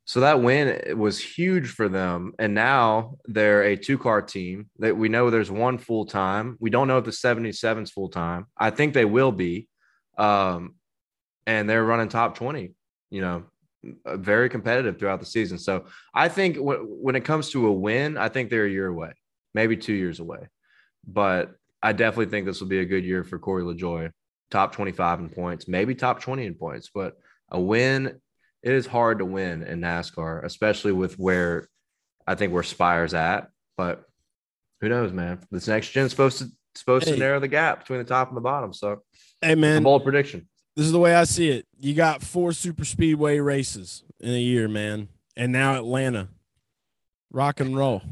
So 0.07 0.21
that 0.21 0.41
win 0.41 0.99
was 0.99 1.19
huge 1.19 1.71
for 1.71 1.89
them. 1.89 2.33
And 2.39 2.55
now 2.55 3.17
they're 3.25 3.63
a 3.63 3.77
two 3.77 3.99
car 3.99 4.23
team 4.23 4.71
that 4.79 4.97
we 4.97 5.09
know 5.09 5.31
there's 5.31 5.51
one 5.51 5.79
full 5.79 6.07
time. 6.07 6.57
We 6.61 6.71
don't 6.71 6.89
know 6.89 6.99
if 6.99 7.05
the 7.05 7.11
77's 7.11 7.91
full 7.91 8.09
time. 8.09 8.47
I 8.57 8.71
think 8.71 8.95
they 8.95 9.05
will 9.05 9.33
be. 9.33 9.69
Um, 10.17 10.75
and 11.47 11.69
they're 11.69 11.85
running 11.85 12.09
top 12.09 12.37
20, 12.37 12.73
you 13.11 13.21
know, 13.21 13.45
uh, 14.07 14.17
very 14.17 14.49
competitive 14.49 14.99
throughout 14.99 15.21
the 15.21 15.27
season. 15.27 15.59
So 15.59 15.87
I 16.15 16.29
think 16.29 16.57
w- 16.57 16.87
when 16.89 17.17
it 17.17 17.25
comes 17.25 17.51
to 17.51 17.67
a 17.67 17.73
win, 17.73 18.17
I 18.17 18.29
think 18.29 18.49
they're 18.49 18.67
a 18.67 18.71
year 18.71 18.87
away, 18.87 19.13
maybe 19.53 19.77
two 19.77 19.93
years 19.93 20.21
away. 20.21 20.49
But 21.07 21.55
I 21.85 21.93
definitely 21.93 22.31
think 22.31 22.47
this 22.47 22.61
will 22.61 22.69
be 22.69 22.79
a 22.79 22.85
good 22.87 23.05
year 23.05 23.23
for 23.25 23.39
Corey 23.39 23.63
LaJoie. 23.63 24.11
Top 24.51 24.73
25 24.73 25.21
in 25.21 25.29
points, 25.29 25.69
maybe 25.69 25.95
top 25.95 26.21
20 26.21 26.47
in 26.47 26.55
points, 26.55 26.91
but 26.95 27.19
a 27.51 27.61
win, 27.61 28.21
it 28.63 28.73
is 28.73 28.87
hard 28.87 29.19
to 29.19 29.25
win 29.27 29.63
in 29.63 29.81
NASCAR, 29.81 30.45
especially 30.45 30.93
with 30.93 31.19
where 31.19 31.69
I 32.27 32.37
think 32.37 32.53
where 32.55 32.63
Spire's 32.63 33.13
at. 33.13 33.49
But 33.77 34.05
who 34.81 34.89
knows, 34.89 35.13
man? 35.13 35.41
This 35.51 35.69
next 35.69 35.91
gen's 35.91 36.11
supposed 36.13 36.39
to 36.39 36.47
supposed 36.75 37.07
Hey. 37.07 37.13
to 37.15 37.19
narrow 37.19 37.39
the 37.41 37.49
gap 37.49 37.81
between 37.81 37.99
the 37.99 38.05
top 38.05 38.29
and 38.29 38.37
the 38.37 38.41
bottom. 38.41 38.73
So 38.73 39.03
Hey, 39.43 39.55
man, 39.55 39.83
bold 39.83 40.05
prediction. 40.05 40.49
this 40.77 40.87
is 40.87 40.93
the 40.93 40.99
way 40.99 41.15
I 41.15 41.25
see 41.25 41.51
it. 41.51 41.67
You 41.81 41.95
got 41.95 42.23
four 42.23 42.53
super 42.53 42.85
speedway 42.87 43.41
races 43.41 44.05
in 44.21 44.31
a 44.31 44.41
year, 44.41 44.69
man. 44.69 45.09
And 45.37 45.53
now 45.53 45.75
Atlanta. 45.75 46.29
Rock 47.31 47.61
and 47.61 47.77
roll. 47.77 48.03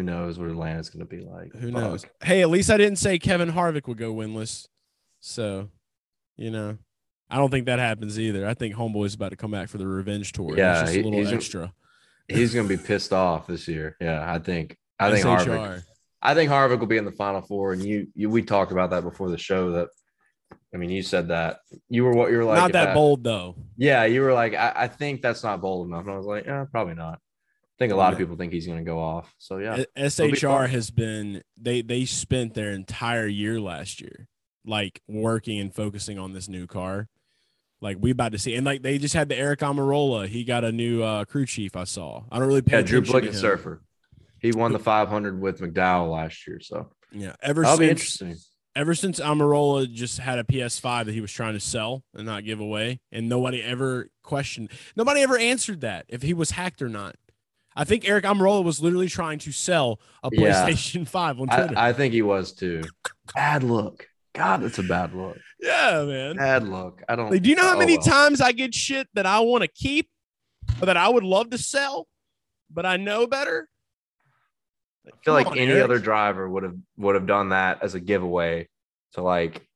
Who 0.00 0.06
knows 0.06 0.38
what 0.38 0.48
Atlanta's 0.48 0.88
gonna 0.88 1.04
be 1.04 1.20
like? 1.20 1.52
Who 1.52 1.70
Fuck. 1.72 1.82
knows? 1.82 2.06
Hey, 2.22 2.40
at 2.40 2.48
least 2.48 2.70
I 2.70 2.78
didn't 2.78 2.96
say 2.96 3.18
Kevin 3.18 3.52
Harvick 3.52 3.86
would 3.86 3.98
go 3.98 4.14
winless. 4.14 4.66
So, 5.20 5.68
you 6.38 6.50
know, 6.50 6.78
I 7.28 7.36
don't 7.36 7.50
think 7.50 7.66
that 7.66 7.78
happens 7.78 8.18
either. 8.18 8.46
I 8.46 8.54
think 8.54 8.74
Homeboy's 8.74 9.14
about 9.14 9.28
to 9.28 9.36
come 9.36 9.50
back 9.50 9.68
for 9.68 9.76
the 9.76 9.86
revenge 9.86 10.32
tour. 10.32 10.56
Yeah, 10.56 10.88
he- 10.88 11.00
a 11.00 11.02
little 11.02 11.18
he's- 11.18 11.32
extra. 11.32 11.74
He's 12.28 12.54
gonna 12.54 12.68
be 12.68 12.78
pissed 12.78 13.12
off 13.12 13.46
this 13.46 13.68
year. 13.68 13.96
Yeah, 14.00 14.24
I 14.26 14.38
think 14.38 14.78
I 14.98 15.10
think 15.10 15.26
Harvick 15.26 15.82
I 16.22 16.34
think 16.34 16.50
Harvick 16.50 16.78
will 16.78 16.86
be 16.86 16.96
in 16.96 17.04
the 17.04 17.12
final 17.12 17.42
four, 17.42 17.72
and 17.74 17.84
you, 17.84 18.06
you 18.14 18.30
we 18.30 18.42
talked 18.42 18.72
about 18.72 18.90
that 18.90 19.02
before 19.02 19.28
the 19.30 19.36
show. 19.38 19.72
That 19.72 19.88
I 20.72 20.78
mean, 20.78 20.90
you 20.90 21.02
said 21.02 21.28
that 21.28 21.58
you 21.90 22.04
were 22.04 22.12
what 22.12 22.30
you 22.30 22.38
were 22.38 22.44
like. 22.44 22.56
Not 22.56 22.72
that 22.72 22.94
bold 22.94 23.24
though. 23.24 23.56
Yeah, 23.76 24.04
you 24.04 24.22
were 24.22 24.32
like, 24.32 24.54
I, 24.54 24.72
I 24.76 24.88
think 24.88 25.20
that's 25.20 25.42
not 25.42 25.60
bold 25.60 25.88
enough, 25.88 26.04
and 26.04 26.12
I 26.14 26.16
was 26.16 26.26
like, 26.26 26.46
yeah, 26.46 26.64
probably 26.70 26.94
not. 26.94 27.18
I 27.80 27.84
think 27.84 27.94
a 27.94 27.96
lot 27.96 28.12
of 28.12 28.18
people 28.18 28.36
think 28.36 28.52
he's 28.52 28.66
going 28.66 28.78
to 28.78 28.84
go 28.84 28.98
off. 28.98 29.34
So 29.38 29.56
yeah, 29.56 29.84
A- 29.96 30.02
SHR 30.04 30.68
has 30.68 30.90
been 30.90 31.42
they 31.56 31.80
they 31.80 32.04
spent 32.04 32.52
their 32.52 32.72
entire 32.72 33.26
year 33.26 33.58
last 33.58 34.02
year 34.02 34.28
like 34.66 35.00
working 35.08 35.58
and 35.58 35.74
focusing 35.74 36.18
on 36.18 36.34
this 36.34 36.46
new 36.46 36.66
car. 36.66 37.08
Like 37.80 37.96
we 37.98 38.10
about 38.10 38.32
to 38.32 38.38
see, 38.38 38.54
and 38.54 38.66
like 38.66 38.82
they 38.82 38.98
just 38.98 39.14
had 39.14 39.30
the 39.30 39.36
Eric 39.38 39.60
Almirola. 39.60 40.28
He 40.28 40.44
got 40.44 40.62
a 40.62 40.70
new 40.72 41.02
uh, 41.02 41.24
crew 41.24 41.46
chief. 41.46 41.74
I 41.74 41.84
saw. 41.84 42.24
I 42.30 42.38
don't 42.38 42.48
really 42.48 42.60
pay 42.60 42.80
yeah, 42.80 42.82
Drew 42.82 42.98
attention 42.98 43.14
to 43.14 43.20
Blicken 43.28 43.34
him. 43.34 43.40
Surfer. 43.40 43.82
He 44.38 44.52
won 44.52 44.74
the 44.74 44.78
500 44.78 45.40
with 45.40 45.60
McDowell 45.60 46.12
last 46.12 46.46
year, 46.46 46.60
so 46.60 46.90
Yeah, 47.12 47.32
ever 47.42 47.62
that'll 47.62 47.78
since 47.78 47.78
be 47.78 47.90
interesting. 47.90 48.36
ever 48.76 48.94
since 48.94 49.20
Almirola 49.20 49.90
just 49.90 50.18
had 50.18 50.38
a 50.38 50.44
PS5 50.44 51.06
that 51.06 51.12
he 51.14 51.20
was 51.22 51.32
trying 51.32 51.54
to 51.54 51.60
sell 51.60 52.04
and 52.14 52.26
not 52.26 52.44
give 52.44 52.60
away, 52.60 53.00
and 53.10 53.26
nobody 53.26 53.62
ever 53.62 54.10
questioned, 54.22 54.70
nobody 54.96 55.22
ever 55.22 55.38
answered 55.38 55.80
that 55.80 56.04
if 56.08 56.20
he 56.20 56.34
was 56.34 56.50
hacked 56.50 56.82
or 56.82 56.90
not. 56.90 57.16
I 57.76 57.84
think 57.84 58.08
Eric 58.08 58.24
Almirola 58.24 58.64
was 58.64 58.80
literally 58.80 59.08
trying 59.08 59.38
to 59.40 59.52
sell 59.52 60.00
a 60.22 60.30
Yeah. 60.32 60.68
PlayStation 60.68 61.06
5 61.08 61.40
on 61.40 61.46
Twitter. 61.48 61.74
I, 61.76 61.90
I 61.90 61.92
think 61.92 62.12
he 62.12 62.22
was 62.22 62.52
too. 62.52 62.82
Bad 63.34 63.62
look. 63.62 64.08
God, 64.34 64.62
that's 64.62 64.78
a 64.78 64.82
bad 64.82 65.14
look. 65.14 65.38
yeah, 65.60 66.04
man. 66.04 66.36
Bad 66.36 66.68
look. 66.68 67.02
I 67.08 67.16
don't. 67.16 67.30
Like, 67.30 67.42
do 67.42 67.50
you 67.50 67.56
know 67.56 67.62
how 67.64 67.76
oh, 67.76 67.78
many 67.78 67.96
well. 67.96 68.06
times 68.06 68.40
I 68.40 68.52
get 68.52 68.74
shit 68.74 69.08
that 69.14 69.26
I 69.26 69.40
want 69.40 69.62
to 69.62 69.68
keep 69.68 70.08
or 70.80 70.86
that 70.86 70.96
I 70.96 71.08
would 71.08 71.24
love 71.24 71.50
to 71.50 71.58
sell, 71.58 72.06
but 72.70 72.86
I 72.86 72.96
know 72.96 73.26
better? 73.26 73.68
I 75.06 75.10
feel 75.24 75.34
like 75.34 75.48
on, 75.48 75.58
any 75.58 75.72
Eric. 75.72 75.84
other 75.84 75.98
driver 75.98 76.48
would 76.48 76.62
have 76.62 76.76
would 76.96 77.16
have 77.16 77.26
done 77.26 77.48
that 77.48 77.82
as 77.82 77.94
a 77.94 78.00
giveaway 78.00 78.68
to 79.14 79.22
like 79.22 79.66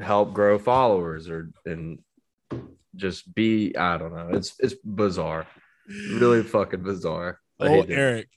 help 0.00 0.32
grow 0.32 0.58
followers 0.58 1.28
or 1.28 1.50
and 1.66 1.98
just 2.94 3.32
be 3.34 3.76
I 3.76 3.98
don't 3.98 4.14
know. 4.14 4.30
It's 4.32 4.54
it's 4.60 4.74
bizarre. 4.84 5.46
Really 6.12 6.42
fucking 6.42 6.82
bizarre. 6.82 7.38
I 7.58 7.68
Oh, 7.68 7.80
it. 7.82 7.90
Eric, 7.90 8.28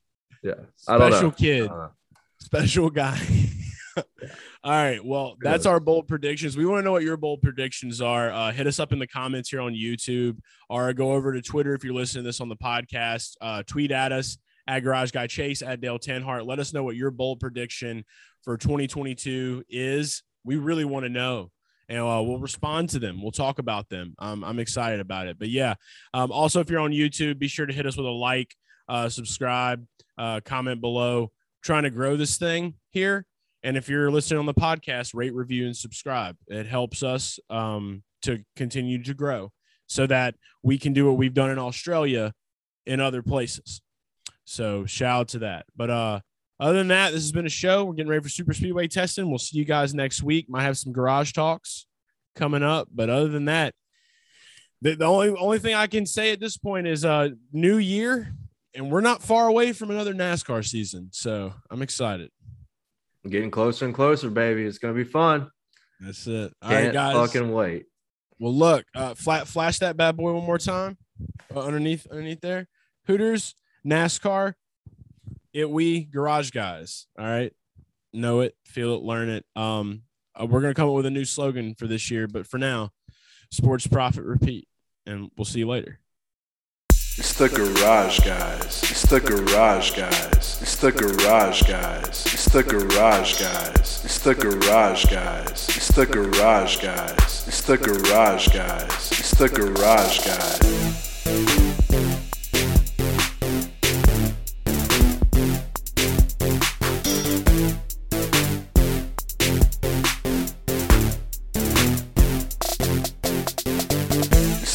Yeah. 0.41 0.53
I 0.87 0.97
don't 0.97 1.11
special 1.11 1.31
kid. 1.31 1.71
Special 2.39 2.89
guy. 2.89 3.19
All 4.63 4.71
right. 4.71 5.03
Well, 5.03 5.35
that's 5.39 5.65
our 5.65 5.79
bold 5.79 6.07
predictions. 6.07 6.57
We 6.57 6.65
want 6.65 6.79
to 6.79 6.83
know 6.83 6.93
what 6.93 7.03
your 7.03 7.17
bold 7.17 7.41
predictions 7.41 8.01
are. 8.01 8.31
Uh, 8.31 8.51
hit 8.51 8.65
us 8.65 8.79
up 8.79 8.91
in 8.91 8.99
the 8.99 9.07
comments 9.07 9.49
here 9.49 9.61
on 9.61 9.73
YouTube 9.73 10.37
or 10.69 10.91
go 10.93 11.11
over 11.13 11.33
to 11.33 11.41
Twitter 11.41 11.73
if 11.73 11.83
you're 11.83 11.93
listening 11.93 12.23
to 12.23 12.27
this 12.27 12.41
on 12.41 12.49
the 12.49 12.55
podcast. 12.55 13.35
Uh, 13.41 13.63
tweet 13.67 13.91
at 13.91 14.11
us 14.11 14.37
at 14.67 14.79
Garage 14.79 15.11
Guy 15.11 15.27
Chase 15.27 15.61
at 15.61 15.81
Dale 15.81 15.99
Tanhardt. 15.99 16.45
Let 16.45 16.59
us 16.59 16.73
know 16.73 16.83
what 16.83 16.95
your 16.95 17.11
bold 17.11 17.39
prediction 17.39 18.05
for 18.43 18.57
2022 18.57 19.65
is. 19.69 20.23
We 20.43 20.55
really 20.55 20.85
want 20.85 21.05
to 21.05 21.09
know. 21.09 21.51
And 21.89 21.99
uh, 21.99 22.23
we'll 22.23 22.39
respond 22.39 22.89
to 22.89 22.99
them. 22.99 23.21
We'll 23.21 23.31
talk 23.31 23.59
about 23.59 23.89
them. 23.89 24.15
Um, 24.19 24.43
I'm 24.43 24.59
excited 24.59 24.99
about 24.99 25.27
it. 25.27 25.37
But 25.37 25.49
yeah, 25.49 25.75
um, 26.13 26.31
also, 26.31 26.59
if 26.59 26.69
you're 26.69 26.79
on 26.79 26.91
YouTube, 26.91 27.39
be 27.39 27.47
sure 27.47 27.65
to 27.65 27.73
hit 27.73 27.85
us 27.85 27.97
with 27.97 28.05
a 28.05 28.09
like. 28.09 28.55
uh, 28.87 29.09
subscribe, 29.09 29.85
uh, 30.17 30.41
comment 30.43 30.81
below. 30.81 31.31
trying 31.61 31.83
to 31.83 31.89
grow 31.89 32.17
this 32.17 32.37
thing 32.37 32.73
here. 32.89 33.25
And 33.63 33.77
if 33.77 33.87
you're 33.87 34.11
listening 34.11 34.39
on 34.39 34.45
the 34.45 34.53
podcast, 34.53 35.15
rate, 35.15 35.33
review, 35.33 35.65
and 35.65 35.75
subscribe. 35.75 36.35
It 36.47 36.65
helps 36.65 37.01
us 37.01 37.39
um, 37.49 38.03
to 38.23 38.43
continue 38.55 39.01
to 39.03 39.13
grow 39.13 39.51
so 39.87 40.05
that 40.07 40.35
we 40.61 40.77
can 40.77 40.93
do 40.93 41.05
what 41.05 41.17
we've 41.17 41.33
done 41.33 41.49
in 41.49 41.59
Australia 41.59 42.33
in 42.85 42.99
other 42.99 43.21
places. 43.21 43.81
So 44.45 44.85
shout 44.85 45.19
out 45.21 45.27
to 45.29 45.39
that. 45.39 45.65
But 45.75 45.89
uh 45.89 46.19
other 46.59 46.77
than 46.77 46.89
that, 46.89 47.11
this 47.11 47.23
has 47.23 47.31
been 47.31 47.45
a 47.45 47.49
show. 47.49 47.83
We're 47.83 47.93
getting 47.93 48.09
ready 48.09 48.23
for 48.23 48.29
super 48.29 48.53
speedway 48.53 48.87
testing. 48.87 49.29
We'll 49.29 49.39
see 49.39 49.57
you 49.57 49.65
guys 49.65 49.93
next 49.93 50.23
week. 50.23 50.49
Might 50.49 50.63
have 50.63 50.77
some 50.77 50.93
garage 50.93 51.31
talks 51.33 51.87
coming 52.35 52.63
up. 52.63 52.87
But 52.93 53.09
other 53.09 53.27
than 53.27 53.45
that, 53.45 53.73
the, 54.81 54.95
the 54.95 55.05
only 55.05 55.29
only 55.29 55.59
thing 55.59 55.75
I 55.75 55.87
can 55.87 56.05
say 56.05 56.31
at 56.31 56.39
this 56.39 56.57
point 56.57 56.87
is 56.87 57.05
uh 57.05 57.29
new 57.51 57.77
year, 57.77 58.33
and 58.75 58.91
we're 58.91 59.01
not 59.01 59.21
far 59.23 59.47
away 59.47 59.71
from 59.73 59.91
another 59.91 60.13
NASCAR 60.13 60.65
season. 60.67 61.09
So 61.11 61.53
I'm 61.69 61.81
excited. 61.81 62.29
I'm 63.23 63.31
Getting 63.31 63.51
closer 63.51 63.85
and 63.85 63.93
closer, 63.95 64.29
baby. 64.29 64.63
It's 64.63 64.77
gonna 64.77 64.93
be 64.93 65.05
fun. 65.05 65.49
That's 65.99 66.27
it. 66.27 66.53
All 66.61 66.69
Can't 66.69 66.85
right, 66.87 66.93
guys. 66.93 67.15
fucking 67.15 67.51
wait. 67.51 67.85
Well, 68.39 68.53
look, 68.53 68.85
uh, 68.93 69.13
flat, 69.13 69.47
flash 69.47 69.79
that 69.79 69.95
bad 69.95 70.17
boy 70.17 70.33
one 70.33 70.43
more 70.43 70.57
time 70.57 70.97
uh, 71.55 71.61
underneath, 71.61 72.05
underneath 72.11 72.41
there. 72.41 72.67
Hooters, 73.07 73.55
NASCAR, 73.87 74.55
it 75.53 75.69
we 75.69 76.03
garage 76.03 76.51
guys. 76.51 77.07
All 77.17 77.25
right, 77.25 77.53
know 78.11 78.41
it, 78.41 78.55
feel 78.65 78.95
it, 78.95 79.03
learn 79.03 79.29
it. 79.29 79.45
Um, 79.55 80.03
uh, 80.39 80.45
we're 80.45 80.61
gonna 80.61 80.73
come 80.73 80.89
up 80.89 80.95
with 80.95 81.05
a 81.05 81.11
new 81.11 81.25
slogan 81.25 81.75
for 81.75 81.87
this 81.87 82.09
year, 82.09 82.27
but 82.27 82.47
for 82.47 82.57
now, 82.57 82.91
sports 83.51 83.87
profit 83.87 84.23
repeat, 84.23 84.67
and 85.05 85.31
we'll 85.37 85.45
see 85.45 85.59
you 85.59 85.67
later. 85.67 85.99
It's 87.15 87.33
the 87.33 87.47
garage 87.47 88.21
guys. 88.21 88.81
It's 88.89 89.03
the 89.03 89.19
garage 89.19 89.95
guys. 89.95 90.59
It's 90.63 90.75
the 90.77 90.91
garage 90.91 91.61
guys. 91.61 92.25
It's 92.33 92.45
the 92.45 92.63
garage 92.63 93.21
guys. 93.29 94.03
It's 94.03 94.17
the 94.19 94.33
garage 94.33 95.05
guys. 95.05 95.69
It's 95.75 95.91
the 95.91 96.07
garage 96.07 96.77
guys. 96.77 97.47
It's 97.47 97.61
the 97.61 97.77
garage 97.77 98.47
guys. 98.47 99.11
It's 99.11 99.37
the 99.37 99.47
garage 99.47 100.25
guys. 100.25 101.82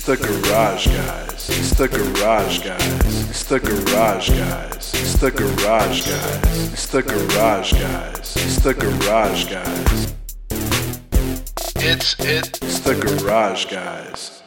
The 0.08 0.16
garage 0.16 0.86
guys. 0.86 1.50
It's 1.50 1.70
the 1.72 1.86
garage 1.86 2.60
guys. 2.64 3.28
It's 3.28 3.44
the 3.44 3.60
garage 3.60 4.30
guys. 4.30 4.94
It's 4.94 5.16
the 5.20 5.30
garage 5.30 6.06
guys. 6.06 6.72
It's 6.72 6.86
the 6.86 7.02
garage 7.02 7.72
guys. 7.74 8.36
It's 8.38 8.58
the 8.60 8.72
garage 8.72 9.44
guys. 9.50 10.14
It's 11.76 12.18
it. 12.20 12.58
It's 12.62 12.80
the 12.80 12.94
garage 12.94 13.66
guys. 13.66 14.37